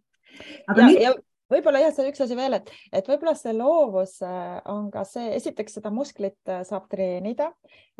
aga 0.68 0.80
ja, 0.80 0.86
nüüd 0.86 1.03
ja 1.03 1.14
võib-olla 1.53 1.82
jah, 1.82 1.92
see 1.94 2.09
üks 2.11 2.22
asi 2.24 2.36
veel, 2.36 2.57
et, 2.59 2.70
et 2.94 3.09
võib-olla 3.09 3.34
see 3.38 3.53
loovus 3.57 4.18
äh, 4.26 4.59
on 4.72 4.88
ka 4.92 5.05
see, 5.09 5.32
esiteks 5.36 5.78
seda 5.78 5.92
musklit 5.94 6.50
äh, 6.50 6.62
saab 6.68 6.88
treenida. 6.92 7.50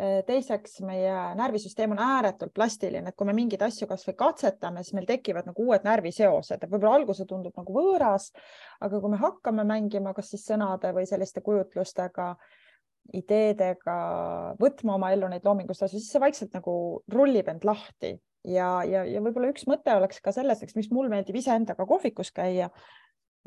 Äh, 0.01 0.21
teiseks, 0.29 0.79
meie 0.87 1.13
närvisüsteem 1.39 1.95
on 1.95 2.01
ääretult 2.03 2.55
plastiline, 2.57 3.13
et 3.13 3.19
kui 3.19 3.29
me 3.29 3.37
mingeid 3.37 3.65
asju 3.67 3.89
kasvõi 3.91 4.17
katsetame, 4.19 4.85
siis 4.85 4.97
meil 4.97 5.09
tekivad 5.09 5.49
nagu 5.51 5.69
uued 5.69 5.85
närviseosed, 5.87 6.67
võib-olla 6.71 6.97
alguses 7.01 7.29
tundub 7.29 7.57
nagu 7.61 7.77
võõras, 7.77 8.31
aga 8.81 9.01
kui 9.03 9.13
me 9.13 9.21
hakkame 9.21 9.67
mängima, 9.69 10.15
kas 10.17 10.33
siis 10.33 10.47
sõnade 10.49 10.95
või 10.97 11.07
selliste 11.09 11.45
kujutlustega 11.45 12.33
ideedega 13.13 13.97
võtma 14.61 14.97
oma 14.97 15.11
ellu 15.13 15.29
neid 15.29 15.45
loomingulisi 15.47 15.87
asju, 15.87 16.01
siis 16.01 16.13
see 16.15 16.23
vaikselt 16.23 16.55
nagu 16.57 16.75
rullib 17.13 17.49
end 17.51 17.67
lahti 17.67 18.15
ja, 18.45 18.69
ja, 18.89 19.05
ja 19.09 19.23
võib-olla 19.25 19.53
üks 19.53 19.67
mõte 19.71 19.95
oleks 19.97 20.23
ka 20.23 20.35
selles, 20.35 20.63
eks, 20.63 20.77
mis 20.79 20.91
mul 20.95 21.11
meeldib 21.13 21.37
iseendaga 21.39 21.87
kohvikus 21.89 22.33
käia, 22.35 22.71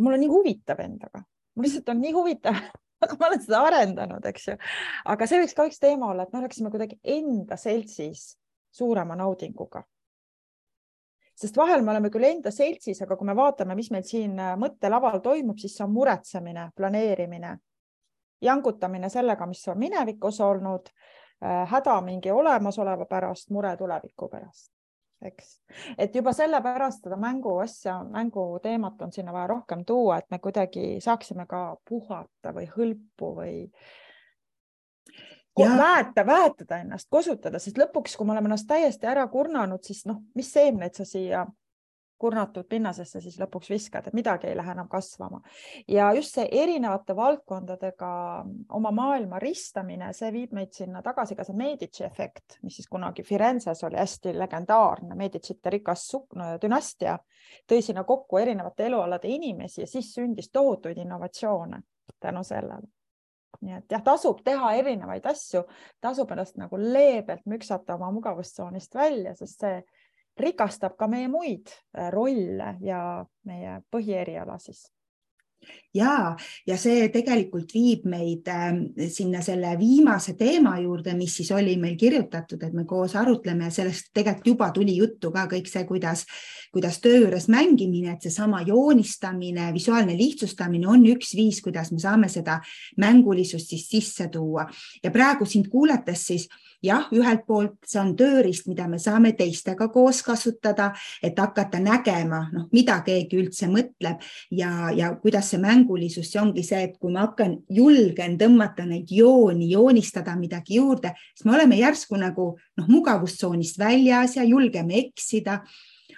mul 0.01 0.17
on 0.17 0.23
nii 0.23 0.31
huvitav 0.31 0.81
endaga, 0.83 1.23
mul 1.55 1.67
lihtsalt 1.67 1.93
on 1.95 2.03
nii 2.03 2.15
huvitav 2.15 2.59
ma 3.19 3.27
olen 3.27 3.41
seda 3.43 3.63
arendanud, 3.67 4.25
eks 4.29 4.47
ju. 4.49 4.55
aga 5.11 5.27
see 5.29 5.41
võiks 5.41 5.57
ka 5.57 5.67
üks 5.69 5.81
teema 5.81 6.11
olla, 6.11 6.25
et 6.25 6.33
me 6.33 6.41
oleksime 6.41 6.71
kuidagi 6.73 6.99
enda 7.15 7.57
seltsis 7.59 8.33
suurema 8.75 9.17
naudinguga. 9.19 9.83
sest 11.35 11.57
vahel 11.59 11.83
me 11.83 11.91
oleme 11.91 12.09
küll 12.11 12.23
enda 12.23 12.51
seltsis, 12.51 13.01
aga 13.03 13.17
kui 13.19 13.27
me 13.27 13.35
vaatame, 13.35 13.75
mis 13.75 13.91
meil 13.91 14.05
siin 14.07 14.37
mõttelaval 14.59 15.19
toimub, 15.23 15.59
siis 15.59 15.75
see 15.75 15.83
on 15.83 15.91
muretsemine, 15.95 16.69
planeerimine, 16.75 17.57
jangutamine 18.41 19.09
sellega, 19.09 19.45
mis 19.45 19.67
on 19.67 19.79
minevikus 19.79 20.41
olnud, 20.41 20.89
äh, 21.43 21.65
häda 21.71 21.99
mingi 22.01 22.31
olemasoleva 22.31 23.05
pärast, 23.05 23.49
mure 23.49 23.77
tuleviku 23.77 24.29
pärast 24.29 24.75
eks, 25.25 25.59
et 25.97 26.15
juba 26.15 26.33
sellepärast 26.35 27.05
seda 27.05 27.17
mängu 27.19 27.57
asja, 27.63 27.99
mängu 28.03 28.59
teemat 28.63 29.01
on 29.01 29.13
sinna 29.13 29.33
vaja 29.33 29.47
rohkem 29.47 29.85
tuua, 29.85 30.19
et 30.19 30.27
me 30.31 30.39
kuidagi 30.39 30.97
saaksime 31.03 31.47
ka 31.49 31.77
puhata 31.89 32.53
või 32.55 32.67
hõlpu 32.71 33.31
või 33.39 33.55
ja. 35.59 35.69
väeta, 35.77 36.25
väetada 36.27 36.81
ennast, 36.83 37.09
kosutada, 37.09 37.59
sest 37.59 37.79
lõpuks, 37.79 38.17
kui 38.17 38.27
me 38.27 38.35
oleme 38.35 38.51
ennast 38.51 38.67
täiesti 38.69 39.07
ära 39.09 39.27
kurnanud, 39.31 39.83
siis 39.83 40.05
noh, 40.09 40.21
mis 40.35 40.51
seemneid 40.53 40.97
sa 40.97 41.07
siia 41.07 41.45
kurnatud 42.17 42.67
pinnasesse 42.69 43.21
siis 43.21 43.37
lõpuks 43.39 43.69
viskad, 43.69 44.07
et 44.07 44.15
midagi 44.17 44.47
ei 44.47 44.57
lähe 44.57 44.71
enam 44.71 44.87
kasvama. 44.89 45.41
ja 45.87 46.11
just 46.13 46.35
see 46.35 46.47
erinevate 46.51 47.15
valdkondadega 47.15 48.09
oma 48.69 48.91
maailma 48.91 49.39
ristamine, 49.39 50.13
see 50.13 50.31
viib 50.33 50.53
meid 50.53 50.73
sinna 50.73 51.01
tagasi 51.01 51.35
ka 51.35 51.43
see 51.43 51.55
Medici 51.55 52.03
efekt, 52.03 52.59
mis 52.63 52.75
siis 52.79 52.89
kunagi 52.91 53.23
Firenzes 53.23 53.83
oli 53.83 53.99
hästi 53.99 54.35
legendaarne, 54.39 55.15
Medicite 55.15 55.69
rikas 55.69 56.07
dünastia, 56.61 57.17
tõi 57.67 57.81
sinna 57.81 58.03
kokku 58.03 58.37
erinevate 58.37 58.85
elualade 58.85 59.27
inimesi 59.27 59.81
ja 59.81 59.87
siis 59.87 60.13
sündis 60.13 60.51
tohutuid 60.51 60.97
innovatsioone 60.97 61.81
tänu 62.19 62.43
sellele 62.43 62.87
nii 63.61 63.77
et 63.77 63.91
jah, 63.91 64.03
tasub 64.03 64.41
teha 64.45 64.71
erinevaid 64.79 65.25
asju, 65.29 65.63
tasub 66.03 66.31
ennast 66.35 66.57
nagu 66.59 66.79
leebelt 66.79 67.45
müksata 67.49 67.95
oma 67.95 68.11
mugavustsoonist 68.15 68.95
välja, 68.95 69.35
sest 69.35 69.63
see 69.63 69.79
rikastab 70.39 70.97
ka 70.97 71.07
meie 71.07 71.29
muid 71.31 71.71
äh, 71.71 72.09
rolle 72.13 72.75
ja 72.83 72.99
meie 73.45 73.79
põhieriala 73.91 74.59
siis. 74.59 74.85
Ja, 75.95 76.35
ja 76.67 76.75
see 76.77 77.07
tegelikult 77.09 77.71
viib 77.73 78.03
meid 78.11 78.49
äh, 78.51 78.75
sinna 79.09 79.39
selle 79.41 79.71
viimase 79.79 80.35
teema 80.37 80.75
juurde, 80.83 81.15
mis 81.17 81.37
siis 81.39 81.49
oli 81.55 81.77
meil 81.81 81.95
kirjutatud, 81.97 82.61
et 82.67 82.75
me 82.75 82.83
koos 82.85 83.15
arutleme 83.15 83.69
ja 83.69 83.71
sellest 83.73 84.11
tegelikult 84.13 84.51
juba 84.51 84.69
tuli 84.75 84.97
juttu 84.97 85.31
ka 85.33 85.45
kõik 85.51 85.71
see, 85.71 85.85
kuidas, 85.87 86.25
kuidas 86.75 86.99
töö 87.01 87.23
juures 87.23 87.47
mängimine, 87.49 88.13
et 88.13 88.27
seesama 88.27 88.61
joonistamine, 88.67 89.71
visuaalne 89.73 90.17
lihtsustamine 90.19 90.91
on 90.91 91.07
üks 91.15 91.31
viis, 91.39 91.63
kuidas 91.63 91.93
me 91.95 92.03
saame 92.03 92.29
seda 92.29 92.59
mängulisust 93.01 93.71
siis 93.71 93.87
sisse 93.89 94.27
tuua. 94.33 94.67
Ja 95.03 95.15
praegu 95.15 95.47
sind 95.47 95.71
kuulates 95.71 96.27
siis 96.27 96.49
jah, 96.85 97.07
ühelt 97.15 97.45
poolt 97.47 97.75
see 97.87 97.99
on 98.01 98.13
tööriist, 98.17 98.67
mida 98.69 98.87
me 98.89 98.99
saame 99.01 99.33
teistega 99.37 99.87
koos 99.93 100.21
kasutada, 100.25 100.91
et 101.23 101.39
hakata 101.39 101.79
nägema, 101.83 102.45
noh, 102.53 102.67
mida 102.75 102.99
keegi 103.05 103.39
üldse 103.41 103.69
mõtleb 103.71 104.23
ja, 104.55 104.91
ja 104.95 105.11
kuidas 105.21 105.51
see 105.51 105.61
mängulisus, 105.61 106.29
see 106.31 106.41
ongi 106.41 106.63
see, 106.65 106.83
et 106.89 106.95
kui 107.01 107.13
ma 107.13 107.25
hakkan, 107.27 107.57
julgen 107.73 108.37
tõmmata 108.41 108.85
neid 108.89 109.11
jooni, 109.11 109.69
joonistada 109.73 110.37
midagi 110.39 110.79
juurde, 110.79 111.15
siis 111.33 111.47
me 111.47 111.57
oleme 111.57 111.79
järsku 111.81 112.19
nagu 112.21 112.51
noh, 112.55 112.87
mugavustsoonist 112.87 113.79
väljas 113.81 114.37
ja 114.39 114.47
julgeme 114.47 114.99
eksida. 115.05 115.61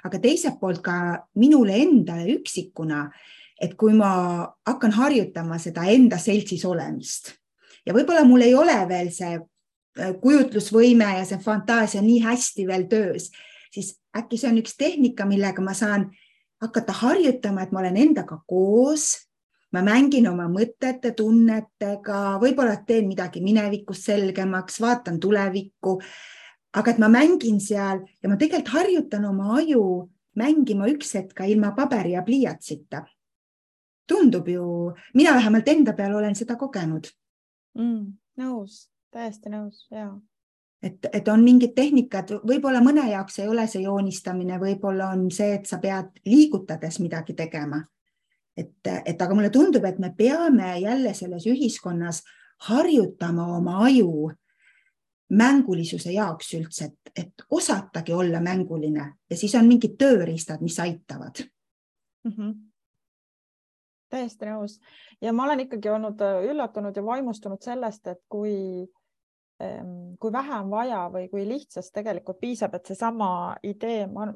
aga 0.04 0.20
teiselt 0.24 0.60
poolt 0.60 0.80
ka 0.86 1.26
minule 1.36 1.74
endale 1.74 2.30
üksikuna, 2.38 3.10
et 3.60 3.74
kui 3.76 3.94
ma 3.98 4.46
hakkan 4.68 4.94
harjutama 4.94 5.58
seda 5.60 5.84
enda 5.90 6.20
seltsis 6.22 6.64
olemist 6.66 7.34
ja 7.88 7.96
võib-olla 7.96 8.26
mul 8.28 8.44
ei 8.46 8.56
ole 8.56 8.76
veel 8.90 9.12
see 9.16 9.38
kujutlusvõime 10.22 11.10
ja 11.20 11.26
see 11.26 11.40
fantaasia 11.44 12.02
nii 12.02 12.20
hästi 12.24 12.68
veel 12.68 12.88
töös, 12.92 13.32
siis 13.74 13.96
äkki 14.18 14.40
see 14.40 14.52
on 14.52 14.60
üks 14.62 14.76
tehnika, 14.78 15.26
millega 15.30 15.64
ma 15.64 15.74
saan 15.78 16.10
hakata 16.62 16.94
harjutama, 17.02 17.64
et 17.64 17.74
ma 17.74 17.84
olen 17.84 17.98
endaga 18.02 18.40
koos, 18.50 19.10
ma 19.74 19.84
mängin 19.86 20.28
oma 20.30 20.48
mõtete, 20.52 21.14
tunnetega, 21.18 22.38
võib-olla 22.42 22.78
teen 22.88 23.08
midagi 23.10 23.44
minevikust 23.44 24.10
selgemaks, 24.10 24.82
vaatan 24.82 25.20
tulevikku. 25.20 26.00
aga 26.78 26.92
et 26.92 27.00
ma 27.00 27.08
mängin 27.10 27.60
seal 27.64 28.04
ja 28.22 28.30
ma 28.30 28.36
tegelikult 28.38 28.74
harjutan 28.74 29.26
oma 29.26 29.56
aju 29.58 30.10
mängima 30.38 30.88
üks 30.92 31.16
hetk 31.16 31.34
ka 31.34 31.46
ilma 31.46 31.72
paberi 31.76 32.12
ja 32.12 32.22
pliiatsita. 32.22 33.06
tundub 34.08 34.48
ju, 34.48 34.94
mina 35.14 35.34
vähemalt 35.34 35.68
enda 35.68 35.94
peal 35.94 36.16
olen 36.16 36.36
seda 36.36 36.56
kogenud 36.56 37.10
mm,. 37.76 38.14
nõus 38.40 38.88
täiesti 39.12 39.50
nõus 39.50 39.86
ja 39.92 40.10
et, 40.84 41.06
et 41.14 41.28
on 41.28 41.44
mingid 41.44 41.74
tehnikad, 41.76 42.32
võib-olla 42.48 42.82
mõne 42.86 43.08
jaoks 43.10 43.40
ei 43.42 43.48
ole 43.50 43.68
see 43.68 43.84
joonistamine, 43.86 44.60
võib-olla 44.62 45.12
on 45.16 45.28
see, 45.34 45.56
et 45.58 45.66
sa 45.66 45.80
pead 45.84 46.20
liigutades 46.26 47.00
midagi 47.00 47.34
tegema. 47.34 47.84
et, 48.58 48.88
et 49.06 49.22
aga 49.22 49.36
mulle 49.36 49.50
tundub, 49.54 49.86
et 49.86 50.00
me 50.00 50.14
peame 50.18 50.80
jälle 50.82 51.14
selles 51.14 51.46
ühiskonnas 51.46 52.24
harjutama 52.70 53.46
oma 53.58 53.84
aju 53.86 54.32
mängulisuse 55.30 56.12
jaoks 56.12 56.54
üldse, 56.54 56.86
et, 56.86 57.12
et 57.16 57.46
osatagi 57.52 58.14
olla 58.14 58.40
mänguline 58.40 59.14
ja 59.30 59.38
siis 59.38 59.56
on 59.56 59.68
mingid 59.68 59.98
tööriistad, 60.00 60.62
mis 60.62 60.80
aitavad 60.80 61.44
mm. 62.24 62.32
-hmm. 62.32 62.54
täiesti 64.10 64.46
nõus 64.46 64.80
ja 65.22 65.34
ma 65.34 65.44
olen 65.44 65.60
ikkagi 65.60 65.90
olnud 65.90 66.22
äh, 66.22 66.44
üllatunud 66.52 66.96
ja 66.96 67.06
vaimustunud 67.06 67.62
sellest, 67.62 68.08
et 68.08 68.24
kui 68.30 68.88
kui 69.58 70.32
vähe 70.32 70.60
on 70.60 70.70
vaja 70.70 71.00
või 71.10 71.26
kui 71.32 71.44
lihtsast 71.50 71.90
tegelikult 71.96 72.38
piisab, 72.42 72.76
et 72.78 72.90
seesama 72.92 73.30
idee, 73.66 74.04
ma, 74.12 74.28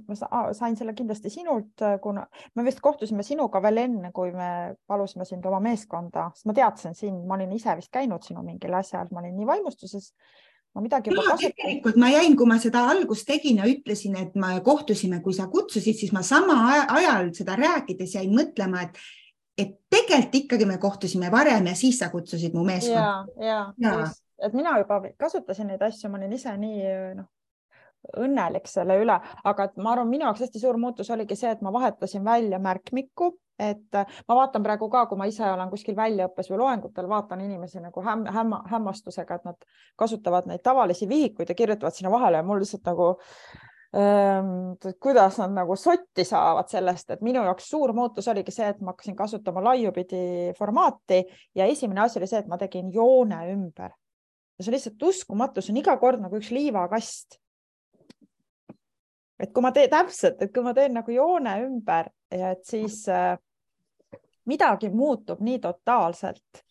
sain 0.57 0.77
selle 0.77 0.95
kindlasti 0.97 1.29
sinult, 1.29 1.75
äh, 1.85 1.99
kuna 2.01 2.23
me 2.57 2.65
vist 2.65 2.81
kohtusime 2.81 3.21
sinuga 3.25 3.61
veel 3.61 3.83
enne, 3.83 4.09
kui 4.15 4.31
me 4.33 4.73
palusime 4.89 5.27
sind 5.29 5.45
oma 5.45 5.59
meeskonda, 5.61 6.31
sest 6.33 6.49
ma 6.49 6.55
teadsin 6.57 6.97
sind, 6.97 7.21
ma 7.29 7.37
olin 7.37 7.53
ise 7.53 7.75
vist 7.77 7.91
käinud 7.93 8.25
sinu 8.25 8.41
mingil 8.45 8.73
asjal, 8.79 9.11
ma 9.11 9.21
olin 9.21 9.35
nii 9.37 9.49
vaimustuses. 9.49 10.13
ma 10.73 10.81
midagi 10.81 11.11
juba 11.11 11.25
kasutasin. 11.27 11.53
tegelikult 11.59 11.97
ma 11.99 12.09
jäin, 12.09 12.35
kui 12.39 12.47
ma 12.47 12.57
seda 12.63 12.85
algust 12.89 13.27
tegin 13.27 13.57
ja 13.59 13.65
ütlesin, 13.67 14.15
et 14.17 14.35
me 14.39 14.55
kohtusime, 14.65 15.19
kui 15.21 15.33
sa 15.37 15.49
kutsusid, 15.51 15.99
siis 15.99 16.13
ma 16.15 16.23
sama 16.23 16.57
ajal 16.87 17.29
seda 17.35 17.59
rääkides 17.59 18.15
jäin 18.15 18.33
mõtlema, 18.33 18.87
et 18.87 18.97
et 19.59 19.75
tegelikult 19.91 20.35
ikkagi 20.35 20.65
me 20.65 20.77
kohtusime 20.81 21.29
varem 21.31 21.67
ja 21.67 21.75
siis 21.75 21.99
sa 21.99 22.09
kutsusid 22.09 22.55
mu 22.57 22.63
meeskonda. 22.65 23.27
ja, 23.37 23.45
ja, 23.45 23.73
ja 23.77 24.09
et 24.41 24.53
mina 24.57 24.77
juba 24.81 25.01
kasutasin 25.19 25.71
neid 25.71 25.81
asju, 25.85 26.09
ma 26.09 26.19
olin 26.19 26.33
ise 26.33 26.55
nii 26.57 26.89
noh, 27.19 27.29
õnnelik 28.17 28.67
selle 28.69 28.97
üle, 29.01 29.15
aga 29.47 29.67
ma 29.81 29.93
arvan, 29.93 30.09
minu 30.09 30.25
jaoks 30.25 30.45
hästi 30.45 30.61
suur 30.61 30.79
muutus 30.81 31.09
oligi 31.13 31.37
see, 31.37 31.53
et 31.53 31.61
ma 31.61 31.71
vahetasin 31.73 32.25
välja 32.25 32.59
märkmikku, 32.61 33.31
et 33.61 33.97
ma 34.27 34.37
vaatan 34.37 34.63
praegu 34.65 34.89
ka, 34.91 35.05
kui 35.09 35.19
ma 35.19 35.27
ise 35.29 35.45
olen 35.45 35.69
kuskil 35.69 35.95
väljaõppes 35.97 36.49
või 36.51 36.61
loengutel, 36.63 37.09
vaatan 37.09 37.43
inimesi 37.45 37.81
nagu 37.83 38.03
häm, 38.05 38.25
hämma, 38.33 38.63
hämmastusega, 38.71 39.37
et 39.37 39.49
nad 39.51 39.67
kasutavad 39.99 40.49
neid 40.49 40.63
tavalisi 40.65 41.09
vihikuid 41.09 41.53
ja 41.53 41.57
kirjutavad 41.57 41.95
sinna 41.97 42.13
vahele 42.13 42.41
ja 42.41 42.47
mul 42.47 42.63
lihtsalt 42.63 42.89
nagu 42.89 43.11
ähm, 43.93 44.51
kuidas 45.03 45.37
nad 45.43 45.53
nagu 45.53 45.77
sotti 45.77 46.25
saavad 46.25 46.73
sellest, 46.73 47.13
et 47.13 47.25
minu 47.25 47.45
jaoks 47.45 47.69
suur 47.69 47.93
muutus 47.93 48.27
oligi 48.33 48.53
see, 48.55 48.73
et 48.73 48.81
ma 48.81 48.95
hakkasin 48.95 49.19
kasutama 49.19 49.63
laiupidi 49.69 50.55
formaati 50.57 51.21
ja 51.55 51.69
esimene 51.69 52.07
asi 52.07 52.19
oli 52.19 52.33
see, 52.33 52.41
et 52.41 52.49
ma 52.49 52.57
tegin 52.57 52.89
joone 52.93 53.45
ümber 53.53 53.93
ja 54.61 54.65
see 54.65 54.71
on 54.71 54.77
lihtsalt 54.77 55.03
uskumatu, 55.09 55.61
see 55.61 55.73
on 55.73 55.79
iga 55.81 55.95
kord 55.97 56.21
nagu 56.21 56.37
üks 56.37 56.51
liivakast. 56.53 57.39
et 59.41 59.49
kui 59.49 59.63
ma 59.65 59.71
teen 59.73 59.89
täpselt, 59.89 60.41
et 60.41 60.51
kui 60.53 60.61
ma 60.61 60.73
teen 60.77 60.93
nagu 60.93 61.11
joone 61.11 61.55
ümber 61.65 62.11
ja 62.29 62.51
et 62.53 62.61
siis 62.69 63.07
äh, 63.09 63.33
midagi 64.45 64.89
muutub 64.93 65.41
nii 65.41 65.57
totaalselt, 65.63 66.61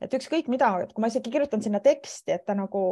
et 0.00 0.14
ükskõik 0.14 0.50
mida, 0.52 0.74
et 0.82 0.92
kui 0.92 1.00
ma 1.00 1.08
isegi 1.08 1.32
kirjutan 1.32 1.64
sinna 1.64 1.80
teksti, 1.80 2.34
et 2.36 2.44
ta 2.44 2.56
nagu, 2.58 2.82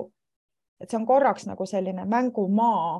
et 0.80 0.88
see 0.88 0.96
on 0.96 1.04
korraks 1.09 1.44
nagu 1.50 1.66
selline 1.68 2.07
mängumaa, 2.09 2.96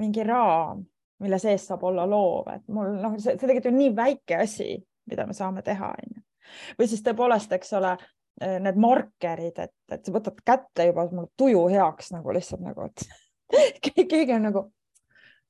mingi 0.00 0.24
raam, 0.24 0.86
mille 1.22 1.38
sees 1.38 1.68
saab 1.68 1.84
olla 1.84 2.06
loov, 2.08 2.48
et 2.54 2.64
mul 2.72 2.96
noh, 3.02 3.20
see 3.20 3.36
tegelikult 3.36 3.70
on 3.74 3.78
nii 3.78 3.92
väike 3.96 4.40
asi, 4.46 4.72
mida 5.10 5.28
me 5.28 5.36
saame 5.36 5.62
teha, 5.66 5.92
onju. 5.92 6.24
või 6.78 6.88
siis 6.88 7.04
tõepoolest, 7.04 7.52
eks 7.52 7.76
ole, 7.76 7.92
need 8.40 8.78
markerid, 8.80 9.58
et, 9.60 9.74
et 9.92 10.06
sa 10.06 10.12
võtad 10.14 10.38
kätte 10.46 10.86
juba 10.88 11.04
mul 11.12 11.28
tuju 11.36 11.66
heaks 11.70 12.14
nagu 12.14 12.32
lihtsalt 12.34 12.62
nagu, 12.64 12.88
et 12.88 13.04
keegi 14.08 14.32
on 14.34 14.48
nagu 14.48 14.62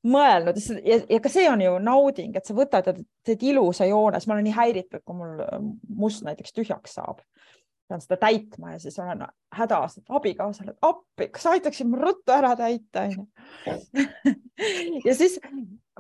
mõelnud 0.03 0.59
ja, 0.83 0.99
ja 1.07 1.21
ka 1.23 1.31
see 1.31 1.47
on 1.51 1.63
ju 1.63 1.77
nauding, 1.83 2.35
et 2.37 2.47
sa 2.47 2.57
võtad 2.57 2.89
ja 2.91 2.95
teed 3.27 3.45
ilusa 3.53 3.87
joone, 3.87 4.19
siis 4.19 4.31
ma 4.31 4.37
olen 4.37 4.49
nii 4.49 4.57
häiritud, 4.57 5.05
kui 5.07 5.19
mul 5.19 5.43
äh, 5.45 5.59
must 5.89 6.25
näiteks 6.27 6.55
tühjaks 6.57 6.99
saab. 6.99 7.23
pean 7.89 8.01
seda 8.01 8.17
täitma 8.17 8.73
ja 8.73 8.79
siis 8.81 8.99
olen 9.03 9.25
hädas, 9.53 9.99
abikaasale, 10.09 10.73
et 10.73 10.87
appi, 10.87 11.29
kas 11.35 11.47
aitaksid 11.51 11.91
mul 11.91 12.01
ruttu 12.01 12.33
ära 12.33 12.55
täita, 12.57 13.07
onju. 13.07 13.27
ja 15.07 15.15
siis 15.15 15.39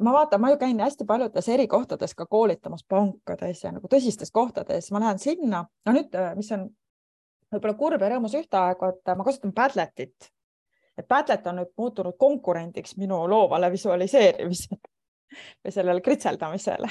ma 0.00 0.12
vaatan, 0.12 0.40
ma 0.40 0.50
ju 0.50 0.56
käin 0.56 0.80
hästi 0.80 1.04
paljudes 1.04 1.48
eri 1.48 1.66
kohtades 1.68 2.14
ka 2.14 2.26
koolitamas 2.26 2.84
pankades 2.88 3.64
ja 3.64 3.72
nagu 3.72 3.88
tõsistes 3.88 4.32
kohtades, 4.32 4.90
ma 4.92 5.00
lähen 5.00 5.18
sinna, 5.18 5.64
no 5.86 5.92
nüüd, 5.92 6.14
äh, 6.16 6.32
mis 6.36 6.52
on 6.52 6.68
võib-olla 7.52 7.76
kurb 7.76 8.02
ja 8.02 8.12
rõõmus 8.14 8.36
ühtaegu, 8.38 8.88
et 8.88 9.12
ma 9.16 9.24
kasutan 9.24 9.52
Padletit. 9.52 10.30
et 10.98 11.08
Padlet 11.08 11.46
on 11.46 11.60
nüüd 11.60 11.72
muutunud 11.76 12.16
konkurendiks 12.18 12.96
minu 12.96 13.24
loovale 13.28 13.70
visualiseerimisele 13.72 14.80
või 15.64 15.72
sellele 15.72 16.00
kritseldamisele. 16.00 16.88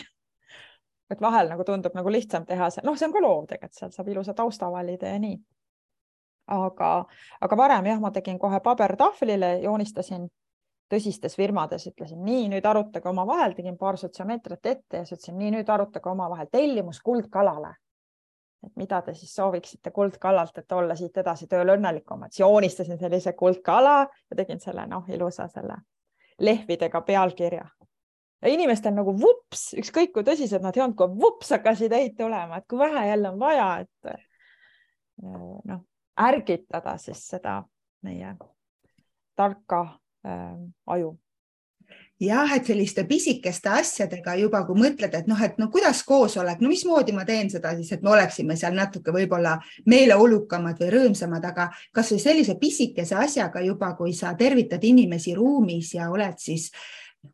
et 1.12 1.22
vahel 1.22 1.50
nagu 1.50 1.64
tundub 1.64 1.96
nagu 1.96 2.12
lihtsam 2.12 2.46
teha 2.46 2.70
noh, 2.84 2.98
see 2.98 3.08
on 3.08 3.14
ka 3.14 3.22
loov 3.22 3.48
tegelikult, 3.48 3.78
sealt 3.78 3.94
saab 3.94 4.08
ilusa 4.08 4.34
tausta 4.34 4.72
valida 4.72 5.08
ja 5.08 5.20
nii. 5.20 5.40
aga, 6.48 7.06
aga 7.42 7.58
varem 7.58 7.86
jah, 7.86 8.00
ma 8.00 8.12
tegin 8.12 8.40
kohe 8.40 8.60
pabertahvlile, 8.60 9.60
joonistasin 9.64 10.30
tõsistes 10.92 11.38
firmades 11.40 11.86
ütlesin 11.88 12.20
nii, 12.26 12.48
nüüd 12.52 12.66
arutage 12.68 13.10
omavahel, 13.10 13.56
tegin 13.56 13.78
paar 13.80 13.98
sotsiaalmeetrit 14.00 14.66
ette 14.74 15.02
ja 15.02 15.06
siis 15.06 15.20
ütlesin 15.20 15.40
nii, 15.40 15.54
nüüd 15.58 15.70
arutage 15.72 16.10
omavahel 16.12 16.52
tellimus 16.52 17.02
kuldkalale. 17.02 17.76
et 18.62 18.76
mida 18.78 19.00
te 19.02 19.14
siis 19.18 19.32
sooviksite 19.36 19.90
kuldkalalt, 19.92 20.58
et 20.58 20.72
olla 20.72 20.96
siit 20.96 21.16
edasi 21.18 21.48
tööl 21.50 21.72
õnnelikumad, 21.74 22.30
siis 22.30 22.44
joonistasin 22.44 23.00
sellise 23.00 23.34
kuldkala 23.34 23.96
ja 24.06 24.36
tegin 24.38 24.60
selle 24.62 24.86
noh, 24.88 25.08
ilusa 25.10 25.48
selle 25.50 25.80
lehvidega 26.40 27.02
pealkirja. 27.02 27.66
ja 28.42 28.50
inimestel 28.50 28.94
nagu 28.94 29.16
vups, 29.18 29.72
ükskõik 29.78 30.14
kui 30.14 30.24
tõsised 30.28 30.62
nad 30.62 30.78
ei 30.78 30.84
olnud, 30.84 30.98
kui 30.98 31.22
vups 31.24 31.50
hakkasid 31.56 31.94
häid 31.94 32.18
tulema, 32.18 32.58
et 32.58 32.68
kui 32.70 32.80
vähe 32.80 33.08
jälle 33.08 33.30
on 33.30 33.40
vaja, 33.40 33.68
et 33.80 34.14
noh, 35.72 35.84
ärgitada 36.22 36.98
siis 36.98 37.26
seda 37.34 37.64
meie 38.02 38.36
tarka 39.36 39.86
äh, 40.26 40.56
aju. 40.88 41.18
Jah, 42.22 42.52
et 42.54 42.68
selliste 42.70 43.02
pisikeste 43.10 43.72
asjadega 43.74 44.36
juba, 44.38 44.60
kui 44.68 44.78
mõtled, 44.78 45.16
et 45.18 45.30
noh, 45.30 45.40
et 45.42 45.56
no 45.58 45.72
kuidas 45.74 46.04
koosolek, 46.06 46.60
no 46.62 46.70
mismoodi 46.70 47.16
ma 47.18 47.24
teen 47.26 47.50
seda 47.50 47.72
siis, 47.74 47.90
et 47.96 48.04
me 48.06 48.12
oleksime 48.14 48.54
seal 48.60 48.78
natuke 48.78 49.10
võib-olla 49.16 49.56
meeleolukamad 49.90 50.78
või 50.84 50.92
rõõmsamad, 50.94 51.48
aga 51.50 51.72
kasvõi 51.98 52.22
sellise 52.22 52.60
pisikese 52.62 53.18
asjaga 53.18 53.66
juba, 53.66 53.96
kui 53.98 54.14
sa 54.14 54.36
tervitad 54.38 54.86
inimesi 54.86 55.34
ruumis 55.34 55.96
ja 55.98 56.12
oled 56.14 56.38
siis 56.38 56.70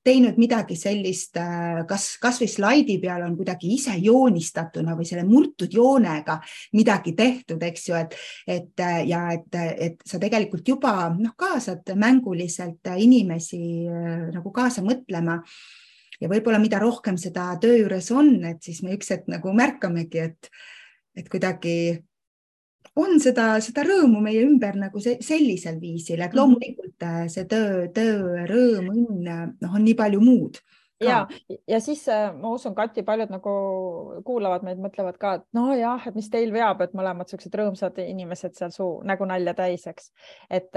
teinud 0.03 0.37
midagi 0.39 0.75
sellist, 0.79 1.37
äh, 1.39 1.81
kas 1.87 2.09
kasvõi 2.21 2.47
slaidi 2.51 2.97
peal 3.01 3.23
on 3.25 3.35
kuidagi 3.37 3.69
ise 3.75 3.95
joonistatuna 4.03 4.95
või 4.97 5.07
selle 5.07 5.23
murtud 5.27 5.73
joonega 5.73 6.37
midagi 6.75 7.13
tehtud, 7.15 7.63
eks 7.63 7.87
ju, 7.89 7.97
et, 7.99 8.15
et 8.47 8.83
äh, 8.83 9.01
ja 9.07 9.23
et, 9.35 9.59
et 9.87 10.07
sa 10.07 10.19
tegelikult 10.19 10.67
juba 10.67 11.09
noh, 11.15 11.35
kaasad 11.39 11.93
mänguliselt 11.95 12.91
inimesi 12.97 13.61
äh, 13.87 14.27
nagu 14.35 14.53
kaasa 14.55 14.83
mõtlema. 14.85 15.41
Ja 16.17 16.31
võib-olla 16.31 16.57
mida 16.57 16.79
rohkem 16.81 17.17
seda 17.21 17.51
töö 17.61 17.75
juures 17.83 18.07
on, 18.09 18.31
et 18.49 18.63
siis 18.65 18.81
me 18.81 18.95
üks 18.95 19.11
hetk 19.13 19.27
nagu 19.29 19.51
märkamegi, 19.53 20.23
et, 20.31 20.49
et 21.13 21.27
kuidagi 21.29 21.75
on 22.95 23.19
seda, 23.23 23.49
seda 23.63 23.83
rõõmu 23.87 24.21
meie 24.23 24.45
ümber 24.45 24.77
nagu 24.79 25.01
see, 25.03 25.17
sellisel 25.25 25.81
viisil, 25.81 26.21
et 26.21 26.31
mhm. 26.31 26.39
loomulikult 26.39 27.07
äh, 27.07 27.21
see 27.33 27.45
töö, 27.49 27.87
töö, 27.93 28.45
rõõm, 28.49 28.91
õnn, 28.93 29.55
noh, 29.61 29.73
on 29.73 29.83
nii 29.85 29.97
palju 29.97 30.23
muud 30.23 30.61
ja, 31.01 31.17
ja 31.67 31.79
siis 31.83 32.01
äh, 32.09 32.29
ma 32.35 32.51
usun, 32.55 32.75
Kati, 32.75 33.03
paljud 33.05 33.31
nagu 33.31 33.53
kuulavad 34.25 34.65
meid, 34.65 34.79
mõtlevad 34.81 35.17
ka, 35.21 35.33
et 35.39 35.45
nojah, 35.57 36.07
et 36.09 36.17
mis 36.17 36.29
teil 36.33 36.51
veab, 36.53 36.81
et 36.83 36.95
mõlemad 36.97 37.29
siuksed 37.29 37.53
rõõmsad 37.59 37.99
inimesed 38.03 38.57
seal 38.57 38.73
suu 38.73 38.89
nägu 39.07 39.27
nalja 39.29 39.53
täis, 39.57 39.85
eks. 39.89 40.11
et, 40.49 40.71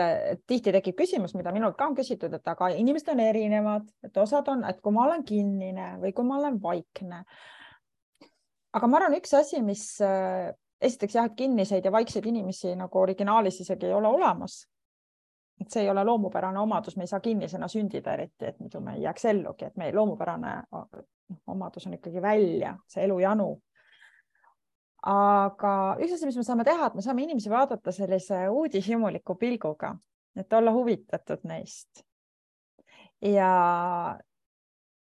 tihti 0.50 0.74
tekib 0.76 0.98
küsimus, 1.00 1.34
mida 1.38 1.54
minult 1.56 1.78
ka 1.78 1.88
on 1.88 1.96
küsitud, 1.98 2.34
et 2.36 2.52
aga 2.52 2.72
inimesed 2.76 3.12
on 3.14 3.24
erinevad, 3.24 3.88
et 4.06 4.20
osad 4.20 4.48
on, 4.52 4.64
et 4.68 4.80
kui 4.84 4.96
ma 4.96 5.06
olen 5.08 5.24
kinnine 5.26 5.94
või 6.02 6.14
kui 6.16 6.28
ma 6.28 6.40
olen 6.40 6.60
vaikne. 6.62 7.24
aga 8.76 8.90
ma 8.90 9.00
arvan, 9.00 9.16
üks 9.18 9.32
asi, 9.34 9.62
mis 9.64 9.84
äh, 10.04 10.50
esiteks 10.80 11.14
jah, 11.14 11.28
et 11.28 11.36
kinniseid 11.36 11.84
ja 11.84 11.92
vaikseid 11.92 12.26
inimesi 12.26 12.74
nagu 12.76 13.00
originaalis 13.00 13.60
isegi 13.60 13.86
ei 13.86 13.94
ole 13.94 14.08
olemas. 14.08 14.66
et 15.60 15.68
see 15.68 15.82
ei 15.82 15.90
ole 15.90 16.00
loomupärane 16.04 16.58
omadus, 16.58 16.94
me 16.96 17.04
ei 17.04 17.06
saa 17.06 17.20
kinnisena 17.20 17.66
sündida 17.68 18.14
eriti, 18.16 18.46
et 18.48 18.60
muidu 18.60 18.80
me 18.80 18.94
ei 18.94 19.02
jääks 19.02 19.24
ellugi, 19.28 19.66
et 19.66 19.76
meie 19.76 19.92
loomupärane 19.92 20.54
noh, 20.72 20.86
omadus 21.52 21.86
on 21.86 21.98
ikkagi 21.98 22.22
välja, 22.22 22.78
see 22.88 23.04
elujanu. 23.04 23.50
aga 25.06 25.74
üks 26.00 26.14
asi, 26.16 26.30
mis 26.30 26.38
me 26.40 26.44
saame 26.48 26.64
teha, 26.64 26.86
et 26.86 26.96
me 26.96 27.04
saame 27.04 27.26
inimesi 27.26 27.52
vaadata 27.52 27.92
sellise 27.92 28.46
uudishimuliku 28.48 29.34
pilguga, 29.34 29.92
et 30.36 30.52
olla 30.52 30.72
huvitatud 30.72 31.44
neist. 31.44 32.04
ja 33.20 33.52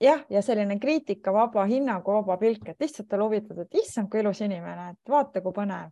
jah, 0.02 0.26
ja 0.30 0.41
selline 0.41 0.80
kriitikavaba, 0.80 1.66
hinnanguvaba 1.66 2.38
pilk, 2.38 2.70
et 2.70 2.82
lihtsalt 2.82 3.14
olla 3.14 3.30
huvitatud, 3.30 3.66
et 3.66 3.82
issand, 3.84 4.10
kui 4.12 4.22
ilus 4.24 4.41
inimene, 4.41 4.89
et 4.93 5.12
vaata, 5.12 5.41
kui 5.41 5.56
põnev. 5.56 5.91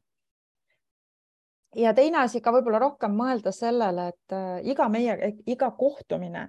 ja 1.76 1.94
teine 1.94 2.24
asi 2.24 2.42
ka 2.42 2.52
võib-olla 2.56 2.80
rohkem 2.80 3.16
mõelda 3.16 3.52
sellele, 3.52 4.08
et 4.14 4.36
äh, 4.36 4.62
iga 4.72 4.88
meie, 4.90 5.34
iga 5.46 5.72
kohtumine 5.72 6.48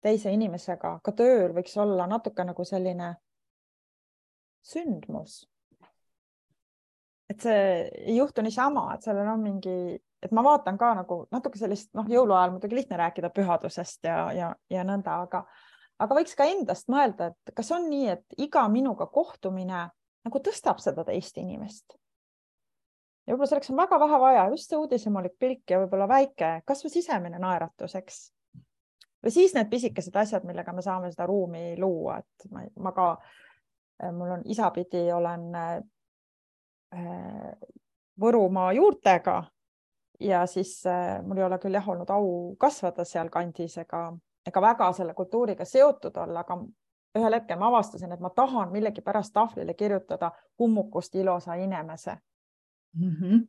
teise 0.00 0.32
inimesega 0.32 0.98
ka 1.04 1.12
tööl 1.12 1.52
võiks 1.52 1.76
olla 1.76 2.06
natuke 2.08 2.44
nagu 2.44 2.64
selline 2.64 3.14
sündmus. 4.62 5.46
et 7.30 7.40
see 7.40 7.90
ei 8.06 8.16
juhtu 8.16 8.42
niisama, 8.42 8.94
et 8.94 9.02
sellel 9.02 9.28
on 9.30 9.42
mingi, 9.42 9.98
et 10.22 10.32
ma 10.34 10.42
vaatan 10.42 10.78
ka 10.78 10.94
nagu 10.98 11.24
natuke 11.30 11.58
sellist, 11.58 11.92
noh, 11.94 12.06
jõuluajal 12.10 12.54
muidugi 12.54 12.74
lihtne 12.74 12.96
rääkida 12.98 13.30
pühadusest 13.30 14.04
ja, 14.04 14.32
ja, 14.34 14.54
ja 14.70 14.82
nõnda, 14.84 15.20
aga 15.26 15.44
aga 16.00 16.16
võiks 16.16 16.36
ka 16.36 16.46
endast 16.48 16.88
mõelda, 16.92 17.30
et 17.30 17.54
kas 17.56 17.70
on 17.76 17.88
nii, 17.90 18.08
et 18.14 18.40
iga 18.40 18.64
minuga 18.72 19.06
kohtumine 19.12 19.86
nagu 20.26 20.42
tõstab 20.44 20.80
seda 20.82 21.04
teist 21.08 21.38
inimest. 21.40 21.96
ja 23.26 23.34
võib-olla 23.34 23.50
selleks 23.52 23.70
on 23.70 23.80
väga 23.80 24.00
vähe 24.00 24.20
vaja, 24.20 24.48
just 24.54 24.70
see 24.70 24.80
uudishimulik 24.80 25.36
pilk 25.38 25.70
ja 25.70 25.80
võib-olla 25.82 26.08
väike, 26.08 26.52
kasvõi 26.66 26.92
sisemine 26.92 27.38
naeratus, 27.38 27.94
eks. 28.00 28.18
või 29.22 29.34
siis 29.34 29.54
need 29.54 29.70
pisikesed 29.70 30.16
asjad, 30.16 30.44
millega 30.48 30.72
me 30.72 30.82
saame 30.82 31.12
seda 31.12 31.28
ruumi 31.30 31.76
luua, 31.78 32.18
et 32.24 32.50
ma, 32.50 32.64
ma 32.88 32.92
ka, 32.96 33.06
mul 34.16 34.36
on 34.38 34.42
isapidi 34.48 35.08
olen 35.12 35.50
äh, 35.54 35.80
Võrumaa 38.20 38.72
juurtega 38.76 39.36
ja 40.20 40.46
siis 40.46 40.86
äh, 40.86 41.20
mul 41.24 41.38
ei 41.38 41.44
ole 41.46 41.58
küll 41.62 41.76
jah 41.76 41.86
olnud 41.88 42.10
au 42.12 42.56
kasvada 42.60 43.04
sealkandis 43.08 43.78
ega, 43.80 44.10
ega 44.46 44.60
väga 44.60 44.92
selle 44.92 45.14
kultuuriga 45.14 45.64
seotud 45.64 46.16
olla, 46.16 46.40
aga 46.40 46.56
ühel 47.18 47.34
hetkel 47.34 47.58
ma 47.58 47.68
avastasin, 47.68 48.12
et 48.12 48.20
ma 48.20 48.30
tahan 48.30 48.72
millegipärast 48.72 49.32
tahvlile 49.34 49.74
kirjutada 49.74 50.30
hummukust 50.58 51.14
ilusa 51.14 51.54
inimese 51.54 52.16
mm. 52.96 53.16
-hmm. 53.16 53.46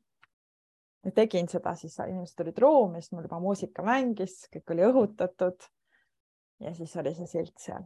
ja 1.05 1.11
tegin 1.11 1.47
seda, 1.49 1.75
siis 1.75 1.99
inimesed 1.99 2.35
tulid 2.37 2.57
ruumi, 2.57 3.01
siis 3.01 3.11
mul 3.11 3.23
juba 3.23 3.39
muusika 3.39 3.83
mängis, 3.83 4.47
kõik 4.55 4.73
oli 4.73 4.87
õhutatud. 4.91 5.67
ja 6.59 6.73
siis 6.73 6.95
oli 6.97 7.13
see 7.15 7.27
silt 7.27 7.57
seal 7.57 7.83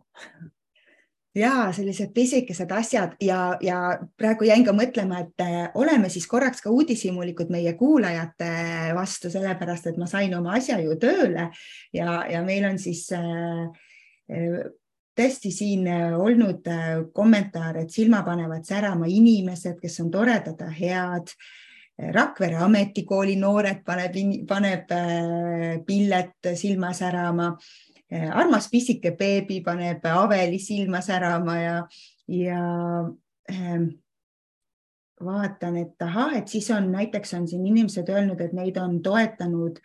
ja 1.35 1.71
sellised 1.75 2.13
pisikesed 2.15 2.71
asjad 2.71 3.17
ja, 3.21 3.57
ja 3.61 3.79
praegu 4.17 4.47
jäin 4.47 4.63
ka 4.65 4.71
mõtlema, 4.75 5.25
et 5.25 5.43
äh, 5.43 5.59
oleme 5.75 6.09
siis 6.09 6.27
korraks 6.31 6.63
ka 6.63 6.71
uudishimulikud 6.71 7.51
meie 7.51 7.73
kuulajate 7.79 8.49
vastu, 8.95 9.29
sellepärast 9.33 9.91
et 9.91 9.99
ma 9.99 10.07
sain 10.07 10.33
oma 10.37 10.55
asja 10.59 10.79
ju 10.83 10.95
tööle 11.01 11.49
ja, 11.93 12.23
ja 12.31 12.41
meil 12.45 12.65
on 12.71 12.79
siis 12.81 13.07
äh, 13.15 13.67
äh 14.31 14.65
tõesti 15.15 15.51
siin 15.51 15.87
äh, 15.87 16.13
olnud 16.19 16.67
äh, 16.67 16.89
kommentaare, 17.13 17.85
et 17.85 17.93
silma 17.93 18.21
panevad 18.25 18.65
särama 18.67 19.07
inimesed, 19.09 19.79
kes 19.81 19.99
on 20.03 20.11
toredad 20.11 20.61
ja 20.61 20.71
head. 20.79 21.35
Rakvere 21.95 22.57
ametikooli 22.59 23.37
noored 23.39 23.79
paneb, 23.87 24.17
paneb 24.47 24.89
äh, 24.91 25.77
pillet 25.87 26.49
silma 26.59 26.91
särama. 26.93 27.53
Armas 28.11 28.69
pisike 28.69 29.15
beebi 29.17 29.61
paneb 29.65 30.03
Aveli 30.05 30.59
silma 30.61 31.01
särama 31.01 31.55
ja, 31.57 31.77
ja 32.27 32.63
ähm, 33.51 33.87
vaatan, 35.23 35.77
et 35.77 36.01
ahah, 36.01 36.35
et 36.37 36.47
siis 36.47 36.69
on 36.71 36.91
näiteks 36.91 37.33
on 37.33 37.47
siin 37.47 37.65
inimesed 37.65 38.09
öelnud, 38.09 38.41
et 38.41 38.53
neid 38.53 38.77
on 38.77 38.99
toetanud 39.01 39.79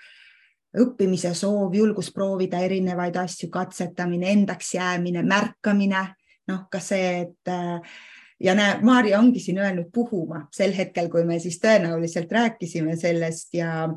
õppimise 0.81 1.33
soov, 1.35 1.75
julgus 1.75 2.13
proovida 2.15 2.61
erinevaid 2.63 3.17
asju, 3.19 3.49
katsetamine, 3.51 4.31
endaks 4.31 4.75
jäämine, 4.75 5.23
märkamine, 5.27 6.05
noh, 6.51 6.65
ka 6.71 6.81
see, 6.83 7.25
et 7.25 7.51
äh, 7.51 7.99
ja 8.41 8.55
näe, 8.55 8.79
Maarja 8.83 9.19
ongi 9.19 9.41
siin 9.41 9.59
öelnud 9.59 9.91
puhuma 9.95 10.45
sel 10.55 10.75
hetkel, 10.77 11.11
kui 11.11 11.25
me 11.29 11.39
siis 11.43 11.59
tõenäoliselt 11.63 12.33
rääkisime 12.33 12.97
sellest 12.97 13.55
ja 13.55 13.89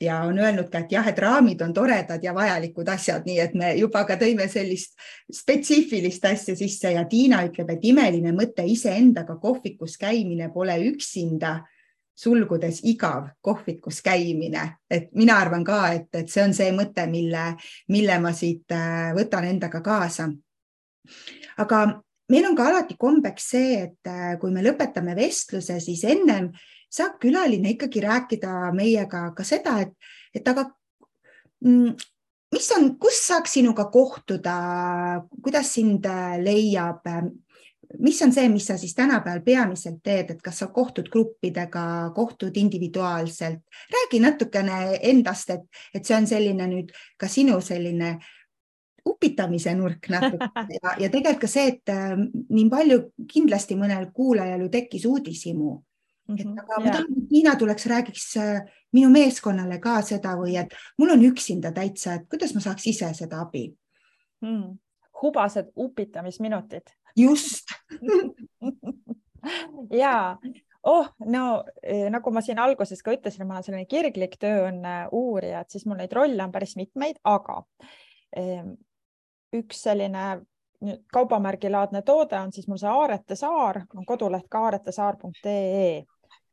ja 0.00 0.20
on 0.28 0.38
öelnud 0.38 0.68
ka, 0.70 0.82
et 0.84 0.92
jah, 0.92 1.06
et 1.08 1.18
raamid 1.18 1.60
on 1.64 1.72
toredad 1.74 2.24
ja 2.24 2.34
vajalikud 2.34 2.88
asjad, 2.88 3.24
nii 3.26 3.38
et 3.40 3.54
me 3.56 3.72
juba 3.78 4.04
ka 4.08 4.18
tõime 4.20 4.48
sellist 4.52 4.92
spetsiifilist 5.32 6.24
asja 6.28 6.56
sisse 6.56 6.92
ja 6.92 7.06
Tiina 7.08 7.42
ütleb, 7.46 7.70
et 7.72 7.86
imeline 7.88 8.34
mõte 8.36 8.66
iseendaga 8.68 9.38
kohvikus 9.40 9.96
käimine 10.00 10.50
pole 10.52 10.76
üksinda 10.90 11.58
sulgudes 12.16 12.80
igav 12.88 13.28
kohvikus 13.44 14.00
käimine, 14.04 14.78
et 14.90 15.10
mina 15.14 15.36
arvan 15.36 15.64
ka, 15.64 15.80
et, 15.92 16.08
et 16.16 16.30
see 16.32 16.44
on 16.44 16.54
see 16.56 16.70
mõte, 16.72 17.04
mille, 17.12 17.50
mille 17.92 18.16
ma 18.24 18.32
siit 18.36 18.72
äh, 18.72 19.12
võtan 19.16 19.44
endaga 19.48 19.82
kaasa. 19.84 20.30
aga 21.56 21.82
meil 22.32 22.48
on 22.48 22.56
ka 22.56 22.70
alati 22.70 22.96
kombeks 22.98 23.50
see, 23.52 23.76
et 23.82 24.08
äh, 24.08 24.38
kui 24.40 24.50
me 24.52 24.64
lõpetame 24.64 25.16
vestluse, 25.16 25.76
siis 25.80 26.04
ennem 26.04 26.50
saab 26.90 27.18
külaline 27.22 27.74
ikkagi 27.74 28.02
rääkida 28.04 28.72
meiega 28.76 29.30
ka 29.36 29.44
seda, 29.44 29.78
et, 29.84 29.94
et 30.34 30.48
aga 30.48 30.68
mm, 31.64 31.96
mis 32.54 32.70
on, 32.76 32.92
kus 33.00 33.20
saaks 33.26 33.58
sinuga 33.58 33.88
kohtuda, 33.92 34.56
kuidas 35.42 35.74
sind 35.76 36.06
äh, 36.08 36.36
leiab, 36.42 37.04
mis 38.02 38.20
on 38.22 38.32
see, 38.34 38.48
mis 38.50 38.66
sa 38.66 38.76
siis 38.78 38.94
tänapäeval 38.94 39.42
peamiselt 39.44 40.00
teed, 40.04 40.30
et 40.30 40.40
kas 40.42 40.62
sa 40.62 40.70
kohtud 40.74 41.10
gruppidega, 41.12 42.12
kohtud 42.14 42.56
individuaalselt, 42.56 43.62
räägi 43.92 44.20
natukene 44.22 44.98
endast, 45.02 45.50
et, 45.50 45.68
et 45.94 46.04
see 46.04 46.16
on 46.16 46.26
selline 46.26 46.70
nüüd 46.70 46.94
ka 47.18 47.28
sinu 47.30 47.60
selline 47.64 48.16
upitamise 49.06 49.74
nurk 49.78 50.08
natuke 50.10 50.48
ja, 50.80 50.96
ja 50.98 51.10
tegelikult 51.10 51.44
ka 51.46 51.50
see, 51.50 51.74
et 51.74 51.92
äh, 51.94 52.16
nii 52.16 52.70
palju 52.72 53.02
kindlasti 53.30 53.78
mõnel 53.78 54.10
kuulajal 54.14 54.66
ju 54.66 54.72
tekkis 54.72 55.06
uudishimu. 55.10 55.76
Et 56.28 56.44
mhm, 56.44 56.56
aga 56.62 56.80
ma 56.80 56.94
tahan, 56.94 57.12
et 57.12 57.28
Tiina 57.30 57.54
tuleks, 57.56 57.86
räägiks 57.90 58.26
äh, 58.42 58.64
minu 58.96 59.10
meeskonnale 59.14 59.78
ka 59.82 60.00
seda 60.06 60.34
või 60.38 60.56
et 60.60 60.74
mul 60.98 61.14
on 61.14 61.22
üksinda 61.28 61.72
täitsa, 61.76 62.16
et 62.16 62.26
kuidas 62.30 62.54
ma 62.56 62.64
saaks 62.64 62.86
ise 62.92 63.12
seda 63.14 63.44
abi? 63.44 63.68
Hmm.? 64.44 64.74
hubased 65.22 65.72
upitamisminutid. 65.76 66.82
Just. 67.16 67.64
Ja 69.90 70.36
oh, 70.82 71.06
no 71.26 71.64
eh, 71.82 72.08
nagu 72.10 72.30
ma 72.34 72.40
siin 72.42 72.58
alguses 72.58 73.02
ka 73.02 73.12
ütlesin, 73.14 73.46
ma 73.46 73.54
olen 73.54 73.66
selline 73.66 73.86
kirglik 73.86 74.34
tööõnne 74.42 74.94
uurija, 75.14 75.60
et 75.62 75.70
siis 75.70 75.84
mul 75.86 76.00
neid 76.00 76.14
rolle 76.16 76.42
on 76.42 76.50
päris 76.50 76.74
mitmeid, 76.78 77.20
aga 77.22 77.60
ehm, 78.34 78.72
üks 79.54 79.84
selline 79.86 80.24
kaubamärgilaadne 81.14 82.02
toode 82.02 82.40
on 82.40 82.50
siis 82.52 82.66
mul 82.66 82.80
see 82.82 82.90
Aarete 82.90 83.38
saar, 83.38 83.84
on 83.94 84.06
koduleht 84.08 84.48
ka 84.50 84.64
aaretesaar.ee 84.66 86.02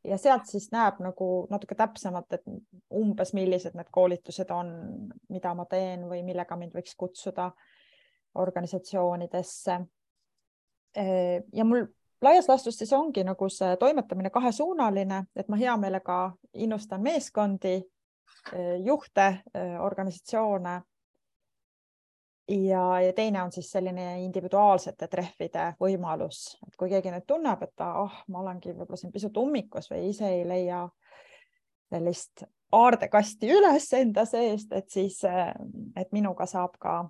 ja 0.04 0.18
sealt 0.18 0.46
siis 0.50 0.70
näeb 0.72 1.00
nagu 1.04 1.48
natuke 1.50 1.76
täpsemalt, 1.76 2.34
et 2.34 2.44
umbes 2.94 3.34
millised 3.34 3.76
need 3.78 3.90
koolitused 3.92 4.52
on, 4.52 4.74
mida 5.30 5.54
ma 5.56 5.66
teen 5.70 6.08
või 6.10 6.24
millega 6.28 6.58
mind 6.60 6.76
võiks 6.76 6.96
kutsuda 7.00 7.52
organisatsioonidesse 8.42 9.80
ja 11.54 11.66
mul 11.66 11.86
laias 12.22 12.48
laastus 12.50 12.78
siis 12.78 12.94
ongi 12.94 13.24
nagu 13.24 13.50
see 13.50 13.76
toimetamine 13.78 14.30
kahesuunaline, 14.30 15.24
et 15.36 15.50
ma 15.50 15.60
hea 15.60 15.76
meelega 15.78 16.18
innustan 16.54 17.02
meeskondi, 17.02 17.82
juhte, 18.84 19.28
organisatsioone. 19.80 20.82
Ja, 22.48 23.02
ja 23.02 23.14
teine 23.14 23.44
on 23.44 23.52
siis 23.52 23.72
selline 23.72 24.24
individuaalsete 24.24 25.08
trehvide 25.08 25.70
võimalus, 25.80 26.58
et 26.68 26.76
kui 26.80 26.92
keegi 26.92 27.14
nüüd 27.14 27.28
tunneb, 27.28 27.64
et 27.64 27.76
ta, 27.76 27.92
ah 28.04 28.24
ma 28.28 28.44
olengi 28.44 28.74
võib-olla 28.74 29.00
siin 29.00 29.14
pisut 29.14 29.38
ummikus 29.38 29.90
või 29.92 30.10
ise 30.10 30.30
ei 30.30 30.46
leia 30.48 30.84
sellist 31.94 32.46
aardekasti 32.74 33.52
üles 33.54 33.90
enda 33.94 34.26
seest, 34.26 34.74
et 34.74 34.90
siis, 34.90 35.20
et 35.24 36.16
minuga 36.16 36.48
saab 36.50 36.80
ka 36.82 37.04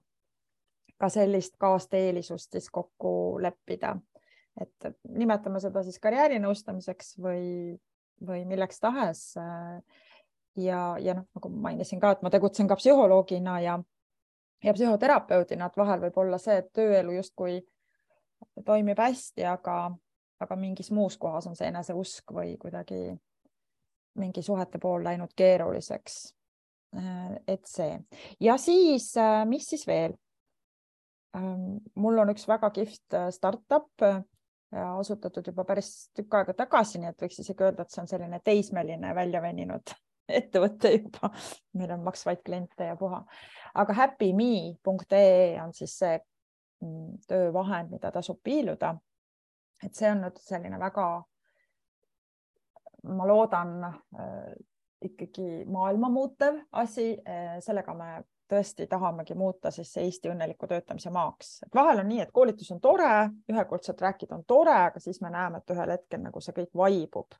ka 1.04 1.10
sellist 1.12 1.58
kaasteelisust 1.60 2.52
siis 2.52 2.70
kokku 2.72 3.42
leppida. 3.44 3.98
et 4.62 4.86
nimetame 5.10 5.58
seda 5.60 5.82
siis 5.84 5.98
karjäärinõustamiseks 6.00 7.16
või, 7.22 7.74
või 8.22 8.44
milleks 8.46 8.80
tahes. 8.80 9.24
ja, 10.56 10.82
ja 11.02 11.16
noh, 11.18 11.26
nagu 11.36 11.50
mainisin 11.50 12.00
ka, 12.00 12.14
et 12.14 12.22
ma 12.22 12.30
tegutsen 12.30 12.70
ka 12.70 12.78
psühholoogina 12.78 13.60
ja, 13.64 13.80
ja 14.64 14.74
psühhoterapeudina, 14.74 15.68
et 15.68 15.78
vahel 15.78 16.02
võib 16.08 16.18
olla 16.24 16.40
see, 16.42 16.58
et 16.62 16.72
tööelu 16.74 17.18
justkui 17.18 17.60
toimib 18.66 19.00
hästi, 19.00 19.46
aga, 19.48 19.78
aga 20.44 20.56
mingis 20.60 20.92
muus 20.92 21.18
kohas 21.18 21.48
on 21.48 21.56
see 21.60 21.70
eneseusk 21.72 22.34
või 22.36 22.56
kuidagi 22.62 23.06
mingi 24.20 24.42
suhete 24.46 24.80
pool 24.80 25.04
läinud 25.04 25.34
keeruliseks. 25.36 26.34
et 27.48 27.66
see 27.66 27.98
ja 28.40 28.58
siis, 28.58 29.14
mis 29.50 29.66
siis 29.70 29.88
veel, 29.88 30.14
mul 31.96 32.22
on 32.22 32.30
üks 32.30 32.46
väga 32.48 32.70
kihvt 32.70 33.18
startup 33.34 34.06
asutatud 35.00 35.48
juba 35.48 35.66
päris 35.66 36.12
tükk 36.14 36.38
aega 36.38 36.54
tagasi, 36.54 37.00
nii 37.00 37.10
et 37.10 37.26
võiks 37.26 37.40
isegi 37.42 37.66
öelda, 37.66 37.84
et 37.84 37.94
see 37.94 38.02
on 38.02 38.10
selline 38.10 38.40
teismeline 38.46 39.16
välja 39.16 39.42
veninud 39.42 39.96
ettevõte 40.40 40.92
juba. 40.96 41.32
meil 41.74 41.92
on 41.96 42.04
maksvaid 42.08 42.44
kliente 42.46 42.88
ja 42.92 42.96
puha, 43.00 43.24
aga 43.74 43.94
happyme.ee 43.94 45.62
on 45.64 45.74
siis 45.74 45.98
see 46.00 46.18
mm, 46.18 47.24
töövahend, 47.28 47.92
mida 47.92 48.12
tasub 48.12 48.40
piiluda. 48.44 48.96
et 49.84 49.96
see 49.96 50.12
on 50.12 50.24
nüüd 50.24 50.38
selline 50.40 50.80
väga, 50.80 51.08
ma 53.04 53.28
loodan 53.28 53.74
äh, 53.84 54.54
ikkagi 55.04 55.66
maailma 55.68 56.08
muutev 56.10 56.62
asi, 56.80 57.10
sellega 57.60 57.94
me 57.94 58.12
tõesti 58.54 58.86
tahamegi 58.88 59.36
muuta 59.36 59.72
siis 59.72 59.92
Eesti 59.98 60.30
õnneliku 60.32 60.68
töötamise 60.68 61.12
maaks, 61.12 61.58
et 61.66 61.76
vahel 61.76 62.00
on 62.04 62.08
nii, 62.08 62.22
et 62.24 62.32
koolitus 62.32 62.72
on 62.72 62.80
tore, 62.80 63.10
ühekordselt 63.52 64.02
rääkida 64.02 64.38
on 64.38 64.46
tore, 64.48 64.76
aga 64.88 65.02
siis 65.04 65.20
me 65.22 65.32
näeme, 65.34 65.60
et 65.60 65.76
ühel 65.76 65.92
hetkel 65.96 66.24
nagu 66.24 66.44
see 66.44 66.56
kõik 66.56 66.72
vaibub 66.78 67.36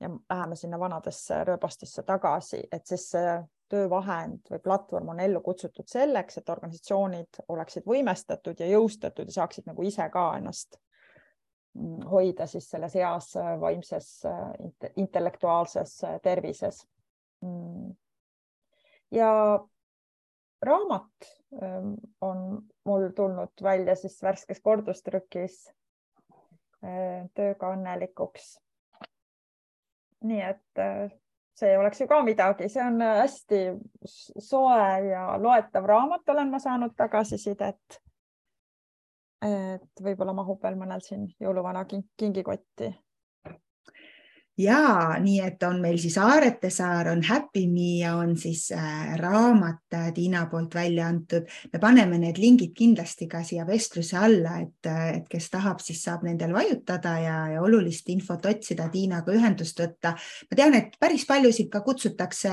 ja 0.00 0.10
läheme 0.30 0.56
sinna 0.56 0.78
vanadesse 0.80 1.44
rööbastesse 1.44 2.02
tagasi, 2.08 2.62
et 2.72 2.86
siis 2.86 3.06
see 3.12 3.32
töövahend 3.70 4.50
või 4.50 4.62
platvorm 4.64 5.12
on 5.12 5.20
ellu 5.20 5.40
kutsutud 5.44 5.88
selleks, 5.88 6.38
et 6.40 6.48
organisatsioonid 6.48 7.42
oleksid 7.48 7.86
võimestatud 7.86 8.60
ja 8.60 8.70
jõustatud 8.72 9.28
ja 9.28 9.36
saaksid 9.40 9.68
nagu 9.70 9.84
ise 9.86 10.08
ka 10.12 10.24
ennast 10.38 10.78
mm, 11.78 12.06
hoida 12.10 12.46
siis 12.50 12.70
selles 12.70 12.96
heas 12.98 13.34
vaimses 13.60 14.14
intellektuaalses 14.96 16.00
tervises. 16.22 16.86
Mm. 17.40 17.94
ja 19.10 19.30
raamat 20.62 21.28
ähm, 21.62 21.94
on 22.20 22.62
mul 22.84 23.08
tulnud 23.16 23.62
välja 23.62 23.94
siis 23.96 24.22
värskes 24.22 24.60
kordustrükis 24.60 25.62
äh, 26.84 27.28
tööga 27.34 27.72
õnnelikuks. 27.76 28.58
Nii 30.24 30.40
et 30.44 30.82
äh, 30.82 31.10
see 31.60 31.78
oleks 31.78 32.00
ju 32.00 32.08
ka 32.08 32.22
midagi, 32.24 32.68
see 32.72 32.82
on 32.84 33.00
hästi 33.04 33.60
soe 34.06 34.86
ja 35.08 35.26
loetav 35.40 35.86
raamat, 35.88 36.28
olen 36.28 36.50
ma 36.50 36.60
saanud 36.62 36.96
tagasisidet. 36.96 38.00
et 39.40 40.02
võib-olla 40.04 40.34
mahub 40.36 40.60
veel 40.62 40.74
mõnel 40.76 41.00
siin 41.00 41.22
jõuluvana 41.40 41.86
kingikotti 41.88 42.90
ja 44.60 45.16
nii, 45.20 45.40
et 45.44 45.62
on 45.66 45.80
meil 45.82 45.98
siis 46.00 46.16
Aarete 46.20 46.70
saar, 46.72 47.10
on 47.12 47.22
Happy 47.26 47.66
Me 47.70 48.00
ja 48.00 48.14
on 48.20 48.36
siis 48.38 48.68
äh, 48.74 49.14
raamat 49.18 49.94
äh, 49.94 50.10
Tiina 50.14 50.46
poolt 50.50 50.74
välja 50.74 51.06
antud. 51.08 51.48
me 51.72 51.78
paneme 51.78 52.18
need 52.18 52.38
lingid 52.38 52.74
kindlasti 52.76 53.28
ka 53.28 53.42
siia 53.46 53.66
vestluse 53.66 54.16
alla, 54.18 54.58
et, 54.60 54.86
äh, 54.86 55.16
et 55.16 55.28
kes 55.30 55.50
tahab, 55.50 55.80
siis 55.84 56.02
saab 56.04 56.24
nendel 56.26 56.52
vajutada 56.54 57.16
ja, 57.20 57.36
ja 57.54 57.62
olulist 57.62 58.08
infot 58.08 58.46
otsida, 58.46 58.88
Tiinaga 58.92 59.32
ühendust 59.32 59.80
võtta. 59.80 60.14
ma 60.50 60.56
tean, 60.56 60.74
et 60.74 60.96
päris 61.00 61.26
paljusid 61.26 61.70
ka 61.70 61.80
kutsutakse 61.86 62.50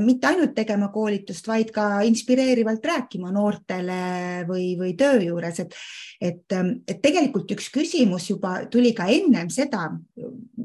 mitte 0.00 0.26
ainult 0.28 0.54
tegema 0.54 0.88
koolitust, 0.92 1.46
vaid 1.48 1.70
ka 1.74 2.02
inspireerivalt 2.06 2.84
rääkima 2.84 3.32
noortele 3.32 4.44
või, 4.48 4.74
või 4.78 4.94
töö 4.98 5.20
juures, 5.22 5.60
et, 5.60 5.74
et, 6.20 6.56
et 6.88 7.00
tegelikult 7.02 7.50
üks 7.56 7.70
küsimus 7.74 8.28
juba 8.30 8.56
tuli 8.70 8.92
ka 8.96 9.06
ennem 9.10 9.50
seda, 9.52 9.88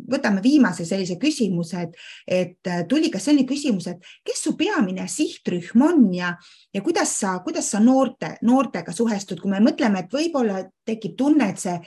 võtame 0.10 0.44
viimase 0.44 0.59
viimase 0.60 0.86
sellise 0.86 1.16
küsimuse, 1.20 1.86
et, 1.88 1.96
et 2.28 2.68
äh, 2.68 2.84
tuli 2.88 3.10
ka 3.12 3.20
selline 3.20 3.48
küsimus, 3.48 3.88
et 3.88 4.04
kes 4.26 4.44
su 4.44 4.56
peamine 4.60 5.08
sihtrühm 5.08 5.86
on 5.86 6.14
ja, 6.14 6.34
ja 6.74 6.82
kuidas 6.82 7.16
sa, 7.20 7.40
kuidas 7.46 7.72
sa 7.72 7.80
noorte, 7.80 8.36
noortega 8.44 8.92
suhestud, 8.92 9.40
kui 9.40 9.52
me 9.52 9.62
mõtleme, 9.64 10.04
et 10.04 10.14
võib-olla 10.14 10.64
tekib 10.86 11.16
tunne, 11.18 11.50
et 11.50 11.64
see 11.64 11.78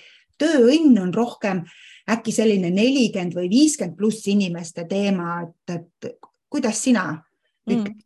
tööõnn 0.40 0.96
on 1.02 1.12
rohkem 1.14 1.62
äkki 2.10 2.32
selline 2.34 2.70
nelikümmend 2.72 3.36
või 3.36 3.50
viiskümmend 3.52 3.98
pluss 3.98 4.26
inimeste 4.26 4.86
teema, 4.90 5.42
et, 5.44 5.76
et 5.76 6.16
kuidas 6.50 6.80
sina 6.82 7.12
mm.? 7.68 8.00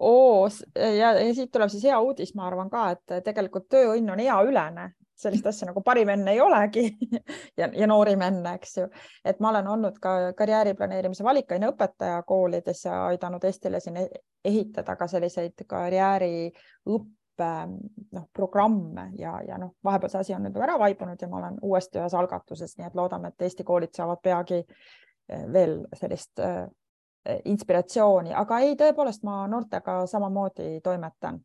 oo, 0.00 0.48
ja, 0.74 1.12
ja 1.20 1.34
siit 1.36 1.52
tuleb 1.52 1.70
siis 1.70 1.84
hea 1.86 2.00
uudis, 2.00 2.32
ma 2.34 2.48
arvan 2.48 2.72
ka, 2.72 2.88
et 2.96 3.20
tegelikult 3.24 3.68
tööõnn 3.70 4.16
on 4.16 4.24
eaülene, 4.24 4.90
sellist 5.22 5.46
asja 5.46 5.68
nagu 5.68 5.82
parim 5.84 6.08
enne 6.14 6.32
ei 6.34 6.40
olegi 6.40 6.84
ja, 7.60 7.68
ja 7.72 7.86
noorim 7.90 8.22
enne, 8.24 8.54
eks 8.58 8.76
ju. 8.78 8.88
et 9.24 9.40
ma 9.40 9.52
olen 9.52 9.68
olnud 9.74 10.00
ka 10.02 10.32
karjääri 10.38 10.74
planeerimise 10.78 11.24
valikaine 11.24 11.70
õpetaja 11.72 12.22
koolides 12.26 12.84
ja 12.84 13.04
aidanud 13.06 13.44
Eestile 13.44 13.80
siin 13.80 13.96
e-, 14.00 14.22
ehitada 14.44 14.96
ka 14.96 15.08
selliseid 15.10 15.64
karjääriõppe 15.68 17.50
noh, 18.16 18.26
programme 18.36 19.10
ja, 19.18 19.38
ja 19.46 19.58
noh, 19.60 19.74
vahepeal 19.84 20.12
see 20.12 20.24
asi 20.24 20.36
on 20.36 20.44
nüüd 20.48 20.58
ära 20.60 20.78
vaibunud 20.80 21.20
ja 21.20 21.28
ma 21.28 21.40
olen 21.42 21.60
uuesti 21.62 22.00
ühes 22.00 22.16
algatuses, 22.16 22.76
nii 22.78 22.88
et 22.88 22.98
loodame, 22.98 23.32
et 23.32 23.48
Eesti 23.48 23.64
koolid 23.64 23.94
saavad 23.96 24.20
peagi 24.22 24.60
eh, 24.60 25.46
veel 25.52 25.80
sellist 25.96 26.40
äh, 26.44 26.64
inspiratsiooni, 27.44 28.32
aga 28.34 28.58
ei, 28.64 28.74
tõepoolest 28.80 29.24
ma 29.28 29.42
noortega 29.48 30.00
samamoodi 30.08 30.80
toimetan 30.84 31.40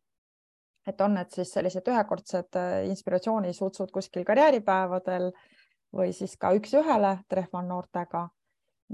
et 0.88 1.02
on 1.02 1.16
need 1.18 1.32
siis 1.34 1.52
sellised 1.54 1.88
ühekordsed 1.90 2.58
äh, 2.60 2.86
inspiratsioonisutsud 2.90 3.92
kuskil 3.94 4.26
karjääripäevadel 4.26 5.32
või 5.96 6.12
siis 6.14 6.36
ka 6.38 6.54
üks-ühele 6.58 7.18
trehvan 7.30 7.68
noortega. 7.72 8.28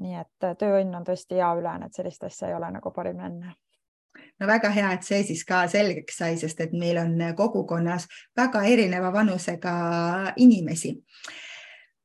nii 0.01 0.15
et 0.15 0.45
äh, 0.47 0.55
tööõnn 0.55 0.95
on 0.95 1.03
tõesti 1.03 1.35
hea 1.35 1.51
ülene, 1.59 1.85
et 1.85 1.93
sellist 1.93 2.23
asja 2.23 2.47
ei 2.47 2.55
ole 2.55 2.71
nagu 2.71 2.91
parim 2.95 3.19
enne 3.19 3.55
no 4.39 4.47
väga 4.47 4.69
hea, 4.69 4.91
et 4.93 5.03
see 5.03 5.23
siis 5.23 5.43
ka 5.47 5.65
selgeks 5.67 6.17
sai, 6.17 6.37
sest 6.37 6.59
et 6.61 6.73
meil 6.73 6.97
on 6.97 7.17
kogukonnas 7.35 8.07
väga 8.37 8.63
erineva 8.63 9.11
vanusega 9.13 9.75
inimesi. 10.35 10.95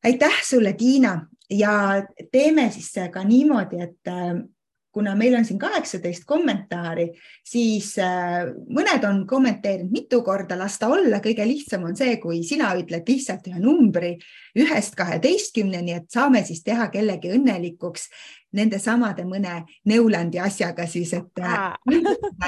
aitäh 0.05 0.43
sulle, 0.43 0.72
Tiina 0.72 1.26
ja 1.51 2.03
teeme 2.32 2.70
siis 2.70 2.93
ka 3.12 3.24
niimoodi, 3.24 3.82
et 3.82 4.09
äh, 4.09 4.34
kuna 4.97 5.13
meil 5.15 5.35
on 5.37 5.45
siin 5.45 5.59
kaheksateist 5.61 6.25
kommentaari, 6.25 7.11
siis 7.45 7.91
äh, 8.01 8.47
mõned 8.73 9.03
on 9.05 9.19
kommenteerinud 9.29 9.93
mitu 9.93 10.23
korda, 10.25 10.57
las 10.57 10.79
ta 10.81 10.89
olla, 10.89 11.19
kõige 11.21 11.45
lihtsam 11.45 11.83
on 11.85 11.97
see, 11.99 12.15
kui 12.23 12.39
sina 12.49 12.71
ütled 12.81 13.05
lihtsalt 13.05 13.51
ühe 13.51 13.61
numbri 13.61 14.15
ühest 14.57 14.97
kaheteistkümneni, 14.97 15.99
et 15.99 16.09
saame 16.09 16.41
siis 16.49 16.63
teha 16.65 16.87
kellegi 16.95 17.35
õnnelikuks 17.37 18.07
nendesamade 18.57 19.27
mõne 19.29 19.59
Neulandi 19.85 20.41
asjaga 20.41 20.87
siis, 20.89 21.13
et 21.19 21.43
äh, 21.45 21.75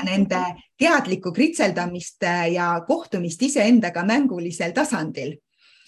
nende 0.09 0.41
teadlikku 0.81 1.35
kritseldamist 1.37 2.25
äh, 2.25 2.47
ja 2.55 2.71
kohtumist 2.89 3.45
iseendaga 3.45 4.07
mängulisel 4.09 4.73
tasandil. 4.73 5.37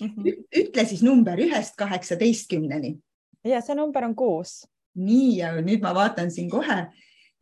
-hmm. 0.01 0.45
ütle 0.61 0.85
siis 0.85 1.01
number 1.03 1.41
ühest 1.41 1.73
kaheksateistkümneni. 1.77 2.99
ja 3.45 3.61
see 3.61 3.75
number 3.75 4.05
on 4.05 4.15
kuus 4.15 4.61
nii 5.01 5.39
ja 5.41 5.55
nüüd 5.61 5.83
ma 5.85 5.95
vaatan 5.97 6.31
siin 6.33 6.51
kohe 6.53 6.85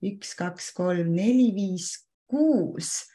üks, 0.04 0.34
kaks, 0.38 0.70
kolm, 0.76 1.10
neli, 1.14 1.50
viis, 1.54 1.92
kuus. 2.30 3.08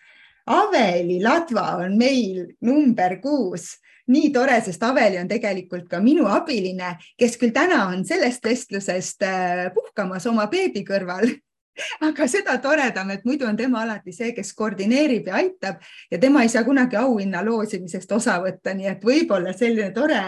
Aveli 0.51 1.21
Ladva 1.23 1.77
on 1.85 1.95
meil 1.97 2.43
number 2.61 3.19
kuus. 3.23 3.77
nii 4.03 4.33
tore, 4.35 4.57
sest 4.59 4.81
Aveli 4.83 5.15
on 5.15 5.29
tegelikult 5.31 5.85
ka 5.87 6.01
minu 6.03 6.25
abiline, 6.27 6.97
kes 7.15 7.37
küll 7.39 7.53
täna 7.55 7.85
on 7.87 8.01
sellest 8.03 8.43
vestlusest 8.43 9.23
äh, 9.23 9.69
puhkamas 9.71 10.27
oma 10.27 10.49
beebi 10.51 10.81
kõrval 10.83 11.23
aga 12.07 12.27
seda 12.27 12.57
toredam, 12.59 13.13
et 13.15 13.23
muidu 13.23 13.47
on 13.47 13.55
tema 13.55 13.85
alati 13.85 14.11
see, 14.11 14.33
kes 14.35 14.51
koordineerib 14.59 15.29
ja 15.31 15.37
aitab 15.39 15.79
ja 16.11 16.19
tema 16.19 16.43
ei 16.43 16.51
saa 16.51 16.65
kunagi 16.67 16.99
auhinna 16.99 17.45
loosimisest 17.47 18.11
osa 18.11 18.35
võtta, 18.43 18.75
nii 18.75 18.91
et 18.91 19.07
võib-olla 19.07 19.55
selline 19.55 19.93
tore 19.95 20.25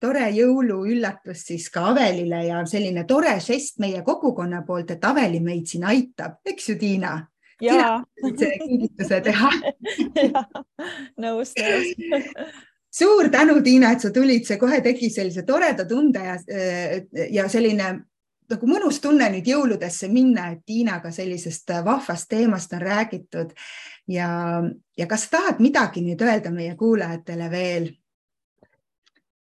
tore 0.00 0.28
jõuluüllatus 0.34 1.46
siis 1.50 1.68
ka 1.74 1.88
Avelile 1.92 2.44
ja 2.46 2.62
selline 2.66 3.04
tore 3.08 3.34
žest 3.44 3.78
meie 3.82 4.02
kogukonna 4.06 4.62
poolt, 4.66 4.94
et 4.94 5.04
Aveli 5.04 5.40
meid 5.44 5.66
siin 5.66 5.84
aitab, 5.88 6.40
eks 6.46 6.70
ju, 6.72 6.78
Tiina? 6.78 7.18
sina 7.58 7.94
võid 8.22 8.38
selle 8.38 8.58
kingituse 8.62 9.20
teha. 9.26 9.50
Nõus, 11.24 11.54
nõus. 11.58 12.52
Suur 12.98 13.28
tänu, 13.30 13.58
Tiina, 13.62 13.92
et 13.92 14.04
sa 14.04 14.10
tulid, 14.14 14.46
see 14.46 14.58
kohe 14.60 14.78
tegi 14.84 15.10
sellise 15.12 15.44
toreda 15.46 15.84
tunde 15.86 16.22
ja, 16.24 16.36
ja 17.34 17.48
selline 17.50 17.90
nagu 18.48 18.68
mõnus 18.70 19.00
tunne 19.04 19.28
nüüd 19.32 19.48
jõuludesse 19.50 20.08
minna, 20.12 20.48
et 20.54 20.64
Tiinaga 20.66 21.12
sellisest 21.12 21.74
vahvast 21.84 22.30
teemast 22.30 22.72
on 22.72 22.82
räägitud. 22.82 23.52
Ja, 24.08 24.30
ja 24.96 25.06
kas 25.06 25.26
tahad 25.28 25.60
midagi 25.60 26.00
nüüd 26.06 26.22
öelda 26.24 26.52
meie 26.54 26.76
kuulajatele 26.78 27.50
veel? 27.52 27.90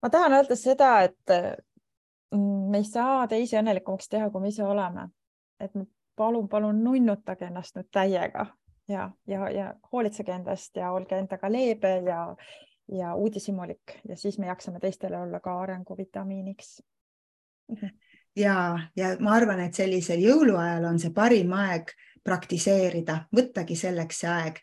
Ma 0.02 0.10
tahan 0.10 0.32
öelda 0.38 0.56
seda, 0.56 0.90
et 1.02 1.34
mm, 2.34 2.70
me 2.70 2.82
ei 2.82 2.84
saa 2.84 3.26
teisi 3.28 3.58
õnnelikumaks 3.58 4.08
teha, 4.12 4.30
kui 4.30 4.40
me 4.40 4.52
ise 4.52 4.64
oleme. 4.64 5.08
et 5.60 5.72
palun, 6.16 6.48
palun 6.48 6.84
nunnutage 6.84 7.46
ennast 7.46 7.76
nüüd 7.76 7.88
täiega 7.92 8.46
ja, 8.88 9.10
ja, 9.26 9.50
ja 9.50 9.74
hoolitsege 9.92 10.32
endast 10.32 10.76
ja 10.76 10.90
olge 10.92 11.18
endaga 11.18 11.50
leebe 11.52 11.96
ja, 12.06 12.20
ja 12.92 13.14
uudishimulik. 13.14 14.00
Ja 14.08 14.16
siis 14.16 14.38
me 14.38 14.46
jaksame 14.46 14.80
teistele 14.80 15.18
olla 15.18 15.40
ka 15.40 15.60
arenguvitamiiniks. 15.60 16.82
Ja, 18.36 18.78
ja 18.96 19.14
ma 19.20 19.30
arvan, 19.32 19.62
et 19.64 19.74
sellisel 19.74 20.20
jõuluajal 20.20 20.84
on 20.84 20.98
see 21.00 21.08
parim 21.16 21.54
aeg 21.56 21.88
praktiseerida, 22.20 23.14
võttagi 23.32 23.72
selleks 23.80 24.18
see 24.20 24.28
aeg 24.28 24.58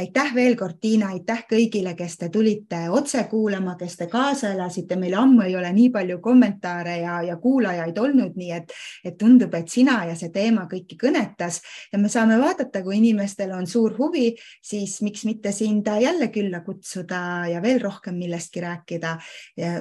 aitäh 0.00 0.34
veel 0.34 0.56
kord, 0.56 0.78
Tiina, 0.80 1.10
aitäh 1.14 1.42
kõigile, 1.50 1.92
kes 1.98 2.16
te 2.20 2.28
tulite 2.32 2.82
otse 2.92 3.24
kuulama, 3.30 3.74
kes 3.80 3.96
te 4.00 4.06
kaasa 4.10 4.52
elasite, 4.54 4.96
meil 5.00 5.16
ammu 5.18 5.44
ei 5.44 5.56
ole 5.58 5.72
nii 5.76 5.90
palju 5.94 6.18
kommentaare 6.24 6.96
ja, 7.02 7.18
ja 7.26 7.36
kuulajaid 7.42 7.98
olnud, 8.00 8.36
nii 8.40 8.52
et, 8.56 8.72
et 9.04 9.18
tundub, 9.20 9.54
et 9.58 9.68
sina 9.68 9.98
ja 10.08 10.16
see 10.18 10.32
teema 10.34 10.66
kõiki 10.70 10.98
kõnetas 11.00 11.60
ja 11.92 12.00
me 12.00 12.10
saame 12.12 12.38
vaadata, 12.40 12.82
kui 12.86 12.98
inimestel 13.00 13.52
on 13.56 13.68
suur 13.70 13.96
huvi, 13.98 14.30
siis 14.64 15.00
miks 15.06 15.26
mitte 15.28 15.52
sind 15.56 15.88
jälle 16.00 16.30
külla 16.32 16.62
kutsuda 16.64 17.22
ja 17.50 17.60
veel 17.62 17.80
rohkem 17.82 18.16
millestki 18.20 18.60
rääkida. 18.64 19.16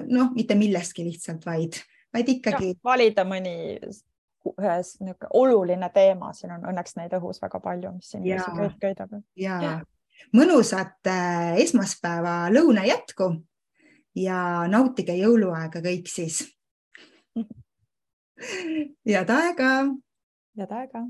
noh, 0.07 0.33
mitte 0.35 0.55
millestki 0.55 1.05
lihtsalt, 1.05 1.45
vaid, 1.45 1.79
vaid 2.13 2.29
ikkagi. 2.35 2.73
valida 2.83 3.25
mõni 3.27 3.77
ühes 4.49 4.95
niisugune 4.99 5.29
oluline 5.35 5.89
teema, 5.93 6.33
siin 6.33 6.53
on 6.55 6.67
õnneks 6.71 6.95
neid 6.97 7.13
õhus 7.19 7.41
väga 7.43 7.59
palju, 7.63 7.91
mis 7.99 8.13
inimesi 8.15 8.75
köidab. 8.81 9.15
ja, 9.35 9.61
ja 9.61 9.73
mõnusat 10.35 11.07
äh, 11.09 11.59
esmaspäeva 11.63 12.49
lõuna 12.53 12.85
jätku 12.87 13.31
ja 14.15 14.67
nautige 14.71 15.15
jõuluaega 15.19 15.83
kõik 15.85 16.09
siis. 16.11 16.41
head 19.09 19.29
aega. 19.35 19.71
head 20.57 20.75
aega 20.81 21.07